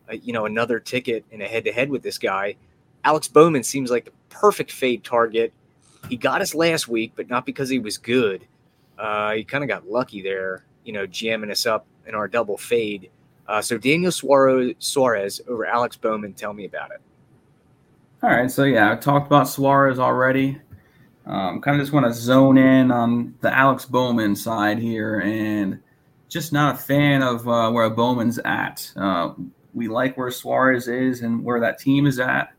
a 0.10 0.18
you 0.18 0.34
know 0.34 0.46
another 0.46 0.80
ticket 0.80 1.24
in 1.32 1.42
a 1.42 1.48
head 1.48 1.66
to 1.66 1.72
head 1.72 1.90
with 1.90 2.02
this 2.02 2.18
guy. 2.18 2.56
Alex 3.04 3.28
Bowman 3.28 3.64
seems 3.64 3.90
like 3.90 4.06
the 4.06 4.12
perfect 4.30 4.72
fade 4.72 5.04
target. 5.04 5.54
He 6.10 6.18
got 6.18 6.42
us 6.42 6.56
last 6.56 6.88
week, 6.88 7.14
but 7.16 7.30
not 7.30 7.46
because 7.46 7.70
he 7.70 7.80
was 7.80 7.98
good. 7.98 8.46
Uh, 8.98 9.34
he 9.34 9.44
kind 9.44 9.64
of 9.64 9.68
got 9.68 9.88
lucky 9.88 10.22
there, 10.22 10.64
you 10.84 10.94
know, 10.94 11.08
jamming 11.08 11.50
us 11.50 11.66
up 11.66 11.86
in 12.08 12.16
our 12.16 12.28
double 12.28 12.58
fade. 12.58 13.10
Uh, 13.48 13.62
so 13.62 13.78
Daniel 13.78 14.12
Suarez, 14.12 15.42
over 15.48 15.66
Alex 15.66 15.98
Bowman. 15.98 16.34
Tell 16.34 16.54
me 16.54 16.66
about 16.66 16.92
it. 16.92 17.02
All 18.24 18.30
right, 18.30 18.52
so 18.52 18.64
yeah, 18.64 18.92
I 18.92 18.96
talked 18.96 19.28
about 19.28 19.48
Suarez 19.50 20.00
already. 20.00 20.62
Um, 21.26 21.62
kind 21.62 21.80
of 21.80 21.82
just 21.82 21.94
want 21.94 22.06
to 22.06 22.14
zone 22.14 22.58
in 22.58 22.92
on 22.92 23.36
the 23.42 23.52
Alex 23.52 23.86
Bowman 23.86 24.36
side 24.36 24.80
here, 24.80 25.22
and 25.22 25.80
just 26.30 26.54
not 26.54 26.76
a 26.76 26.78
fan 26.78 27.22
of 27.22 27.48
uh, 27.48 27.70
where 27.72 27.90
Bowman's 27.90 28.40
at. 28.46 28.92
Uh, 28.96 29.34
we 29.74 29.88
like 29.88 30.18
where 30.18 30.32
Suarez 30.32 30.88
is 30.88 31.22
and 31.22 31.44
where 31.44 31.60
that 31.60 31.80
team 31.80 32.06
is 32.06 32.20
at. 32.20 32.54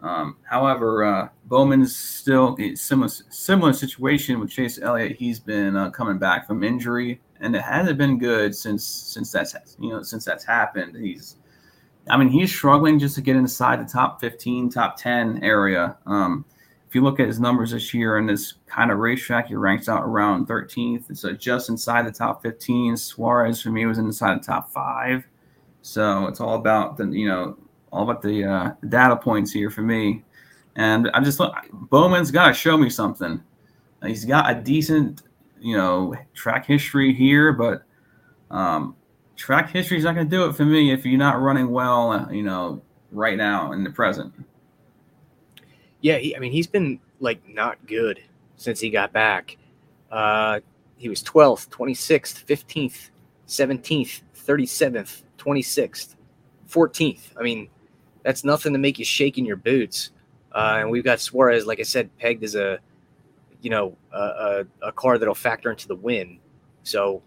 Um, 0.00 0.36
however, 0.42 1.04
uh, 1.04 1.28
Bowman's 1.46 1.96
still 1.96 2.56
a 2.60 2.74
similar 2.74 3.08
similar 3.08 3.72
situation 3.72 4.38
with 4.38 4.50
Chase 4.50 4.78
Elliott. 4.80 5.16
He's 5.16 5.40
been 5.40 5.76
uh, 5.76 5.90
coming 5.90 6.18
back 6.18 6.46
from 6.46 6.62
injury, 6.62 7.20
and 7.40 7.54
it 7.54 7.62
hasn't 7.62 7.98
been 7.98 8.18
good 8.18 8.54
since 8.54 8.84
since 8.84 9.32
that's 9.32 9.54
you 9.78 9.90
know 9.90 10.02
since 10.02 10.24
that's 10.24 10.44
happened. 10.44 10.96
He's, 10.96 11.36
I 12.08 12.16
mean, 12.16 12.28
he's 12.28 12.54
struggling 12.54 12.98
just 12.98 13.14
to 13.16 13.20
get 13.20 13.36
inside 13.36 13.80
the 13.80 13.90
top 13.90 14.20
fifteen, 14.20 14.70
top 14.70 14.96
ten 14.96 15.42
area. 15.42 15.96
Um, 16.06 16.44
if 16.88 16.94
you 16.94 17.02
look 17.02 17.20
at 17.20 17.26
his 17.26 17.38
numbers 17.38 17.72
this 17.72 17.92
year 17.92 18.16
in 18.16 18.24
this 18.24 18.54
kind 18.66 18.90
of 18.90 18.98
racetrack, 18.98 19.48
he 19.48 19.54
ranks 19.54 19.90
out 19.90 20.04
around 20.04 20.48
13th. 20.48 21.10
It's 21.10 21.22
just 21.38 21.68
inside 21.68 22.06
the 22.06 22.10
top 22.10 22.42
15. 22.42 22.96
Suarez 22.96 23.60
for 23.60 23.68
me 23.68 23.84
was 23.84 23.98
inside 23.98 24.40
the 24.40 24.46
top 24.46 24.72
five. 24.72 25.22
So 25.82 26.28
it's 26.28 26.40
all 26.40 26.54
about 26.54 26.96
the 26.96 27.06
you 27.08 27.28
know 27.28 27.58
all 27.92 28.04
about 28.04 28.22
the 28.22 28.44
uh, 28.44 28.70
data 28.88 29.16
points 29.16 29.52
here 29.52 29.70
for 29.70 29.82
me. 29.82 30.24
And 30.76 31.10
I'm 31.12 31.24
just 31.24 31.40
Bowman's 31.72 32.30
got 32.30 32.48
to 32.48 32.54
show 32.54 32.78
me 32.78 32.88
something. 32.88 33.42
He's 34.06 34.24
got 34.24 34.50
a 34.50 34.54
decent, 34.54 35.22
you 35.60 35.76
know, 35.76 36.14
track 36.34 36.66
history 36.66 37.14
here, 37.14 37.52
but 37.52 37.82
um, 38.50 38.96
track 39.36 39.70
history 39.70 39.98
is 39.98 40.04
not 40.04 40.14
going 40.14 40.28
to 40.28 40.36
do 40.36 40.44
it 40.46 40.54
for 40.54 40.64
me 40.64 40.92
if 40.92 41.06
you're 41.06 41.18
not 41.18 41.40
running 41.40 41.70
well, 41.70 42.28
you 42.32 42.42
know, 42.42 42.82
right 43.12 43.36
now 43.36 43.72
in 43.72 43.84
the 43.84 43.90
present. 43.90 44.32
Yeah, 46.00 46.18
he, 46.18 46.36
I 46.36 46.38
mean, 46.38 46.52
he's 46.52 46.66
been 46.66 47.00
like 47.20 47.40
not 47.48 47.84
good 47.86 48.20
since 48.56 48.80
he 48.80 48.90
got 48.90 49.12
back. 49.12 49.56
Uh, 50.10 50.60
he 50.96 51.08
was 51.08 51.22
12th, 51.22 51.68
26th, 51.68 52.44
15th, 52.44 53.10
17th, 53.46 54.22
37th, 54.36 55.22
26th, 55.38 56.14
14th. 56.68 57.20
I 57.38 57.42
mean, 57.42 57.68
that's 58.22 58.44
nothing 58.44 58.72
to 58.72 58.78
make 58.78 58.98
you 58.98 59.04
shake 59.04 59.38
in 59.38 59.44
your 59.44 59.56
boots. 59.56 60.10
Uh, 60.52 60.78
and 60.80 60.90
we've 60.90 61.04
got 61.04 61.20
Suarez, 61.20 61.66
like 61.66 61.78
I 61.78 61.84
said, 61.84 62.10
pegged 62.18 62.42
as 62.42 62.54
a, 62.54 62.78
you 63.60 63.70
know, 63.70 63.96
a, 64.12 64.18
a, 64.18 64.64
a 64.88 64.92
car 64.92 65.18
that'll 65.18 65.34
factor 65.34 65.70
into 65.70 65.88
the 65.88 65.96
win. 65.96 66.38
So 66.82 67.22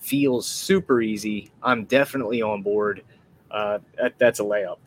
feels 0.00 0.46
super 0.46 1.00
easy. 1.00 1.50
I'm 1.62 1.84
definitely 1.84 2.42
on 2.42 2.62
board. 2.62 3.02
Uh, 3.50 3.78
that, 3.96 4.18
that's 4.18 4.40
a 4.40 4.42
layup. 4.42 4.78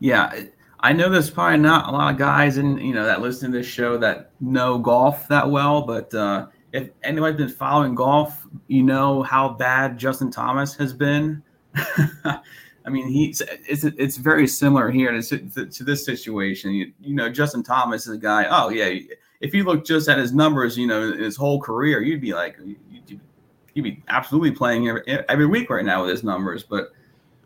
Yeah, 0.00 0.44
I 0.80 0.92
know 0.92 1.08
there's 1.08 1.30
probably 1.30 1.58
not 1.58 1.88
a 1.88 1.92
lot 1.92 2.12
of 2.12 2.18
guys 2.18 2.56
in 2.56 2.78
you 2.78 2.94
know 2.94 3.04
that 3.04 3.20
listen 3.20 3.50
to 3.50 3.58
this 3.58 3.66
show 3.66 3.98
that 3.98 4.30
know 4.40 4.78
golf 4.78 5.26
that 5.28 5.50
well, 5.50 5.82
but 5.82 6.14
uh, 6.14 6.46
if 6.72 6.90
anybody's 7.02 7.36
been 7.36 7.48
following 7.48 7.94
golf, 7.94 8.46
you 8.68 8.82
know 8.82 9.22
how 9.22 9.48
bad 9.48 9.98
Justin 9.98 10.30
Thomas 10.30 10.74
has 10.76 10.92
been. 10.92 11.42
I 12.24 12.90
mean, 12.90 13.08
he's 13.08 13.42
it's 13.66 13.84
it's 13.84 14.16
very 14.16 14.46
similar 14.46 14.90
here 14.90 15.20
to, 15.20 15.66
to 15.66 15.84
this 15.84 16.04
situation. 16.04 16.72
You, 16.72 16.92
you, 17.00 17.14
know, 17.14 17.28
Justin 17.28 17.62
Thomas 17.62 18.06
is 18.06 18.14
a 18.14 18.18
guy. 18.18 18.46
Oh 18.48 18.70
yeah, 18.70 18.98
if 19.40 19.54
you 19.54 19.64
look 19.64 19.84
just 19.84 20.08
at 20.08 20.18
his 20.18 20.32
numbers, 20.32 20.76
you 20.76 20.86
know, 20.86 21.12
his 21.12 21.36
whole 21.36 21.60
career, 21.60 22.00
you'd 22.00 22.20
be 22.20 22.34
like, 22.34 22.56
you'd, 22.64 23.20
you'd 23.74 23.82
be 23.82 24.02
absolutely 24.08 24.50
playing 24.50 24.88
every, 24.88 25.02
every 25.28 25.46
week 25.46 25.70
right 25.70 25.84
now 25.84 26.02
with 26.02 26.10
his 26.10 26.24
numbers. 26.24 26.64
But 26.64 26.90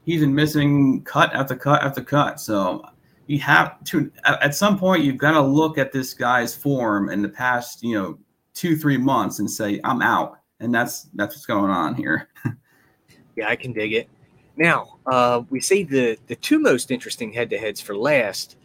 he's 0.04 0.20
been 0.20 0.34
missing 0.34 1.02
cut 1.02 1.32
after 1.34 1.56
cut 1.56 1.82
after 1.82 2.02
cut. 2.02 2.40
So 2.40 2.84
you 3.26 3.38
have 3.40 3.82
to 3.84 4.10
at 4.24 4.54
some 4.54 4.78
point 4.78 5.04
you've 5.04 5.18
got 5.18 5.32
to 5.32 5.40
look 5.40 5.78
at 5.78 5.92
this 5.92 6.14
guy's 6.14 6.54
form 6.54 7.08
in 7.08 7.22
the 7.22 7.28
past, 7.28 7.82
you 7.82 7.94
know, 7.94 8.18
two 8.54 8.76
three 8.76 8.98
months 8.98 9.38
and 9.38 9.50
say 9.50 9.80
I'm 9.84 10.02
out, 10.02 10.38
and 10.60 10.74
that's 10.74 11.08
that's 11.14 11.34
what's 11.34 11.46
going 11.46 11.70
on 11.70 11.94
here. 11.94 12.28
yeah, 13.36 13.48
I 13.48 13.56
can 13.56 13.72
dig 13.72 13.92
it. 13.92 14.08
Now, 14.56 14.98
uh, 15.06 15.42
we 15.50 15.60
say 15.60 15.82
the 15.82 16.18
the 16.26 16.36
two 16.36 16.58
most 16.58 16.90
interesting 16.90 17.32
head 17.32 17.50
to 17.50 17.58
heads 17.58 17.80
for 17.80 17.96
last. 17.96 18.56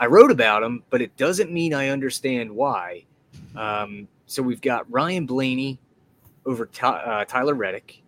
I 0.00 0.06
wrote 0.06 0.32
about 0.32 0.62
them, 0.62 0.82
but 0.90 1.00
it 1.00 1.16
doesn't 1.16 1.52
mean 1.52 1.72
I 1.72 1.90
understand 1.90 2.50
why. 2.50 3.04
Um, 3.54 4.08
so 4.26 4.42
we've 4.42 4.60
got 4.60 4.90
Ryan 4.90 5.26
Blaney 5.26 5.78
over 6.44 6.68
uh, 6.82 7.24
Tyler 7.26 7.54
Reddick, 7.54 8.02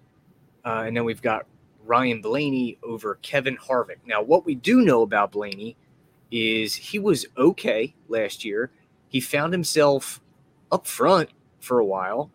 uh, 0.64 0.82
and 0.86 0.96
then 0.96 1.04
we've 1.04 1.22
got 1.22 1.46
Ryan 1.84 2.20
Blaney 2.20 2.78
over 2.82 3.18
Kevin 3.22 3.56
Harvick. 3.56 3.98
Now, 4.04 4.22
what 4.22 4.44
we 4.44 4.56
do 4.56 4.80
know 4.80 5.02
about 5.02 5.30
Blaney 5.30 5.76
is 6.32 6.74
he 6.74 6.98
was 6.98 7.26
okay 7.36 7.94
last 8.08 8.44
year. 8.44 8.70
He 9.08 9.20
found 9.20 9.52
himself 9.52 10.20
up 10.72 10.86
front 10.88 11.28
for 11.60 11.78
a 11.78 11.84
while, 11.84 12.30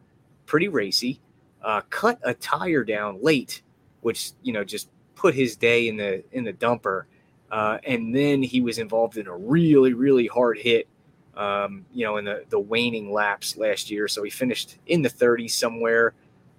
pretty 0.45 0.69
racy. 0.69 1.19
Uh, 1.61 1.81
cut 1.89 2.19
a 2.23 2.33
tire 2.33 2.85
down 2.85 3.21
late 3.21 3.63
which 4.07 4.31
you 4.41 4.53
know 4.53 4.63
just 4.63 4.89
put 5.15 5.33
his 5.35 5.57
day 5.57 5.87
in 5.87 5.97
the 5.97 6.23
in 6.31 6.43
the 6.43 6.53
dumper. 6.53 7.03
Uh, 7.51 7.77
and 7.85 8.13
then 8.13 8.43
he 8.43 8.61
was 8.61 8.77
involved 8.77 9.17
in 9.17 9.27
a 9.27 9.35
really 9.35 9.93
really 9.93 10.27
hard 10.27 10.57
hit, 10.57 10.87
um, 11.35 11.85
you 11.93 12.05
know, 12.05 12.17
in 12.17 12.25
the 12.25 12.43
the 12.49 12.59
waning 12.59 13.11
laps 13.11 13.57
last 13.57 13.89
year. 13.89 14.07
So 14.07 14.23
he 14.23 14.29
finished 14.29 14.77
in 14.87 15.01
the 15.01 15.09
30s 15.09 15.51
somewhere. 15.51 16.13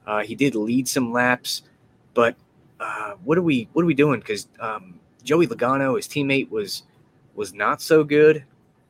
Uh, 0.07 0.23
he 0.23 0.35
did 0.35 0.55
lead 0.55 0.89
some 0.89 1.13
laps, 1.13 1.63
but 2.15 2.35
uh, 2.81 3.15
what 3.25 3.37
are 3.37 3.43
we 3.43 3.69
what 3.73 3.83
are 3.83 3.87
we 3.87 3.95
doing? 3.95 4.21
Because 4.21 4.49
um, 4.61 4.99
Joey 5.23 5.47
Logano, 5.47 5.97
his 5.97 6.09
teammate, 6.09 6.51
was 6.51 6.85
was 7.35 7.53
not 7.53 7.83
so 7.83 8.03
good 8.03 8.45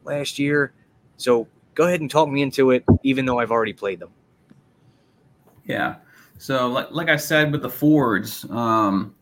last 0.04 0.38
year. 0.38 0.72
So 1.16 1.48
go 1.74 1.86
ahead 1.86 2.00
and 2.00 2.10
talk 2.10 2.28
me 2.28 2.42
into 2.42 2.70
it, 2.70 2.84
even 3.02 3.26
though 3.26 3.38
I've 3.38 3.50
already 3.50 3.72
played 3.72 4.00
them. 4.00 4.10
Yeah. 5.64 5.96
So, 6.38 6.68
like, 6.68 6.90
like 6.90 7.08
I 7.08 7.16
said 7.16 7.52
with 7.52 7.62
the 7.62 7.70
Fords, 7.70 8.44
um, 8.50 9.14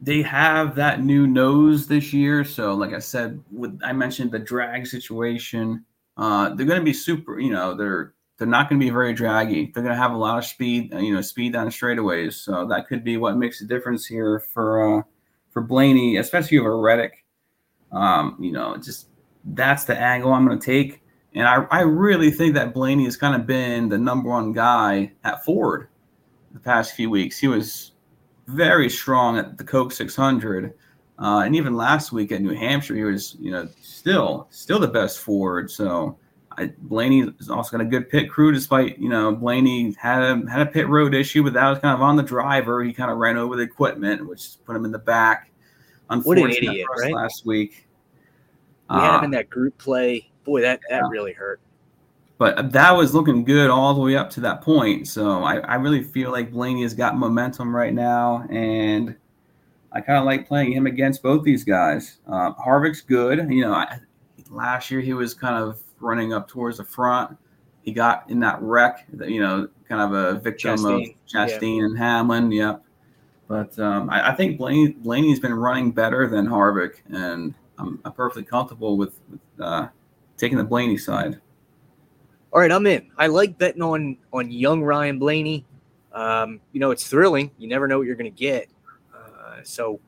they 0.00 0.22
have 0.22 0.74
that 0.76 1.02
new 1.02 1.26
nose 1.26 1.86
this 1.86 2.12
year. 2.12 2.44
So, 2.44 2.74
like 2.74 2.92
I 2.92 2.98
said, 2.98 3.42
with 3.50 3.78
I 3.82 3.92
mentioned 3.92 4.32
the 4.32 4.38
drag 4.38 4.86
situation, 4.86 5.84
uh, 6.16 6.54
they're 6.54 6.66
going 6.66 6.80
to 6.80 6.84
be 6.84 6.92
super. 6.92 7.38
You 7.38 7.52
know, 7.52 7.74
they're 7.74 8.14
they're 8.38 8.48
not 8.48 8.68
going 8.68 8.80
to 8.80 8.84
be 8.84 8.90
very 8.90 9.14
draggy. 9.14 9.70
They're 9.72 9.82
going 9.82 9.94
to 9.94 10.00
have 10.00 10.12
a 10.12 10.16
lot 10.16 10.38
of 10.38 10.44
speed. 10.44 10.92
Uh, 10.92 10.98
you 10.98 11.14
know, 11.14 11.20
speed 11.20 11.52
down 11.52 11.68
straightaways. 11.68 12.34
So 12.34 12.66
that 12.66 12.86
could 12.88 13.04
be 13.04 13.16
what 13.16 13.36
makes 13.36 13.60
a 13.60 13.66
difference 13.66 14.06
here 14.06 14.40
for 14.52 14.98
uh, 14.98 15.02
for 15.50 15.62
Blaney, 15.62 16.16
especially 16.16 16.58
over 16.58 16.78
Reddick. 16.78 17.24
Um, 17.92 18.36
you 18.40 18.52
know, 18.52 18.76
just 18.76 19.08
that's 19.44 19.84
the 19.84 19.96
angle 19.96 20.32
I'm 20.32 20.46
going 20.46 20.58
to 20.58 20.64
take. 20.64 21.00
And 21.34 21.46
I, 21.48 21.66
I 21.70 21.80
really 21.80 22.30
think 22.30 22.54
that 22.54 22.74
Blaney 22.74 23.04
has 23.04 23.16
kind 23.16 23.34
of 23.34 23.46
been 23.46 23.88
the 23.88 23.98
number 23.98 24.28
one 24.28 24.52
guy 24.52 25.12
at 25.24 25.44
Ford 25.44 25.88
the 26.52 26.60
past 26.60 26.94
few 26.94 27.10
weeks. 27.10 27.38
He 27.38 27.48
was 27.48 27.92
very 28.46 28.90
strong 28.90 29.38
at 29.38 29.58
the 29.58 29.64
Coke 29.64 29.92
600, 29.92 30.74
uh, 31.18 31.42
and 31.44 31.54
even 31.54 31.76
last 31.76 32.12
week 32.12 32.32
at 32.32 32.42
New 32.42 32.54
Hampshire, 32.54 32.94
he 32.94 33.04
was 33.04 33.36
you 33.38 33.50
know 33.50 33.68
still 33.80 34.48
still 34.50 34.78
the 34.78 34.88
best 34.88 35.20
Ford. 35.20 35.70
So 35.70 36.18
I, 36.52 36.72
Blaney 36.78 37.32
is 37.38 37.48
also 37.48 37.76
got 37.76 37.84
a 37.84 37.88
good 37.88 38.08
pit 38.08 38.30
crew, 38.30 38.52
despite 38.52 38.98
you 38.98 39.08
know 39.08 39.34
Blaney 39.34 39.94
had 39.98 40.22
a 40.22 40.50
had 40.50 40.60
a 40.60 40.70
pit 40.70 40.88
road 40.88 41.14
issue, 41.14 41.42
but 41.42 41.52
that 41.54 41.68
was 41.68 41.78
kind 41.78 41.94
of 41.94 42.02
on 42.02 42.16
the 42.16 42.22
driver. 42.22 42.82
He 42.82 42.92
kind 42.92 43.10
of 43.10 43.18
ran 43.18 43.36
over 43.36 43.56
the 43.56 43.62
equipment, 43.62 44.26
which 44.26 44.56
put 44.64 44.76
him 44.76 44.84
in 44.84 44.92
the 44.92 44.98
back. 44.98 45.50
What 46.08 46.38
an 46.38 46.50
idiot, 46.50 46.86
right? 47.00 47.12
Last 47.12 47.46
week, 47.46 47.88
we 48.90 48.96
uh, 48.96 49.00
had 49.00 49.18
him 49.18 49.24
in 49.24 49.30
that 49.32 49.50
group 49.50 49.76
play. 49.78 50.30
Boy, 50.44 50.60
that 50.60 50.80
that 50.90 50.96
yeah. 51.02 51.08
really 51.10 51.32
hurt 51.32 51.60
but 52.38 52.72
that 52.72 52.92
was 52.92 53.14
looking 53.14 53.44
good 53.44 53.70
all 53.70 53.94
the 53.94 54.00
way 54.00 54.16
up 54.16 54.30
to 54.30 54.40
that 54.40 54.62
point. 54.62 55.06
So 55.06 55.42
I, 55.44 55.58
I 55.58 55.74
really 55.76 56.02
feel 56.02 56.32
like 56.32 56.50
Blaney 56.50 56.82
has 56.82 56.94
got 56.94 57.16
momentum 57.16 57.74
right 57.74 57.94
now, 57.94 58.44
and 58.50 59.16
I 59.92 60.00
kind 60.00 60.18
of 60.18 60.24
like 60.24 60.48
playing 60.48 60.72
him 60.72 60.86
against 60.86 61.22
both 61.22 61.44
these 61.44 61.64
guys. 61.64 62.18
Uh, 62.26 62.52
Harvick's 62.54 63.00
good. 63.00 63.50
You 63.50 63.62
know, 63.62 63.72
I, 63.72 64.00
last 64.50 64.90
year 64.90 65.00
he 65.00 65.14
was 65.14 65.32
kind 65.32 65.62
of 65.62 65.80
running 66.00 66.32
up 66.32 66.48
towards 66.48 66.78
the 66.78 66.84
front. 66.84 67.36
He 67.82 67.92
got 67.92 68.28
in 68.28 68.40
that 68.40 68.60
wreck, 68.60 69.06
you 69.26 69.40
know, 69.40 69.68
kind 69.88 70.00
of 70.00 70.12
a 70.12 70.40
victim 70.40 70.76
Chastain. 70.76 71.10
of 71.10 71.26
Chastain 71.28 71.78
yeah. 71.78 71.84
and 71.84 71.98
Hamlin. 71.98 72.50
Yep. 72.50 72.82
But 73.46 73.78
um, 73.78 74.08
I, 74.08 74.30
I, 74.30 74.34
think 74.34 74.56
Blaney, 74.56 74.92
Blaney's 74.92 75.38
been 75.38 75.52
running 75.52 75.92
better 75.92 76.26
than 76.26 76.46
Harvick, 76.46 76.94
and 77.10 77.54
I'm, 77.78 78.00
I'm 78.02 78.12
perfectly 78.12 78.44
comfortable 78.44 78.96
with, 78.96 79.20
with 79.30 79.40
uh, 79.60 79.88
taking 80.38 80.56
the 80.56 80.64
Blaney 80.64 80.96
side 80.96 81.40
all 82.54 82.60
right, 82.60 82.70
I'm 82.70 82.86
in. 82.86 83.10
I 83.18 83.26
like 83.26 83.58
betting 83.58 83.82
on 83.82 84.16
on 84.32 84.50
young 84.52 84.84
Ryan 84.84 85.18
Blaney. 85.18 85.66
Um, 86.12 86.60
you 86.70 86.78
know, 86.78 86.92
it's 86.92 87.08
thrilling. 87.08 87.50
You 87.58 87.66
never 87.66 87.88
know 87.88 87.98
what 87.98 88.06
you're 88.06 88.14
going 88.14 88.32
to 88.32 88.38
get. 88.38 88.68
Uh, 89.12 89.56
so 89.64 89.98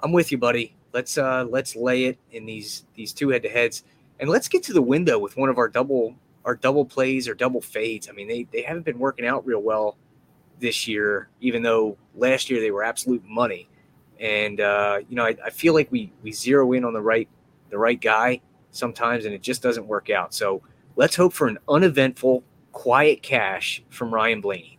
I'm 0.00 0.10
with 0.10 0.32
you, 0.32 0.38
buddy. 0.38 0.74
Let's 0.92 1.16
uh, 1.16 1.46
let's 1.48 1.76
lay 1.76 2.06
it 2.06 2.18
in 2.32 2.44
these 2.44 2.86
these 2.96 3.12
two 3.12 3.28
head 3.28 3.44
to 3.44 3.48
heads, 3.48 3.84
and 4.18 4.28
let's 4.28 4.48
get 4.48 4.64
to 4.64 4.72
the 4.72 4.82
window 4.82 5.16
with 5.20 5.36
one 5.36 5.48
of 5.48 5.58
our 5.58 5.68
double 5.68 6.16
our 6.44 6.56
double 6.56 6.84
plays 6.84 7.28
or 7.28 7.34
double 7.34 7.60
fades. 7.60 8.08
I 8.08 8.12
mean, 8.12 8.26
they 8.26 8.48
they 8.52 8.62
haven't 8.62 8.84
been 8.84 8.98
working 8.98 9.24
out 9.24 9.46
real 9.46 9.62
well 9.62 9.96
this 10.58 10.88
year, 10.88 11.28
even 11.40 11.62
though 11.62 11.96
last 12.16 12.50
year 12.50 12.60
they 12.60 12.72
were 12.72 12.82
absolute 12.82 13.24
money, 13.24 13.68
and 14.18 14.60
uh, 14.60 14.98
you 15.08 15.14
know 15.14 15.24
I, 15.24 15.36
I 15.44 15.50
feel 15.50 15.72
like 15.72 15.92
we 15.92 16.12
we 16.24 16.32
zero 16.32 16.72
in 16.72 16.84
on 16.84 16.94
the 16.94 17.00
right 17.00 17.28
the 17.70 17.78
right 17.78 18.00
guy 18.00 18.40
sometimes, 18.72 19.24
and 19.24 19.32
it 19.32 19.40
just 19.40 19.62
doesn't 19.62 19.86
work 19.86 20.10
out. 20.10 20.34
So 20.34 20.62
let's 20.96 21.16
hope 21.16 21.32
for 21.32 21.48
an 21.48 21.58
uneventful, 21.68 22.44
quiet 22.72 23.22
cash 23.22 23.82
from 23.90 24.12
Ryan 24.12 24.40
Blaney. 24.40 24.78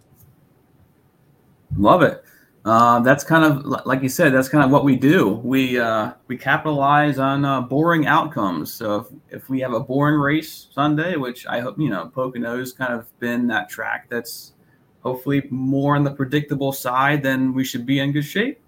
Love 1.78 2.04
it. 2.04 2.24
Uh, 2.66 3.02
that's 3.02 3.26
kind 3.26 3.44
of 3.44 3.86
like 3.86 4.02
you 4.02 4.08
said. 4.08 4.34
That's 4.34 4.48
kind 4.48 4.64
of 4.64 4.72
what 4.72 4.86
we 4.86 4.96
do. 4.96 5.30
We 5.44 5.80
uh, 5.80 6.14
we 6.28 6.38
capitalize 6.38 7.20
on 7.20 7.44
uh, 7.44 7.62
boring 7.62 8.08
outcomes. 8.08 8.74
So 8.74 9.00
if, 9.30 9.42
if 9.42 9.50
we 9.50 9.60
have 9.60 9.74
a 9.74 9.82
boring 9.82 10.20
race 10.20 10.68
Sunday, 10.72 11.18
which 11.18 11.46
I 11.46 11.60
hope 11.60 11.78
you 11.78 11.90
know, 11.90 12.10
Pocono's 12.16 12.72
kind 12.72 12.94
of 12.94 13.08
been 13.20 13.48
that 13.48 13.70
track 13.70 14.08
that's 14.10 14.54
hopefully 15.02 15.46
more 15.50 15.98
on 15.98 16.06
the 16.06 16.12
predictable 16.12 16.72
side, 16.72 17.22
then 17.22 17.54
we 17.54 17.66
should 17.66 17.86
be 17.86 18.00
in 18.00 18.14
good 18.14 18.24
shape. 18.24 18.62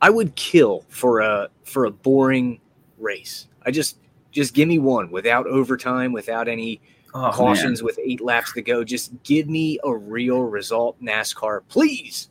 I 0.00 0.10
would 0.10 0.36
kill 0.36 0.84
for 0.88 1.20
a 1.20 1.48
for 1.64 1.86
a 1.86 1.90
boring 1.90 2.60
race. 2.98 3.48
I 3.66 3.72
just 3.72 3.98
just 4.34 4.52
give 4.52 4.68
me 4.68 4.78
one 4.78 5.10
without 5.10 5.46
overtime, 5.46 6.12
without 6.12 6.48
any 6.48 6.80
oh, 7.14 7.30
cautions, 7.32 7.80
man. 7.80 7.86
with 7.86 7.98
eight 8.04 8.20
laps 8.20 8.52
to 8.52 8.62
go. 8.62 8.84
Just 8.84 9.22
give 9.22 9.48
me 9.48 9.78
a 9.84 9.94
real 9.94 10.42
result, 10.42 11.00
NASCAR, 11.00 11.60
please. 11.68 12.28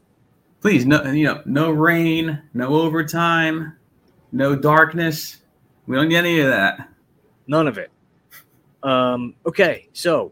Please 0.61 0.85
no 0.85 1.03
you 1.11 1.25
know 1.25 1.41
no 1.45 1.71
rain 1.71 2.41
no 2.53 2.75
overtime 2.75 3.75
no 4.31 4.55
darkness. 4.55 5.41
We 5.87 5.97
don't 5.97 6.07
need 6.07 6.15
any 6.15 6.39
of 6.39 6.47
that. 6.47 6.87
None 7.47 7.67
of 7.67 7.77
it. 7.77 7.91
Um, 8.81 9.35
okay 9.45 9.89
so 9.91 10.31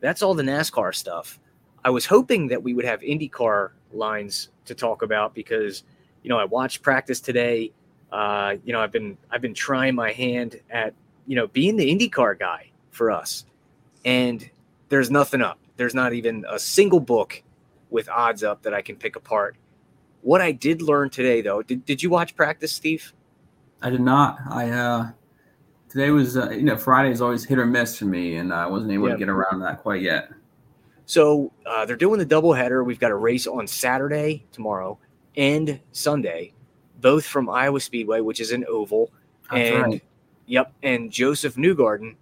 that's 0.00 0.22
all 0.22 0.34
the 0.34 0.42
nascar 0.42 0.94
stuff. 0.94 1.38
I 1.82 1.88
was 1.88 2.04
hoping 2.04 2.48
that 2.48 2.62
we 2.62 2.74
would 2.74 2.84
have 2.84 3.00
indycar 3.00 3.70
lines 3.92 4.50
to 4.66 4.74
talk 4.74 5.00
about 5.00 5.34
because 5.34 5.82
you 6.22 6.28
know 6.28 6.38
i 6.38 6.44
watched 6.44 6.82
practice 6.82 7.20
today. 7.20 7.72
Uh, 8.12 8.56
you 8.64 8.74
know 8.74 8.80
i've 8.80 8.92
been 8.92 9.16
i've 9.30 9.40
been 9.40 9.54
trying 9.54 9.94
my 9.94 10.12
hand 10.12 10.60
at 10.68 10.92
you 11.30 11.36
know 11.36 11.46
being 11.46 11.76
the 11.76 11.88
indycar 11.88 12.36
guy 12.36 12.70
for 12.90 13.10
us 13.10 13.44
and 14.04 14.50
there's 14.88 15.10
nothing 15.10 15.40
up 15.40 15.58
there's 15.76 15.94
not 15.94 16.12
even 16.12 16.44
a 16.50 16.58
single 16.58 17.00
book 17.00 17.42
with 17.90 18.08
odds 18.08 18.42
up 18.42 18.62
that 18.62 18.74
i 18.74 18.82
can 18.82 18.96
pick 18.96 19.14
apart 19.14 19.56
what 20.22 20.40
I 20.40 20.52
did 20.52 20.82
learn 20.82 21.10
today, 21.10 21.40
though, 21.40 21.62
did, 21.62 21.84
did 21.84 22.02
you 22.02 22.10
watch 22.10 22.36
practice, 22.36 22.72
Steve? 22.72 23.12
I 23.82 23.90
did 23.90 24.00
not. 24.00 24.38
I 24.50 24.70
uh 24.70 25.10
today 25.88 26.10
was 26.10 26.36
uh, 26.36 26.50
you 26.50 26.62
know 26.62 26.76
Friday 26.76 27.10
is 27.10 27.22
always 27.22 27.44
hit 27.44 27.58
or 27.58 27.64
miss 27.64 27.98
for 27.98 28.04
me, 28.04 28.36
and 28.36 28.52
I 28.52 28.66
wasn't 28.66 28.92
able 28.92 29.08
yeah. 29.08 29.14
to 29.14 29.18
get 29.18 29.28
around 29.30 29.60
that 29.60 29.78
quite 29.78 30.02
yet. 30.02 30.30
So 31.06 31.50
uh, 31.64 31.86
they're 31.86 31.96
doing 31.96 32.18
the 32.18 32.26
doubleheader. 32.26 32.84
We've 32.84 33.00
got 33.00 33.10
a 33.10 33.16
race 33.16 33.46
on 33.46 33.66
Saturday 33.66 34.44
tomorrow 34.52 34.98
and 35.36 35.80
Sunday, 35.92 36.52
both 37.00 37.24
from 37.24 37.48
Iowa 37.48 37.80
Speedway, 37.80 38.20
which 38.20 38.38
is 38.38 38.52
an 38.52 38.66
oval. 38.68 39.10
That's 39.50 39.70
and 39.70 39.82
right. 39.82 40.04
Yep, 40.50 40.72
and 40.82 41.12
Josef 41.12 41.54
Newgarden 41.54 42.16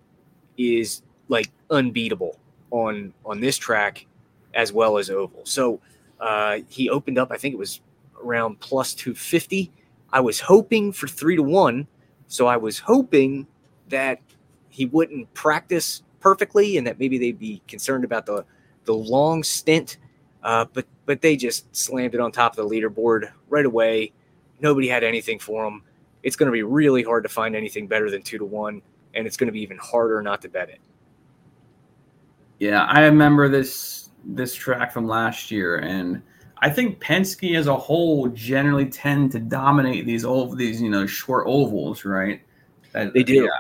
is 0.58 1.00
like 1.28 1.50
unbeatable 1.70 2.38
on 2.70 3.14
on 3.24 3.40
this 3.40 3.56
track 3.56 4.04
as 4.52 4.70
well 4.70 4.98
as 4.98 5.08
oval. 5.08 5.40
So 5.44 5.80
uh, 6.20 6.58
he 6.68 6.90
opened 6.90 7.16
up, 7.16 7.32
I 7.32 7.38
think 7.38 7.54
it 7.54 7.58
was 7.58 7.80
around 8.22 8.60
plus 8.60 8.92
250. 8.92 9.72
I 10.12 10.20
was 10.20 10.40
hoping 10.40 10.92
for 10.92 11.08
three 11.08 11.36
to 11.36 11.42
one. 11.42 11.86
So 12.26 12.46
I 12.46 12.58
was 12.58 12.78
hoping 12.78 13.46
that 13.88 14.20
he 14.68 14.84
wouldn't 14.84 15.32
practice 15.32 16.02
perfectly 16.20 16.76
and 16.76 16.86
that 16.86 16.98
maybe 16.98 17.16
they'd 17.16 17.38
be 17.38 17.62
concerned 17.66 18.04
about 18.04 18.26
the, 18.26 18.44
the 18.84 18.92
long 18.92 19.42
stint. 19.42 19.96
Uh, 20.42 20.66
but 20.74 20.84
but 21.06 21.22
they 21.22 21.34
just 21.34 21.74
slammed 21.74 22.14
it 22.14 22.20
on 22.20 22.30
top 22.30 22.58
of 22.58 22.68
the 22.68 22.76
leaderboard 22.76 23.32
right 23.48 23.64
away. 23.64 24.12
Nobody 24.60 24.86
had 24.88 25.02
anything 25.02 25.38
for 25.38 25.66
him. 25.66 25.82
It's 26.22 26.36
going 26.36 26.46
to 26.46 26.52
be 26.52 26.62
really 26.62 27.02
hard 27.02 27.22
to 27.24 27.28
find 27.28 27.54
anything 27.54 27.86
better 27.86 28.10
than 28.10 28.22
two 28.22 28.38
to 28.38 28.44
one, 28.44 28.82
and 29.14 29.26
it's 29.26 29.36
going 29.36 29.46
to 29.46 29.52
be 29.52 29.60
even 29.60 29.78
harder 29.78 30.22
not 30.22 30.42
to 30.42 30.48
bet 30.48 30.68
it. 30.68 30.80
Yeah, 32.58 32.84
I 32.84 33.02
remember 33.02 33.48
this 33.48 34.10
this 34.24 34.54
track 34.54 34.92
from 34.92 35.06
last 35.06 35.50
year, 35.50 35.76
and 35.76 36.22
I 36.58 36.70
think 36.70 37.00
Penske 37.00 37.56
as 37.56 37.66
a 37.66 37.76
whole 37.76 38.28
generally 38.28 38.86
tend 38.86 39.32
to 39.32 39.38
dominate 39.38 40.06
these 40.06 40.24
old 40.24 40.58
these 40.58 40.82
you 40.82 40.90
know 40.90 41.06
short 41.06 41.46
ovals, 41.46 42.04
right? 42.04 42.42
That, 42.92 43.14
they 43.14 43.22
do. 43.22 43.44
Yeah, 43.44 43.50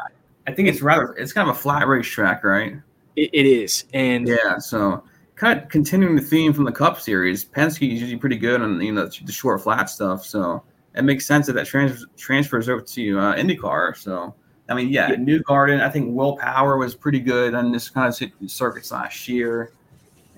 I 0.46 0.52
think 0.52 0.68
it's 0.68 0.80
rather 0.80 1.14
it's 1.14 1.32
kind 1.32 1.48
of 1.48 1.56
a 1.56 1.58
flat 1.58 1.86
racetrack, 1.86 2.42
right? 2.42 2.74
it, 3.18 3.30
it 3.32 3.46
is, 3.46 3.84
and 3.92 4.28
yeah, 4.28 4.58
so 4.58 5.02
kind 5.34 5.60
of 5.60 5.68
continuing 5.68 6.16
the 6.16 6.22
theme 6.22 6.52
from 6.52 6.64
the 6.64 6.72
Cup 6.72 7.00
Series, 7.00 7.44
Penske 7.44 7.92
is 7.92 8.00
usually 8.00 8.16
pretty 8.16 8.36
good 8.36 8.62
on 8.62 8.80
you 8.80 8.92
know 8.92 9.06
the 9.06 9.32
short 9.32 9.62
flat 9.62 9.90
stuff, 9.90 10.24
so 10.24 10.62
it 10.98 11.02
makes 11.02 11.24
sense 11.24 11.46
that 11.46 11.54
that 11.54 11.66
trans- 11.66 12.06
transfers 12.16 12.68
over 12.68 12.82
to 12.82 13.18
uh, 13.18 13.36
IndyCar. 13.36 13.96
So 13.96 14.34
I 14.68 14.74
mean, 14.74 14.90
yeah, 14.90 15.10
yeah, 15.10 15.16
Newgarden. 15.16 15.80
I 15.80 15.88
think 15.88 16.14
Will 16.14 16.36
Power 16.36 16.76
was 16.76 16.94
pretty 16.94 17.20
good 17.20 17.54
on 17.54 17.72
this 17.72 17.88
kind 17.88 18.08
of 18.08 18.50
circuit 18.50 18.90
last 18.90 19.28
year 19.28 19.72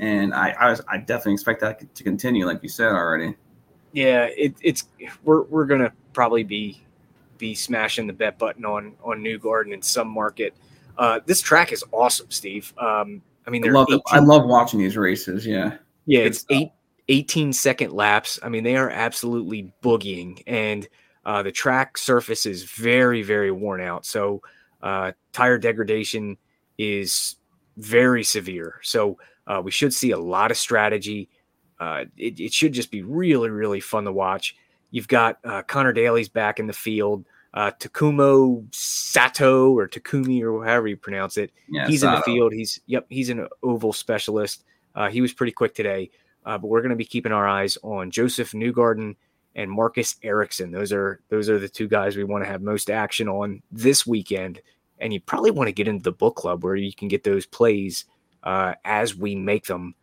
and 0.00 0.34
I, 0.34 0.50
I, 0.58 0.70
was, 0.70 0.80
I 0.88 0.96
definitely 0.96 1.34
expect 1.34 1.60
that 1.60 1.94
to 1.94 2.02
continue, 2.02 2.46
like 2.46 2.62
you 2.62 2.68
said 2.68 2.88
already. 2.88 3.36
Yeah, 3.92 4.28
it, 4.36 4.54
it's 4.62 4.84
we're 5.24 5.42
we're 5.42 5.66
gonna 5.66 5.92
probably 6.12 6.42
be 6.42 6.80
be 7.38 7.54
smashing 7.54 8.06
the 8.06 8.12
bet 8.12 8.38
button 8.38 8.64
on 8.64 8.94
on 9.02 9.18
Newgarden 9.18 9.74
in 9.74 9.82
some 9.82 10.08
market. 10.08 10.54
Uh, 10.96 11.20
this 11.26 11.40
track 11.40 11.72
is 11.72 11.84
awesome, 11.92 12.30
Steve. 12.30 12.72
Um, 12.78 13.20
I 13.46 13.50
mean, 13.50 13.68
I 13.68 13.72
love, 13.72 13.88
18, 13.90 14.02
I 14.10 14.18
love 14.20 14.46
watching 14.46 14.78
these 14.78 14.96
races. 14.96 15.44
Yeah, 15.44 15.76
yeah, 16.06 16.20
it's 16.20 16.46
eight, 16.50 16.70
18 17.10 17.52
second 17.52 17.92
laps. 17.92 18.38
I 18.42 18.48
mean, 18.48 18.62
they 18.62 18.76
are 18.76 18.88
absolutely 18.88 19.72
boogieing, 19.82 20.42
and 20.46 20.88
uh, 21.26 21.42
the 21.42 21.52
track 21.52 21.98
surface 21.98 22.46
is 22.46 22.62
very, 22.62 23.22
very 23.22 23.50
worn 23.50 23.80
out. 23.80 24.06
So, 24.06 24.42
uh, 24.80 25.12
tire 25.32 25.58
degradation 25.58 26.38
is 26.78 27.36
very 27.76 28.22
severe. 28.22 28.80
So, 28.82 29.18
uh, 29.46 29.60
we 29.62 29.72
should 29.72 29.92
see 29.92 30.12
a 30.12 30.18
lot 30.18 30.52
of 30.52 30.56
strategy. 30.56 31.28
Uh, 31.80 32.04
it, 32.16 32.38
it, 32.38 32.52
should 32.52 32.72
just 32.72 32.90
be 32.90 33.02
really, 33.02 33.50
really 33.50 33.80
fun 33.80 34.04
to 34.04 34.12
watch. 34.12 34.54
You've 34.92 35.08
got 35.08 35.38
uh, 35.44 35.62
Conor 35.62 35.92
Daly's 35.92 36.28
back 36.28 36.60
in 36.60 36.68
the 36.68 36.72
field. 36.72 37.24
Uh, 37.52 37.72
Takumo 37.80 38.64
Sato 38.72 39.76
or 39.76 39.88
Takumi 39.88 40.42
or 40.42 40.64
however 40.64 40.86
you 40.86 40.96
pronounce 40.96 41.36
it. 41.36 41.50
Yeah, 41.68 41.88
he's 41.88 42.02
Sato. 42.02 42.12
in 42.12 42.18
the 42.18 42.22
field. 42.22 42.52
He's 42.52 42.80
yep. 42.86 43.06
He's 43.08 43.28
an 43.28 43.48
oval 43.64 43.92
specialist. 43.92 44.64
Uh, 44.94 45.08
he 45.08 45.20
was 45.20 45.32
pretty 45.32 45.52
quick 45.52 45.74
today. 45.74 46.10
Uh, 46.44 46.58
but 46.58 46.68
we're 46.68 46.80
going 46.80 46.90
to 46.90 46.96
be 46.96 47.04
keeping 47.04 47.32
our 47.32 47.46
eyes 47.46 47.76
on 47.82 48.10
Josef 48.10 48.52
Newgarden 48.52 49.14
and 49.54 49.70
Marcus 49.70 50.16
Ericsson. 50.22 50.70
Those 50.70 50.92
are 50.92 51.20
those 51.28 51.48
are 51.48 51.58
the 51.58 51.68
two 51.68 51.88
guys 51.88 52.16
we 52.16 52.24
want 52.24 52.44
to 52.44 52.50
have 52.50 52.62
most 52.62 52.90
action 52.90 53.28
on 53.28 53.62
this 53.70 54.06
weekend. 54.06 54.60
And 54.98 55.12
you 55.12 55.20
probably 55.20 55.50
want 55.50 55.68
to 55.68 55.72
get 55.72 55.88
into 55.88 56.02
the 56.02 56.12
book 56.12 56.36
club 56.36 56.62
where 56.62 56.76
you 56.76 56.92
can 56.94 57.08
get 57.08 57.24
those 57.24 57.46
plays 57.46 58.04
uh, 58.42 58.74
as 58.84 59.16
we 59.16 59.34
make 59.34 59.66
them. 59.66 59.94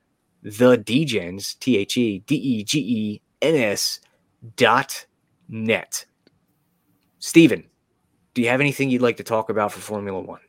The 0.43 0.77
Degens, 0.77 1.57
T 1.59 1.77
H 1.77 1.97
E 1.97 2.19
D 2.19 2.35
E 2.35 2.63
G 2.63 2.79
E 2.79 3.21
N 3.41 3.55
S 3.55 3.99
dot 4.55 5.05
net. 5.49 6.05
Steven, 7.19 7.63
do 8.33 8.41
you 8.41 8.49
have 8.49 8.61
anything 8.61 8.89
you'd 8.89 9.01
like 9.01 9.17
to 9.17 9.23
talk 9.23 9.49
about 9.49 9.71
for 9.71 9.79
Formula 9.79 10.19
One? 10.19 10.39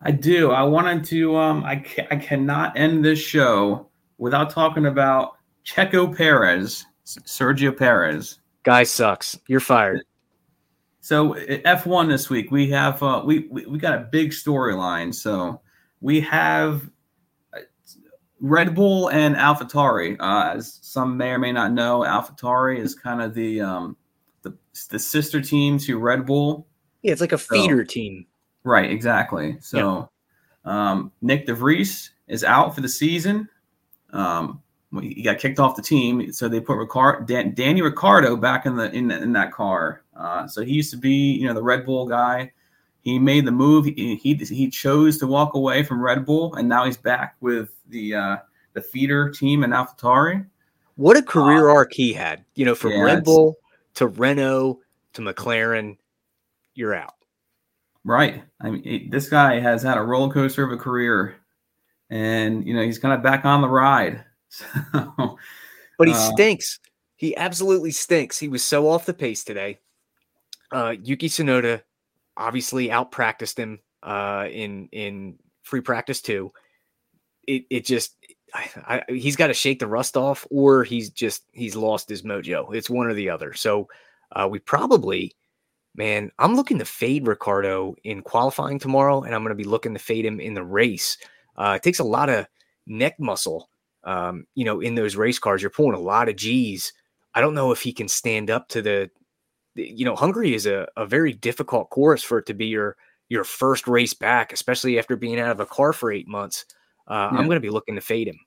I 0.00 0.10
do. 0.10 0.50
I 0.50 0.62
wanted 0.62 1.04
to. 1.04 1.36
Um, 1.36 1.64
I 1.64 1.76
ca- 1.76 2.06
I 2.10 2.16
cannot 2.16 2.76
end 2.76 3.04
this 3.04 3.18
show 3.18 3.88
without 4.18 4.50
talking 4.50 4.86
about 4.86 5.36
Checo 5.64 6.14
Perez, 6.16 6.86
Sergio 7.04 7.76
Perez. 7.76 8.38
Guy 8.62 8.84
sucks. 8.84 9.38
You're 9.46 9.60
fired. 9.60 10.02
So 11.00 11.34
F1 11.34 12.08
this 12.08 12.28
week 12.28 12.50
we 12.50 12.68
have 12.70 13.00
uh, 13.00 13.22
we, 13.24 13.46
we 13.48 13.64
we 13.66 13.78
got 13.78 13.94
a 13.94 14.08
big 14.10 14.30
storyline. 14.30 15.14
So 15.14 15.60
we 16.00 16.20
have 16.22 16.90
uh, 17.54 17.60
Red 18.40 18.74
Bull 18.74 19.08
and 19.10 19.36
AlphaTauri. 19.36 20.16
Uh, 20.18 20.56
as 20.56 20.80
some 20.82 21.16
may 21.16 21.30
or 21.30 21.38
may 21.38 21.52
not 21.52 21.72
know, 21.72 22.00
AlphaTauri 22.00 22.78
is 22.78 22.96
kind 22.96 23.22
of 23.22 23.34
the 23.34 23.60
um, 23.60 23.96
the, 24.42 24.56
the 24.90 24.98
sister 24.98 25.40
team 25.40 25.78
to 25.78 25.98
Red 25.98 26.26
Bull. 26.26 26.66
Yeah, 27.02 27.12
it's 27.12 27.20
like 27.20 27.32
a 27.32 27.38
feeder 27.38 27.84
so, 27.84 27.92
team. 27.92 28.26
Right, 28.64 28.90
exactly. 28.90 29.58
So 29.60 30.10
yeah. 30.64 30.90
um, 30.90 31.12
Nyck 31.22 31.46
de 31.46 31.54
Vries 31.54 32.10
is 32.26 32.42
out 32.42 32.74
for 32.74 32.80
the 32.80 32.88
season. 32.88 33.48
Um, 34.10 34.62
he 35.00 35.22
got 35.22 35.38
kicked 35.38 35.58
off 35.58 35.76
the 35.76 35.82
team, 35.82 36.32
so 36.32 36.48
they 36.48 36.60
put 36.60 36.78
Ricard, 36.78 37.26
Dan, 37.26 37.54
Danny 37.54 37.82
Ricciardo 37.82 38.36
back 38.36 38.66
in 38.66 38.76
the 38.76 38.90
in, 38.92 39.10
in 39.10 39.32
that 39.32 39.52
car. 39.52 40.02
Uh, 40.16 40.46
so 40.46 40.62
he 40.62 40.72
used 40.72 40.90
to 40.92 40.96
be, 40.96 41.32
you 41.32 41.46
know, 41.46 41.54
the 41.54 41.62
Red 41.62 41.84
Bull 41.84 42.06
guy 42.06 42.52
he 43.06 43.20
made 43.20 43.44
the 43.44 43.52
move. 43.52 43.84
He, 43.84 44.16
he, 44.16 44.34
he 44.34 44.68
chose 44.68 45.16
to 45.18 45.28
walk 45.28 45.54
away 45.54 45.84
from 45.84 46.02
Red 46.02 46.26
Bull, 46.26 46.56
and 46.56 46.68
now 46.68 46.84
he's 46.84 46.96
back 46.96 47.36
with 47.40 47.70
the 47.88 48.16
uh, 48.16 48.36
the 48.72 48.82
feeder 48.82 49.30
team 49.30 49.62
in 49.62 49.70
AlphaTauri. 49.70 50.44
What 50.96 51.16
a 51.16 51.22
career 51.22 51.68
uh, 51.68 51.74
arc 51.74 51.92
he 51.92 52.12
had! 52.12 52.44
You 52.56 52.64
know, 52.64 52.74
from 52.74 52.90
yeah, 52.90 53.02
Red 53.02 53.22
Bull 53.22 53.58
to 53.94 54.08
Renault 54.08 54.80
to 55.12 55.22
McLaren, 55.22 55.98
you're 56.74 56.96
out. 56.96 57.14
Right. 58.02 58.42
I 58.60 58.70
mean, 58.70 59.08
this 59.08 59.28
guy 59.28 59.60
has 59.60 59.84
had 59.84 59.98
a 59.98 60.02
roller 60.02 60.32
coaster 60.32 60.64
of 60.64 60.72
a 60.72 60.76
career, 60.76 61.36
and 62.10 62.66
you 62.66 62.74
know 62.74 62.82
he's 62.82 62.98
kind 62.98 63.14
of 63.14 63.22
back 63.22 63.44
on 63.44 63.62
the 63.62 63.68
ride. 63.68 64.24
So, 64.48 65.36
but 65.98 66.08
he 66.08 66.14
uh, 66.14 66.32
stinks. 66.32 66.78
He 67.16 67.36
absolutely 67.36 67.90
stinks. 67.90 68.38
He 68.38 68.48
was 68.48 68.62
so 68.62 68.88
off 68.88 69.06
the 69.06 69.12
pace 69.12 69.44
today. 69.44 69.80
Uh, 70.70 70.94
Yuki 71.02 71.28
Tsunoda 71.28 71.82
obviously 72.36 72.90
out 72.90 73.10
practiced 73.10 73.58
him 73.58 73.80
uh, 74.02 74.46
in 74.50 74.88
in 74.92 75.38
free 75.62 75.80
practice 75.80 76.20
too. 76.20 76.52
It 77.46 77.64
it 77.70 77.84
just 77.84 78.16
I, 78.54 78.68
I, 78.86 79.12
he's 79.12 79.36
got 79.36 79.48
to 79.48 79.54
shake 79.54 79.80
the 79.80 79.86
rust 79.86 80.16
off, 80.16 80.46
or 80.50 80.84
he's 80.84 81.10
just 81.10 81.44
he's 81.52 81.76
lost 81.76 82.08
his 82.08 82.22
mojo. 82.22 82.74
It's 82.74 82.90
one 82.90 83.06
or 83.06 83.14
the 83.14 83.30
other. 83.30 83.52
So 83.54 83.88
uh, 84.32 84.48
we 84.50 84.58
probably, 84.58 85.34
man, 85.94 86.30
I'm 86.38 86.54
looking 86.56 86.78
to 86.78 86.84
fade 86.84 87.26
Ricciardo 87.26 87.94
in 88.04 88.22
qualifying 88.22 88.78
tomorrow, 88.78 89.22
and 89.22 89.34
I'm 89.34 89.42
going 89.42 89.56
to 89.56 89.62
be 89.62 89.64
looking 89.64 89.94
to 89.94 90.00
fade 90.00 90.24
him 90.24 90.40
in 90.40 90.54
the 90.54 90.64
race. 90.64 91.18
Uh, 91.56 91.74
it 91.76 91.82
takes 91.82 91.98
a 91.98 92.04
lot 92.04 92.28
of 92.28 92.46
neck 92.86 93.18
muscle, 93.18 93.68
um, 94.04 94.46
you 94.54 94.64
know, 94.64 94.80
in 94.80 94.94
those 94.94 95.16
race 95.16 95.38
cars. 95.38 95.62
You're 95.62 95.70
pulling 95.70 95.94
a 95.94 96.00
lot 96.00 96.28
of 96.28 96.36
G's. 96.36 96.92
I 97.34 97.40
don't 97.40 97.54
know 97.54 97.72
if 97.72 97.82
he 97.82 97.92
can 97.92 98.08
stand 98.08 98.50
up 98.50 98.68
to 98.68 98.82
the, 98.82 99.10
you 99.74 100.04
know, 100.04 100.16
Hungary 100.16 100.54
is 100.54 100.66
a, 100.66 100.88
a 100.96 101.06
very 101.06 101.32
difficult 101.32 101.90
course 101.90 102.22
for 102.22 102.38
it 102.38 102.46
to 102.46 102.54
be 102.54 102.66
your 102.66 102.96
your 103.28 103.44
first 103.44 103.88
race 103.88 104.14
back, 104.14 104.52
especially 104.52 104.98
after 104.98 105.16
being 105.16 105.40
out 105.40 105.50
of 105.50 105.60
a 105.60 105.66
car 105.66 105.92
for 105.92 106.12
eight 106.12 106.28
months. 106.28 106.64
Uh, 107.08 107.28
yeah. 107.32 107.38
I'm 107.38 107.46
going 107.46 107.56
to 107.56 107.60
be 107.60 107.70
looking 107.70 107.96
to 107.96 108.00
fade 108.00 108.28
him. 108.28 108.38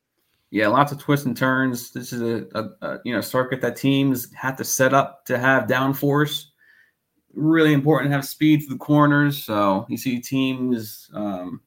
Yeah, 0.51 0.67
lots 0.67 0.91
of 0.91 0.99
twists 0.99 1.25
and 1.25 1.37
turns. 1.37 1.91
This 1.91 2.11
is 2.11 2.21
a, 2.21 2.47
a, 2.55 2.87
a, 2.87 2.99
you 3.05 3.13
know 3.13 3.21
circuit 3.21 3.61
that 3.61 3.75
teams 3.75 4.33
have 4.33 4.57
to 4.57 4.63
set 4.63 4.93
up 4.93 5.25
to 5.25 5.37
have 5.37 5.67
downforce. 5.67 6.45
Really 7.33 7.73
important 7.73 8.11
to 8.11 8.15
have 8.15 8.25
speed 8.25 8.61
through 8.61 8.75
the 8.75 8.83
corners. 8.83 9.43
So 9.43 9.85
you 9.89 9.97
see 9.97 10.19
teams 10.19 11.09
um, 11.13 11.61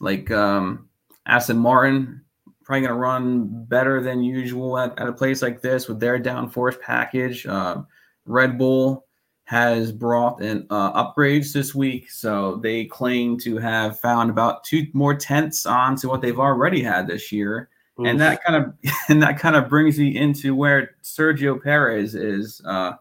like 0.00 0.30
um, 0.30 0.88
Aston 1.26 1.58
Martin 1.58 2.22
probably 2.64 2.82
going 2.82 2.94
to 2.94 3.00
run 3.00 3.64
better 3.64 4.02
than 4.02 4.22
usual 4.22 4.78
at, 4.78 4.98
at, 4.98 5.08
a 5.08 5.12
place 5.12 5.40
like 5.40 5.62
this 5.62 5.88
with 5.88 6.00
their 6.00 6.18
downforce 6.18 6.78
package. 6.80 7.46
Uh, 7.46 7.82
Red 8.26 8.58
Bull 8.58 9.06
has 9.44 9.90
brought 9.90 10.42
in 10.42 10.66
uh, 10.68 10.92
upgrades 10.92 11.54
this 11.54 11.74
week, 11.74 12.10
so 12.10 12.56
they 12.56 12.84
claim 12.84 13.38
to 13.38 13.56
have 13.56 13.98
found 13.98 14.28
about 14.28 14.64
two 14.64 14.86
more 14.92 15.14
tenths 15.14 15.64
onto 15.64 16.10
what 16.10 16.20
they've 16.20 16.38
already 16.38 16.82
had 16.82 17.06
this 17.06 17.32
year 17.32 17.70
and 18.06 18.20
that 18.20 18.42
kind 18.44 18.64
of 18.64 18.74
and 19.08 19.22
that 19.22 19.38
kind 19.38 19.56
of 19.56 19.68
brings 19.68 19.98
me 19.98 20.16
into 20.16 20.54
where 20.54 20.96
Sergio 21.02 21.62
Perez 21.62 22.14
is. 22.14 22.60
Uh, 22.64 22.92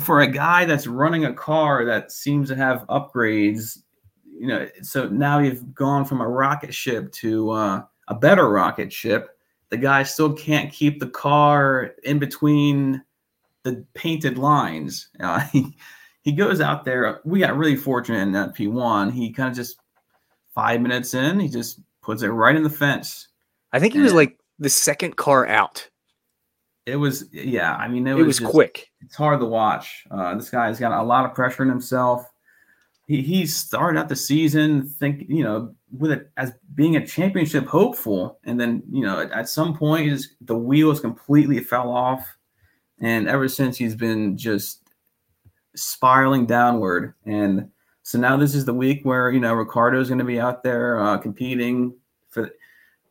for 0.00 0.22
a 0.22 0.26
guy 0.26 0.64
that's 0.64 0.86
running 0.86 1.26
a 1.26 1.34
car 1.34 1.84
that 1.84 2.10
seems 2.10 2.48
to 2.48 2.56
have 2.56 2.86
upgrades, 2.88 3.82
you 4.42 4.48
know, 4.48 4.68
so 4.82 5.08
now 5.08 5.38
you've 5.38 5.72
gone 5.72 6.04
from 6.04 6.20
a 6.20 6.28
rocket 6.28 6.74
ship 6.74 7.12
to 7.12 7.52
uh, 7.52 7.82
a 8.08 8.14
better 8.16 8.50
rocket 8.50 8.92
ship. 8.92 9.38
The 9.68 9.76
guy 9.76 10.02
still 10.02 10.32
can't 10.32 10.72
keep 10.72 10.98
the 10.98 11.06
car 11.06 11.94
in 12.02 12.18
between 12.18 13.04
the 13.62 13.86
painted 13.94 14.38
lines. 14.38 15.10
Uh, 15.20 15.38
he, 15.52 15.76
he 16.22 16.32
goes 16.32 16.60
out 16.60 16.84
there. 16.84 17.20
We 17.24 17.38
got 17.38 17.56
really 17.56 17.76
fortunate 17.76 18.18
in 18.18 18.32
that 18.32 18.56
P1. 18.56 19.12
He 19.12 19.32
kind 19.32 19.48
of 19.48 19.54
just 19.54 19.78
five 20.52 20.80
minutes 20.80 21.14
in, 21.14 21.38
he 21.38 21.48
just 21.48 21.78
puts 22.02 22.24
it 22.24 22.28
right 22.28 22.56
in 22.56 22.64
the 22.64 22.68
fence 22.68 23.28
I 23.72 23.78
think 23.78 23.94
he 23.94 24.00
was 24.00 24.12
like 24.12 24.36
the 24.58 24.68
second 24.68 25.16
car 25.16 25.46
out. 25.46 25.88
It 26.84 26.96
was, 26.96 27.26
yeah. 27.32 27.76
I 27.76 27.86
mean, 27.86 28.08
it, 28.08 28.10
it 28.10 28.14
was, 28.14 28.26
was 28.26 28.38
just, 28.40 28.50
quick. 28.50 28.90
It's 29.02 29.14
hard 29.14 29.38
to 29.38 29.46
watch. 29.46 30.04
Uh, 30.10 30.34
this 30.34 30.50
guy's 30.50 30.80
got 30.80 30.92
a 30.92 31.02
lot 31.02 31.24
of 31.24 31.32
pressure 31.32 31.62
in 31.62 31.68
himself. 31.68 32.31
He 33.06 33.20
he 33.22 33.46
started 33.46 33.98
out 33.98 34.08
the 34.08 34.16
season 34.16 34.88
think 34.88 35.24
you 35.28 35.42
know 35.42 35.74
with 35.96 36.12
it 36.12 36.30
as 36.36 36.52
being 36.74 36.96
a 36.96 37.06
championship 37.06 37.66
hopeful, 37.66 38.38
and 38.44 38.58
then 38.60 38.82
you 38.90 39.04
know 39.04 39.20
at, 39.20 39.32
at 39.32 39.48
some 39.48 39.76
point 39.76 40.24
the 40.40 40.56
wheels 40.56 41.00
completely 41.00 41.60
fell 41.60 41.90
off, 41.90 42.36
and 43.00 43.28
ever 43.28 43.48
since 43.48 43.76
he's 43.76 43.96
been 43.96 44.36
just 44.36 44.82
spiraling 45.74 46.46
downward. 46.46 47.14
And 47.24 47.70
so 48.02 48.18
now 48.18 48.36
this 48.36 48.54
is 48.54 48.64
the 48.64 48.74
week 48.74 49.04
where 49.04 49.30
you 49.30 49.40
know 49.40 49.54
Ricciardo's 49.54 50.08
going 50.08 50.18
to 50.18 50.24
be 50.24 50.40
out 50.40 50.62
there 50.62 51.00
uh, 51.00 51.18
competing 51.18 51.94
for 52.30 52.50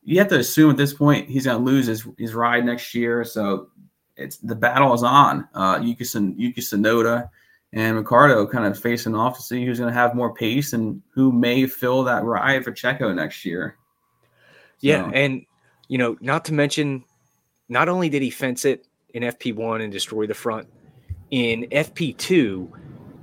you 0.03 0.17
have 0.19 0.29
to 0.29 0.39
assume 0.39 0.71
at 0.71 0.77
this 0.77 0.93
point 0.93 1.29
he's 1.29 1.45
going 1.45 1.57
to 1.57 1.63
lose 1.63 1.85
his, 1.85 2.07
his 2.17 2.33
ride 2.33 2.65
next 2.65 2.95
year. 2.95 3.23
So 3.23 3.69
it's 4.15 4.37
the 4.37 4.55
battle 4.55 4.93
is 4.93 5.03
on. 5.03 5.47
Uh, 5.53 5.79
Yuki, 5.81 6.05
Yuki 6.37 6.61
Tsunoda 6.61 7.29
and 7.73 7.97
Ricciardo 7.97 8.45
kind 8.47 8.65
of 8.65 8.77
facing 8.77 9.15
off 9.15 9.37
to 9.37 9.41
see 9.41 9.65
who's 9.65 9.79
going 9.79 9.93
to 9.93 9.99
have 9.99 10.15
more 10.15 10.33
pace 10.33 10.73
and 10.73 11.01
who 11.13 11.31
may 11.31 11.65
fill 11.65 12.03
that 12.03 12.23
ride 12.23 12.63
for 12.63 12.71
Checo 12.71 13.13
next 13.15 13.45
year. 13.45 13.77
Yeah, 14.81 15.05
so. 15.05 15.11
and 15.11 15.45
you 15.87 15.97
know, 15.97 16.17
not 16.21 16.45
to 16.45 16.53
mention, 16.53 17.03
not 17.69 17.89
only 17.89 18.09
did 18.09 18.21
he 18.21 18.29
fence 18.29 18.65
it 18.65 18.87
in 19.13 19.23
FP1 19.23 19.83
and 19.83 19.91
destroy 19.91 20.25
the 20.25 20.33
front, 20.33 20.67
in 21.31 21.67
FP2, 21.71 22.69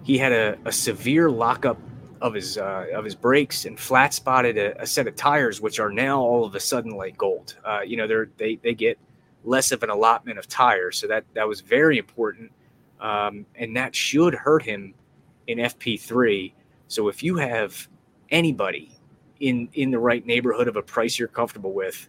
he 0.02 0.18
had 0.18 0.32
a, 0.32 0.56
a 0.64 0.72
severe 0.72 1.30
lockup 1.30 1.78
of 2.20 2.34
his 2.34 2.58
uh, 2.58 2.86
of 2.92 3.04
his 3.04 3.14
brakes 3.14 3.64
and 3.64 3.78
flat 3.78 4.12
spotted 4.12 4.58
a, 4.58 4.80
a, 4.82 4.86
set 4.86 5.06
of 5.06 5.14
tires, 5.14 5.60
which 5.60 5.78
are 5.78 5.90
now 5.90 6.20
all 6.20 6.44
of 6.44 6.54
a 6.54 6.60
sudden 6.60 6.92
like 6.92 7.16
gold. 7.16 7.56
Uh, 7.64 7.80
you 7.80 7.96
know, 7.96 8.06
they're 8.06 8.30
they 8.38 8.56
they 8.56 8.74
get 8.74 8.98
less 9.44 9.70
of 9.70 9.82
an 9.82 9.90
allotment 9.90 10.38
of 10.38 10.48
tires, 10.48 10.98
so 10.98 11.06
that 11.06 11.24
that 11.34 11.46
was 11.46 11.60
very 11.60 11.98
important, 11.98 12.50
um, 13.00 13.46
and 13.54 13.76
that 13.76 13.94
should 13.94 14.34
hurt 14.34 14.62
him 14.62 14.94
in 15.46 15.58
FP3. 15.58 16.52
So 16.88 17.08
if 17.08 17.22
you 17.22 17.36
have 17.36 17.88
anybody 18.30 18.92
in 19.40 19.68
in 19.74 19.90
the 19.90 19.98
right 19.98 20.26
neighborhood 20.26 20.68
of 20.68 20.76
a 20.76 20.82
price 20.82 21.18
you're 21.18 21.28
comfortable 21.28 21.72
with, 21.72 22.08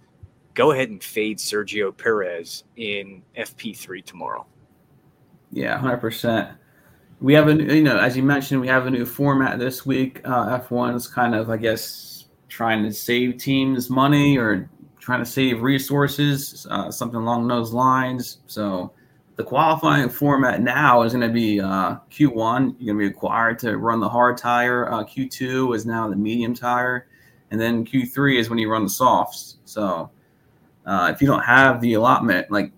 go 0.53 0.71
ahead 0.71 0.89
and 0.89 1.03
fade 1.03 1.37
Sergio 1.37 1.95
Perez 1.95 2.63
in 2.75 3.21
FP3 3.37 4.03
tomorrow. 4.03 4.45
Yeah, 5.51 5.77
hundred 5.77 5.97
percent 5.97 6.49
we 7.21 7.33
have 7.33 7.47
a 7.47 7.53
you 7.53 7.83
know 7.83 7.97
as 7.99 8.15
you 8.15 8.23
mentioned 8.23 8.61
we 8.61 8.67
have 8.67 8.87
a 8.87 8.89
new 8.89 9.05
format 9.05 9.59
this 9.59 9.85
week 9.85 10.21
uh, 10.25 10.59
f1 10.59 10.95
is 10.95 11.07
kind 11.07 11.35
of 11.35 11.49
i 11.49 11.57
guess 11.57 12.25
trying 12.47 12.83
to 12.83 12.91
save 12.91 13.37
teams 13.37 13.89
money 13.89 14.37
or 14.37 14.69
trying 14.99 15.19
to 15.19 15.25
save 15.25 15.61
resources 15.61 16.65
uh, 16.69 16.89
something 16.89 17.19
along 17.19 17.47
those 17.47 17.73
lines 17.73 18.39
so 18.47 18.91
the 19.39 19.45
qualifying 19.45 20.09
format 20.09 20.61
now 20.61 21.01
is 21.03 21.13
going 21.13 21.25
to 21.25 21.33
be 21.33 21.61
uh, 21.61 21.95
q1 22.11 22.75
you're 22.77 22.93
going 22.93 22.97
to 22.97 22.99
be 22.99 23.07
required 23.07 23.57
to 23.57 23.77
run 23.77 24.01
the 24.01 24.09
hard 24.09 24.37
tire 24.37 24.91
uh, 24.91 25.01
q2 25.01 25.73
is 25.73 25.85
now 25.85 26.09
the 26.09 26.15
medium 26.15 26.53
tire 26.53 27.07
and 27.49 27.59
then 27.59 27.85
q3 27.85 28.37
is 28.37 28.49
when 28.49 28.59
you 28.59 28.69
run 28.69 28.83
the 28.83 28.89
softs 28.89 29.59
so 29.63 30.11
uh, 30.85 31.09
if 31.13 31.21
you 31.21 31.27
don't 31.27 31.43
have 31.43 31.79
the 31.79 31.93
allotment 31.93 32.51
like 32.51 32.73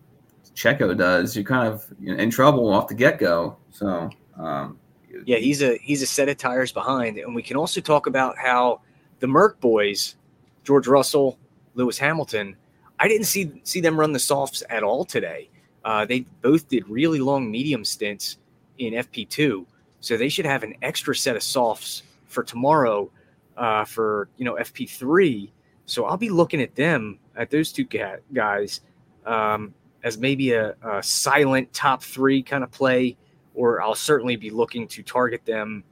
checo 0.53 0.95
does 0.95 1.35
you're 1.35 1.43
kind 1.43 1.67
of 1.67 1.83
in 2.03 2.29
trouble 2.29 2.71
off 2.71 2.87
the 2.87 2.93
get-go 2.93 3.57
so 3.71 4.07
um, 4.37 4.77
yeah, 5.25 5.37
he's 5.37 5.63
a 5.63 5.77
he's 5.77 6.01
a 6.01 6.07
set 6.07 6.29
of 6.29 6.37
tires 6.37 6.71
behind, 6.71 7.17
and 7.17 7.35
we 7.35 7.43
can 7.43 7.57
also 7.57 7.81
talk 7.81 8.07
about 8.07 8.37
how 8.37 8.81
the 9.19 9.27
Merc 9.27 9.59
boys, 9.59 10.15
George 10.63 10.87
Russell, 10.87 11.37
Lewis 11.75 11.97
Hamilton. 11.97 12.55
I 12.99 13.07
didn't 13.07 13.25
see 13.25 13.61
see 13.63 13.81
them 13.81 13.99
run 13.99 14.13
the 14.13 14.19
softs 14.19 14.63
at 14.69 14.83
all 14.83 15.05
today. 15.05 15.49
Uh, 15.83 16.05
they 16.05 16.21
both 16.41 16.67
did 16.67 16.87
really 16.87 17.19
long 17.19 17.49
medium 17.49 17.83
stints 17.83 18.37
in 18.77 18.93
FP2, 18.93 19.65
so 19.99 20.17
they 20.17 20.29
should 20.29 20.45
have 20.45 20.63
an 20.63 20.75
extra 20.81 21.15
set 21.15 21.35
of 21.35 21.43
softs 21.43 22.03
for 22.25 22.43
tomorrow 22.43 23.09
uh, 23.57 23.85
for 23.85 24.29
you 24.37 24.45
know 24.45 24.55
FP3. 24.55 25.49
So 25.85 26.05
I'll 26.05 26.17
be 26.17 26.29
looking 26.29 26.61
at 26.61 26.75
them 26.75 27.19
at 27.35 27.49
those 27.49 27.71
two 27.71 27.85
guys 28.33 28.81
um, 29.25 29.73
as 30.03 30.17
maybe 30.17 30.51
a, 30.53 30.75
a 30.83 31.03
silent 31.03 31.73
top 31.73 32.03
three 32.03 32.41
kind 32.43 32.63
of 32.63 32.71
play 32.71 33.17
or 33.53 33.81
I'll 33.81 33.95
certainly 33.95 34.35
be 34.35 34.49
looking 34.49 34.87
to 34.89 35.03
target 35.03 35.45
them 35.45 35.83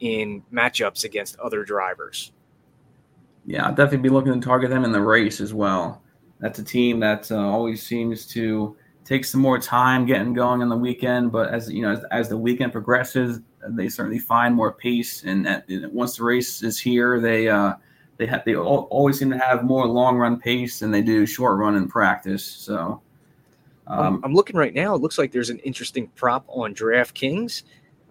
in 0.00 0.42
matchups 0.52 1.04
against 1.04 1.38
other 1.38 1.64
drivers. 1.64 2.32
Yeah, 3.44 3.66
I'll 3.66 3.74
definitely 3.74 4.08
be 4.08 4.08
looking 4.10 4.40
to 4.40 4.46
target 4.46 4.70
them 4.70 4.84
in 4.84 4.92
the 4.92 5.00
race 5.00 5.40
as 5.40 5.52
well. 5.52 6.02
That's 6.38 6.58
a 6.58 6.64
team 6.64 7.00
that 7.00 7.30
uh, 7.32 7.36
always 7.36 7.82
seems 7.82 8.26
to 8.28 8.76
take 9.08 9.24
some 9.24 9.40
more 9.40 9.58
time 9.58 10.04
getting 10.04 10.34
going 10.34 10.60
on 10.60 10.68
the 10.68 10.76
weekend, 10.76 11.32
but 11.32 11.48
as 11.48 11.72
you 11.72 11.80
know, 11.80 11.92
as, 11.92 12.04
as 12.10 12.28
the 12.28 12.36
weekend 12.36 12.72
progresses, 12.72 13.40
they 13.66 13.88
certainly 13.88 14.18
find 14.18 14.54
more 14.54 14.70
pace. 14.70 15.24
And, 15.24 15.46
that, 15.46 15.64
once 15.92 16.18
the 16.18 16.24
race 16.24 16.62
is 16.62 16.78
here, 16.78 17.18
they 17.18 17.48
uh, 17.48 17.74
they 18.18 18.26
have 18.26 18.44
they 18.44 18.54
always 18.54 19.18
seem 19.18 19.30
to 19.30 19.38
have 19.38 19.64
more 19.64 19.86
long 19.86 20.18
run 20.18 20.38
pace 20.38 20.80
than 20.80 20.90
they 20.90 21.00
do 21.00 21.24
short 21.24 21.58
run 21.58 21.74
in 21.74 21.88
practice. 21.88 22.44
So 22.44 23.00
um, 23.86 24.20
I'm 24.22 24.34
looking 24.34 24.56
right 24.56 24.74
now. 24.74 24.94
It 24.94 25.00
looks 25.00 25.16
like 25.16 25.32
there's 25.32 25.50
an 25.50 25.58
interesting 25.60 26.08
prop 26.08 26.44
on 26.48 26.74
DraftKings. 26.74 27.62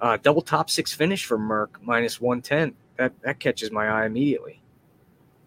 Uh, 0.02 0.18
double 0.22 0.42
top 0.42 0.70
six 0.70 0.94
finish 0.94 1.26
for 1.26 1.38
Merc 1.38 1.80
minus 1.84 2.20
110. 2.20 2.74
That 2.98 3.14
that 3.22 3.40
catches 3.40 3.72
my 3.72 3.88
eye 3.88 4.08
immediately. 4.08 4.64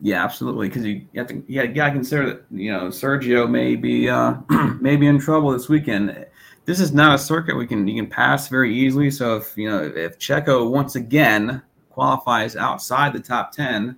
Yeah, 0.01 0.25
absolutely. 0.25 0.69
Because 0.69 0.85
you, 0.85 1.07
you 1.13 1.21
have 1.21 1.27
to 1.29 1.43
you 1.47 1.67
got 1.69 1.87
to 1.87 1.93
consider 1.93 2.27
that 2.27 2.45
you 2.51 2.73
know 2.73 2.89
Sergio 2.89 3.49
may 3.49 3.77
be 3.77 4.09
uh, 4.09 4.35
may 4.81 4.97
be 4.97 5.07
in 5.07 5.19
trouble 5.19 5.51
this 5.51 5.69
weekend. 5.69 6.27
This 6.65 6.81
is 6.81 6.93
not 6.93 7.15
a 7.15 7.19
circuit 7.19 7.57
we 7.57 7.67
can 7.67 7.87
you 7.87 8.01
can 8.01 8.11
pass 8.11 8.49
very 8.49 8.75
easily. 8.75 9.11
So 9.11 9.37
if 9.37 9.57
you 9.57 9.69
know 9.69 9.83
if 9.83 10.19
Checo 10.19 10.71
once 10.71 10.95
again 10.95 11.63
qualifies 11.91 12.57
outside 12.57 13.13
the 13.13 13.21
top 13.21 13.53
ten, 13.53 13.97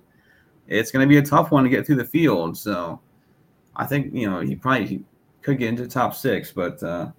it's 0.67 0.91
going 0.91 1.07
to 1.07 1.09
be 1.09 1.17
a 1.17 1.21
tough 1.21 1.51
one 1.51 1.63
to 1.63 1.69
get 1.69 1.85
through 1.85 1.95
the 1.95 2.05
field. 2.05 2.57
So 2.57 2.99
I 3.75 3.85
think 3.85 4.13
you 4.13 4.29
know 4.29 4.41
he 4.41 4.55
probably 4.55 5.05
could 5.41 5.57
get 5.57 5.69
into 5.69 5.87
top 5.87 6.15
six, 6.15 6.51
but 6.51 6.83
uh, 6.83 7.11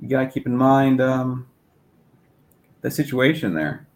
you 0.00 0.08
got 0.08 0.24
to 0.24 0.30
keep 0.30 0.46
in 0.46 0.56
mind 0.56 1.00
um, 1.00 1.46
the 2.80 2.90
situation 2.90 3.54
there. 3.54 3.86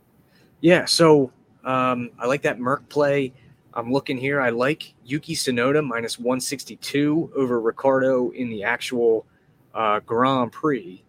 Yeah, 0.61 0.84
so 0.84 1.32
um, 1.64 2.11
I 2.18 2.26
like 2.26 2.43
that 2.43 2.61
Merc 2.61 2.88
play. 2.88 3.32
I'm 3.74 3.92
looking 3.92 4.18
here. 4.18 4.40
I 4.40 4.50
like 4.50 4.94
Yuki 5.04 5.34
Tsunoda 5.34 5.84
minus 5.86 6.18
162 6.18 7.32
over 7.36 7.60
Ricciardo 7.60 8.30
in 8.30 8.50
the 8.50 8.64
actual 8.64 9.26
uh, 9.74 10.00
Grand 10.00 10.52
Prix. 10.52 11.04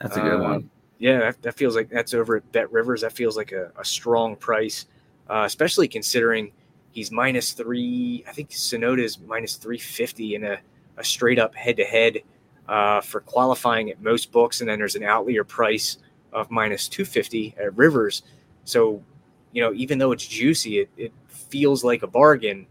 That's 0.00 0.16
a 0.16 0.20
good 0.20 0.40
Uh, 0.40 0.42
one. 0.42 0.70
Yeah, 0.98 1.18
that, 1.18 1.42
that 1.42 1.54
feels 1.54 1.76
like 1.76 1.90
that's 1.90 2.14
over 2.14 2.36
at 2.36 2.52
Bet 2.52 2.72
Rivers. 2.72 3.02
That 3.02 3.12
feels 3.12 3.36
like 3.36 3.52
a, 3.52 3.70
a 3.78 3.84
strong 3.84 4.34
price, 4.34 4.86
uh, 5.28 5.42
especially 5.44 5.88
considering 5.88 6.52
he's 6.92 7.10
minus 7.12 7.52
three. 7.52 8.24
I 8.26 8.32
think 8.32 8.48
Tsunoda 8.48 9.02
is 9.02 9.18
minus 9.18 9.56
350 9.56 10.36
in 10.36 10.44
a, 10.44 10.58
a 10.96 11.04
straight 11.04 11.38
up 11.38 11.54
head 11.54 11.76
to 11.76 11.84
head 11.84 12.22
for 13.04 13.20
qualifying 13.20 13.90
at 13.90 14.00
most 14.00 14.32
books. 14.32 14.60
And 14.60 14.70
then 14.70 14.78
there's 14.78 14.96
an 14.96 15.02
outlier 15.02 15.44
price 15.44 15.98
of 16.32 16.50
minus 16.50 16.88
250 16.88 17.54
at 17.60 17.76
Rivers. 17.76 18.22
So, 18.64 19.02
you 19.52 19.62
know, 19.62 19.74
even 19.74 19.98
though 19.98 20.12
it's 20.12 20.26
juicy, 20.26 20.78
it, 20.78 20.88
it 20.96 21.12
feels 21.48 21.84
like 21.84 22.02
a 22.02 22.06
bargain. 22.06 22.66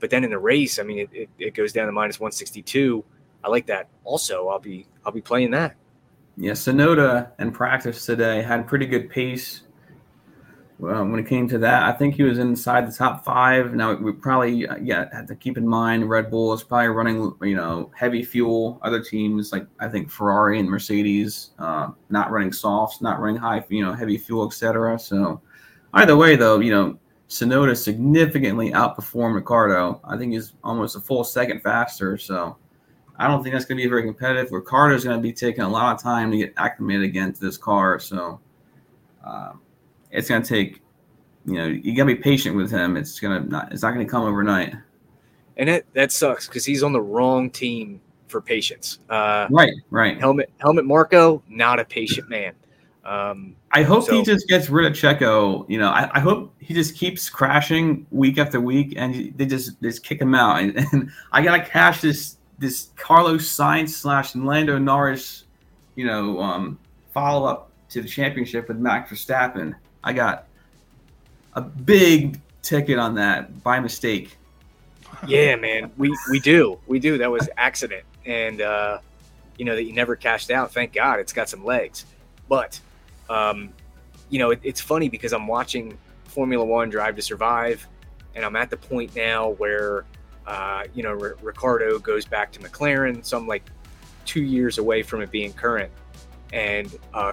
But 0.00 0.10
then 0.10 0.24
in 0.24 0.30
the 0.30 0.38
race, 0.38 0.78
I 0.78 0.82
mean, 0.82 0.98
it, 0.98 1.08
it, 1.12 1.28
it 1.38 1.54
goes 1.54 1.72
down 1.72 1.86
to 1.86 1.92
minus 1.92 2.20
162. 2.20 3.04
I 3.42 3.48
like 3.48 3.66
that. 3.66 3.88
Also, 4.04 4.48
I'll 4.48 4.58
be 4.58 4.86
I'll 5.04 5.12
be 5.12 5.20
playing 5.20 5.50
that. 5.52 5.76
Yeah, 6.36 6.52
Tsunoda 6.52 7.30
in 7.38 7.52
practice 7.52 8.04
today 8.04 8.42
had 8.42 8.66
pretty 8.66 8.86
good 8.86 9.08
pace. 9.08 9.62
When 10.78 11.18
it 11.18 11.28
came 11.28 11.48
to 11.48 11.58
that, 11.58 11.84
I 11.84 11.92
think 11.92 12.16
he 12.16 12.24
was 12.24 12.38
inside 12.38 12.86
the 12.86 12.92
top 12.92 13.24
five. 13.24 13.74
Now 13.74 13.94
we 13.94 14.12
probably 14.12 14.66
uh, 14.66 14.76
yeah 14.76 15.06
have 15.12 15.26
to 15.28 15.36
keep 15.36 15.56
in 15.56 15.66
mind 15.66 16.10
Red 16.10 16.30
Bull 16.30 16.52
is 16.52 16.64
probably 16.64 16.88
running 16.88 17.32
you 17.42 17.54
know 17.54 17.92
heavy 17.96 18.24
fuel. 18.24 18.80
Other 18.82 19.00
teams 19.00 19.52
like 19.52 19.66
I 19.78 19.88
think 19.88 20.10
Ferrari 20.10 20.58
and 20.58 20.68
Mercedes 20.68 21.50
uh, 21.60 21.90
not 22.10 22.32
running 22.32 22.52
softs, 22.52 23.00
not 23.00 23.20
running 23.20 23.40
high 23.40 23.64
you 23.68 23.84
know 23.84 23.92
heavy 23.92 24.18
fuel, 24.18 24.46
etc. 24.46 24.98
So 24.98 25.40
either 25.94 26.16
way 26.16 26.34
though, 26.34 26.58
you 26.58 26.72
know 26.72 26.98
Tsunoda 27.34 27.76
significantly 27.76 28.70
outperformed 28.70 29.34
Ricciardo. 29.34 30.00
I 30.04 30.16
think 30.16 30.32
he's 30.32 30.52
almost 30.62 30.94
a 30.94 31.00
full 31.00 31.24
second 31.24 31.62
faster. 31.62 32.16
So 32.16 32.56
I 33.18 33.26
don't 33.26 33.42
think 33.42 33.54
that's 33.54 33.64
going 33.64 33.76
to 33.76 33.82
be 33.82 33.88
very 33.88 34.04
competitive. 34.04 34.52
Ricciardo's 34.52 35.02
going 35.02 35.16
to 35.18 35.22
be 35.22 35.32
taking 35.32 35.64
a 35.64 35.68
lot 35.68 35.96
of 35.96 36.00
time 36.00 36.30
to 36.30 36.36
get 36.36 36.54
acclimated 36.56 37.02
again 37.02 37.32
to 37.32 37.40
this 37.40 37.56
car, 37.56 37.98
so 37.98 38.38
um, 39.24 39.60
it's 40.12 40.28
going 40.28 40.42
to 40.42 40.48
take. 40.48 40.80
You 41.44 41.54
know, 41.54 41.66
you 41.66 41.96
got 41.96 42.04
to 42.04 42.14
be 42.14 42.22
patient 42.22 42.54
with 42.56 42.70
him. 42.70 42.96
It's 42.96 43.18
gonna 43.18 43.40
not. 43.40 43.72
It's 43.72 43.82
not 43.82 43.94
going 43.94 44.06
to 44.06 44.10
come 44.10 44.22
overnight. 44.22 44.74
and 45.56 45.68
that 45.68 45.84
that 45.92 46.12
sucks 46.12 46.46
because 46.46 46.64
he's 46.64 46.84
on 46.84 46.92
the 46.92 47.02
wrong 47.02 47.50
team 47.50 48.00
for 48.28 48.40
patience. 48.40 49.00
Uh, 49.10 49.48
Right, 49.50 49.72
right. 49.90 50.20
Helmut 50.20 50.50
Helmut 50.58 50.84
Marko, 50.84 51.42
not 51.48 51.80
a 51.80 51.84
patient 51.84 52.28
man. 52.28 52.54
Um, 53.04 53.54
I 53.70 53.82
hope 53.82 54.08
he 54.08 54.22
just 54.22 54.48
gets 54.48 54.70
rid 54.70 54.86
of 54.86 54.94
Checo. 54.94 55.68
You 55.68 55.78
know, 55.78 55.90
I, 55.90 56.10
I 56.14 56.20
hope 56.20 56.54
he 56.58 56.72
just 56.72 56.96
keeps 56.96 57.28
crashing 57.28 58.06
week 58.10 58.38
after 58.38 58.60
week, 58.60 58.94
and 58.96 59.36
they 59.36 59.44
just 59.44 59.80
they 59.82 59.88
just 59.88 60.02
kick 60.02 60.20
him 60.20 60.34
out. 60.34 60.62
And, 60.62 60.76
and 60.92 61.10
I 61.30 61.42
gotta 61.42 61.62
cash 61.62 62.00
this 62.00 62.38
this 62.58 62.88
Carlos 62.96 63.46
Sainz 63.46 63.90
slash 63.90 64.34
Lando 64.34 64.78
Norris, 64.78 65.44
you 65.96 66.06
know, 66.06 66.40
um, 66.40 66.78
follow 67.12 67.46
up 67.46 67.70
to 67.90 68.00
the 68.00 68.08
championship 68.08 68.68
with 68.68 68.78
Max 68.78 69.10
Verstappen. 69.10 69.74
I 70.02 70.14
got 70.14 70.46
a 71.52 71.60
big 71.60 72.40
ticket 72.62 72.98
on 72.98 73.14
that 73.16 73.62
by 73.62 73.80
mistake. 73.80 74.38
yeah, 75.26 75.56
man, 75.56 75.92
we 75.98 76.16
we 76.30 76.40
do 76.40 76.78
we 76.86 76.98
do. 76.98 77.18
That 77.18 77.30
was 77.30 77.50
accident, 77.58 78.04
and 78.24 78.62
uh, 78.62 78.98
you 79.58 79.66
know 79.66 79.74
that 79.74 79.84
you 79.84 79.92
never 79.92 80.16
cashed 80.16 80.50
out. 80.50 80.72
Thank 80.72 80.94
God, 80.94 81.20
it's 81.20 81.34
got 81.34 81.50
some 81.50 81.64
legs. 81.66 82.06
But 82.48 82.80
um, 83.28 83.72
you 84.30 84.38
know, 84.38 84.50
it, 84.50 84.60
it's 84.62 84.80
funny 84.80 85.08
because 85.08 85.32
I'm 85.32 85.46
watching 85.46 85.96
Formula 86.24 86.64
One 86.64 86.90
Drive 86.90 87.16
to 87.16 87.22
Survive, 87.22 87.86
and 88.34 88.44
I'm 88.44 88.56
at 88.56 88.70
the 88.70 88.76
point 88.76 89.14
now 89.14 89.50
where 89.50 90.04
uh, 90.46 90.84
you 90.94 91.02
know 91.02 91.10
R- 91.10 91.36
Ricciardo 91.42 91.98
goes 91.98 92.24
back 92.24 92.52
to 92.52 92.60
McLaren, 92.60 93.24
so 93.24 93.36
I'm 93.38 93.46
like 93.46 93.64
two 94.24 94.42
years 94.42 94.78
away 94.78 95.02
from 95.02 95.20
it 95.20 95.30
being 95.30 95.52
current, 95.52 95.90
and 96.52 96.94
uh, 97.12 97.32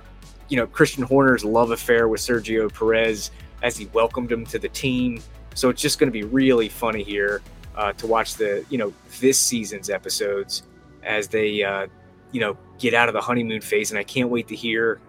you 0.50 0.58
know 0.58 0.68
Christian 0.68 1.04
Horner's 1.04 1.44
love 1.44 1.72
affair 1.72 2.08
with 2.08 2.22
Sergio 2.22 2.72
Perez 2.72 3.32
as 3.64 3.78
he 3.78 3.88
welcomed 3.88 4.32
him 4.32 4.46
to 4.48 4.60
the 4.60 4.70
team. 4.70 5.22
So 5.54 5.70
it's 5.70 5.82
just 5.82 6.00
going 6.00 6.08
to 6.08 6.14
be 6.14 6.24
really 6.24 6.70
funny 6.70 7.04
here 7.04 7.42
uh, 7.76 7.94
to 7.94 8.08
watch 8.08 8.36
the 8.36 8.66
you 8.70 8.78
know 8.78 8.94
this 9.20 9.40
season's 9.40 9.90
episodes 9.90 10.64
as 11.04 11.28
they 11.28 11.64
uh, 11.64 11.88
you 12.32 12.40
know 12.40 12.58
get 12.78 12.94
out 12.94 13.08
of 13.10 13.14
the 13.14 13.22
honeymoon 13.22 13.62
phase, 13.62 13.92
and 13.92 14.00
I 14.00 14.04
can't 14.04 14.30
wait 14.30 14.48
to 14.50 14.56
hear 14.56 15.00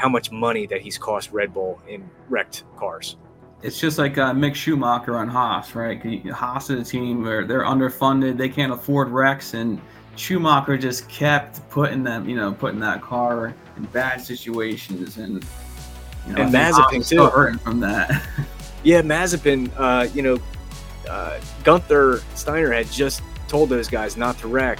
how 0.00 0.08
much 0.08 0.32
money 0.32 0.66
that 0.66 0.80
he's 0.80 0.96
cost 0.96 1.30
Red 1.30 1.52
Bull 1.52 1.78
in 1.86 2.08
wrecked 2.30 2.64
cars. 2.78 3.16
It's 3.62 3.78
just 3.78 3.98
like 3.98 4.16
uh, 4.16 4.32
Mick 4.32 4.54
Schumacher 4.54 5.18
on 5.18 5.28
Haas, 5.28 5.74
right? 5.74 6.00
Haas 6.30 6.70
is 6.70 6.88
a 6.88 6.90
team 6.90 7.22
where 7.22 7.44
they're 7.46 7.64
underfunded, 7.64 8.38
they 8.38 8.48
can't 8.48 8.72
afford 8.72 9.08
wrecks, 9.10 9.52
and 9.52 9.78
Schumacher 10.16 10.78
just 10.78 11.06
kept 11.10 11.68
putting 11.68 12.02
them, 12.02 12.26
you 12.26 12.34
know, 12.34 12.50
putting 12.52 12.80
that 12.80 13.02
car 13.02 13.54
in 13.76 13.84
bad 13.86 14.22
situations, 14.22 15.18
and 15.18 15.44
you 16.26 16.32
know, 16.32 16.42
And 16.44 16.54
Mazepin, 16.54 17.06
too. 17.06 17.26
hurting 17.26 17.58
from 17.58 17.80
that. 17.80 18.22
Yeah, 18.82 19.02
Mazepin, 19.02 19.70
uh, 19.76 20.08
you 20.14 20.22
know, 20.22 20.38
uh, 21.06 21.38
Gunther 21.64 22.22
Steiner 22.34 22.72
had 22.72 22.90
just 22.90 23.20
told 23.46 23.68
those 23.68 23.88
guys 23.88 24.16
not 24.16 24.38
to 24.38 24.48
wreck, 24.48 24.78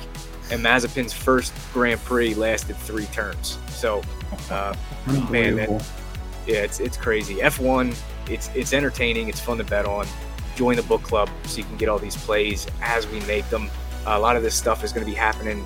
and 0.51 0.62
Mazepin's 0.64 1.12
first 1.12 1.53
Grand 1.72 2.01
Prix 2.05 2.34
lasted 2.34 2.76
three 2.76 3.07
turns. 3.07 3.59
So, 3.68 4.03
uh, 4.51 4.74
man, 5.07 5.16
Unbelievable. 5.59 5.82
yeah, 6.46 6.59
it's 6.59 6.80
it's 6.80 6.96
crazy. 6.96 7.36
F1, 7.36 7.96
it's 8.28 8.51
it's 8.55 8.72
entertaining. 8.72 9.28
It's 9.28 9.40
fun 9.40 9.59
to 9.59 9.64
bet 9.64 9.86
on. 9.86 10.07
Join 10.57 10.76
the 10.76 10.82
book 10.82 11.03
club 11.03 11.30
so 11.44 11.59
you 11.59 11.64
can 11.64 11.76
get 11.76 11.88
all 11.88 11.98
these 11.98 12.16
plays 12.16 12.66
as 12.82 13.07
we 13.09 13.20
make 13.20 13.48
them. 13.51 13.70
a 14.07 14.18
lot 14.18 14.36
of 14.36 14.42
this 14.42 14.55
stuff 14.55 14.82
is 14.84 14.92
going 14.92 15.05
to 15.07 15.11
be 15.11 15.16
happening, 15.16 15.64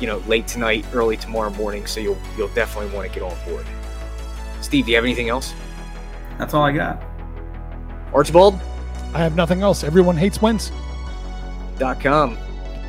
you 0.00 0.06
know, 0.06 0.18
late 0.26 0.46
tonight, 0.48 0.84
early 0.92 1.16
tomorrow 1.16 1.50
morning. 1.50 1.86
So 1.86 2.00
you'll 2.00 2.18
you'll 2.36 2.48
definitely 2.48 2.94
want 2.94 3.06
to 3.12 3.14
get 3.18 3.22
on 3.22 3.36
board. 3.48 3.66
Steve, 4.60 4.86
do 4.86 4.90
you 4.92 4.96
have 4.96 5.04
anything 5.04 5.28
else? 5.28 5.52
That's 6.38 6.54
all 6.54 6.62
I 6.64 6.72
got. 6.72 7.02
Archibald.com. 8.12 8.60
I 9.14 9.18
have 9.18 9.36
nothing 9.36 9.62
else. 9.62 9.84
Everyone 9.84 10.16
hates 10.16 10.42
wins. 10.42 10.72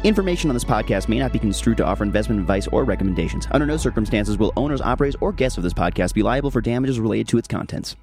Information 0.04 0.50
on 0.50 0.56
this 0.56 0.64
podcast 0.64 1.08
may 1.08 1.20
not 1.20 1.34
be 1.34 1.40
construed 1.40 1.78
to 1.78 1.86
offer 1.86 2.04
investment 2.04 2.40
advice 2.40 2.68
or 2.68 2.84
recommendations. 2.84 3.48
Under 3.52 3.66
no 3.66 3.78
circumstances 3.78 4.38
will 4.38 4.54
owners, 4.56 4.82
operators, 4.82 5.16
or 5.22 5.32
guests 5.32 5.58
of 5.58 5.64
this 5.64 5.74
podcast 5.74 6.14
be 6.14 6.22
liable 6.22 6.52
for 6.52 6.62
damages 6.62 7.00
related 7.00 7.28
to 7.30 7.38
its 7.38 7.48
contents. 7.48 7.96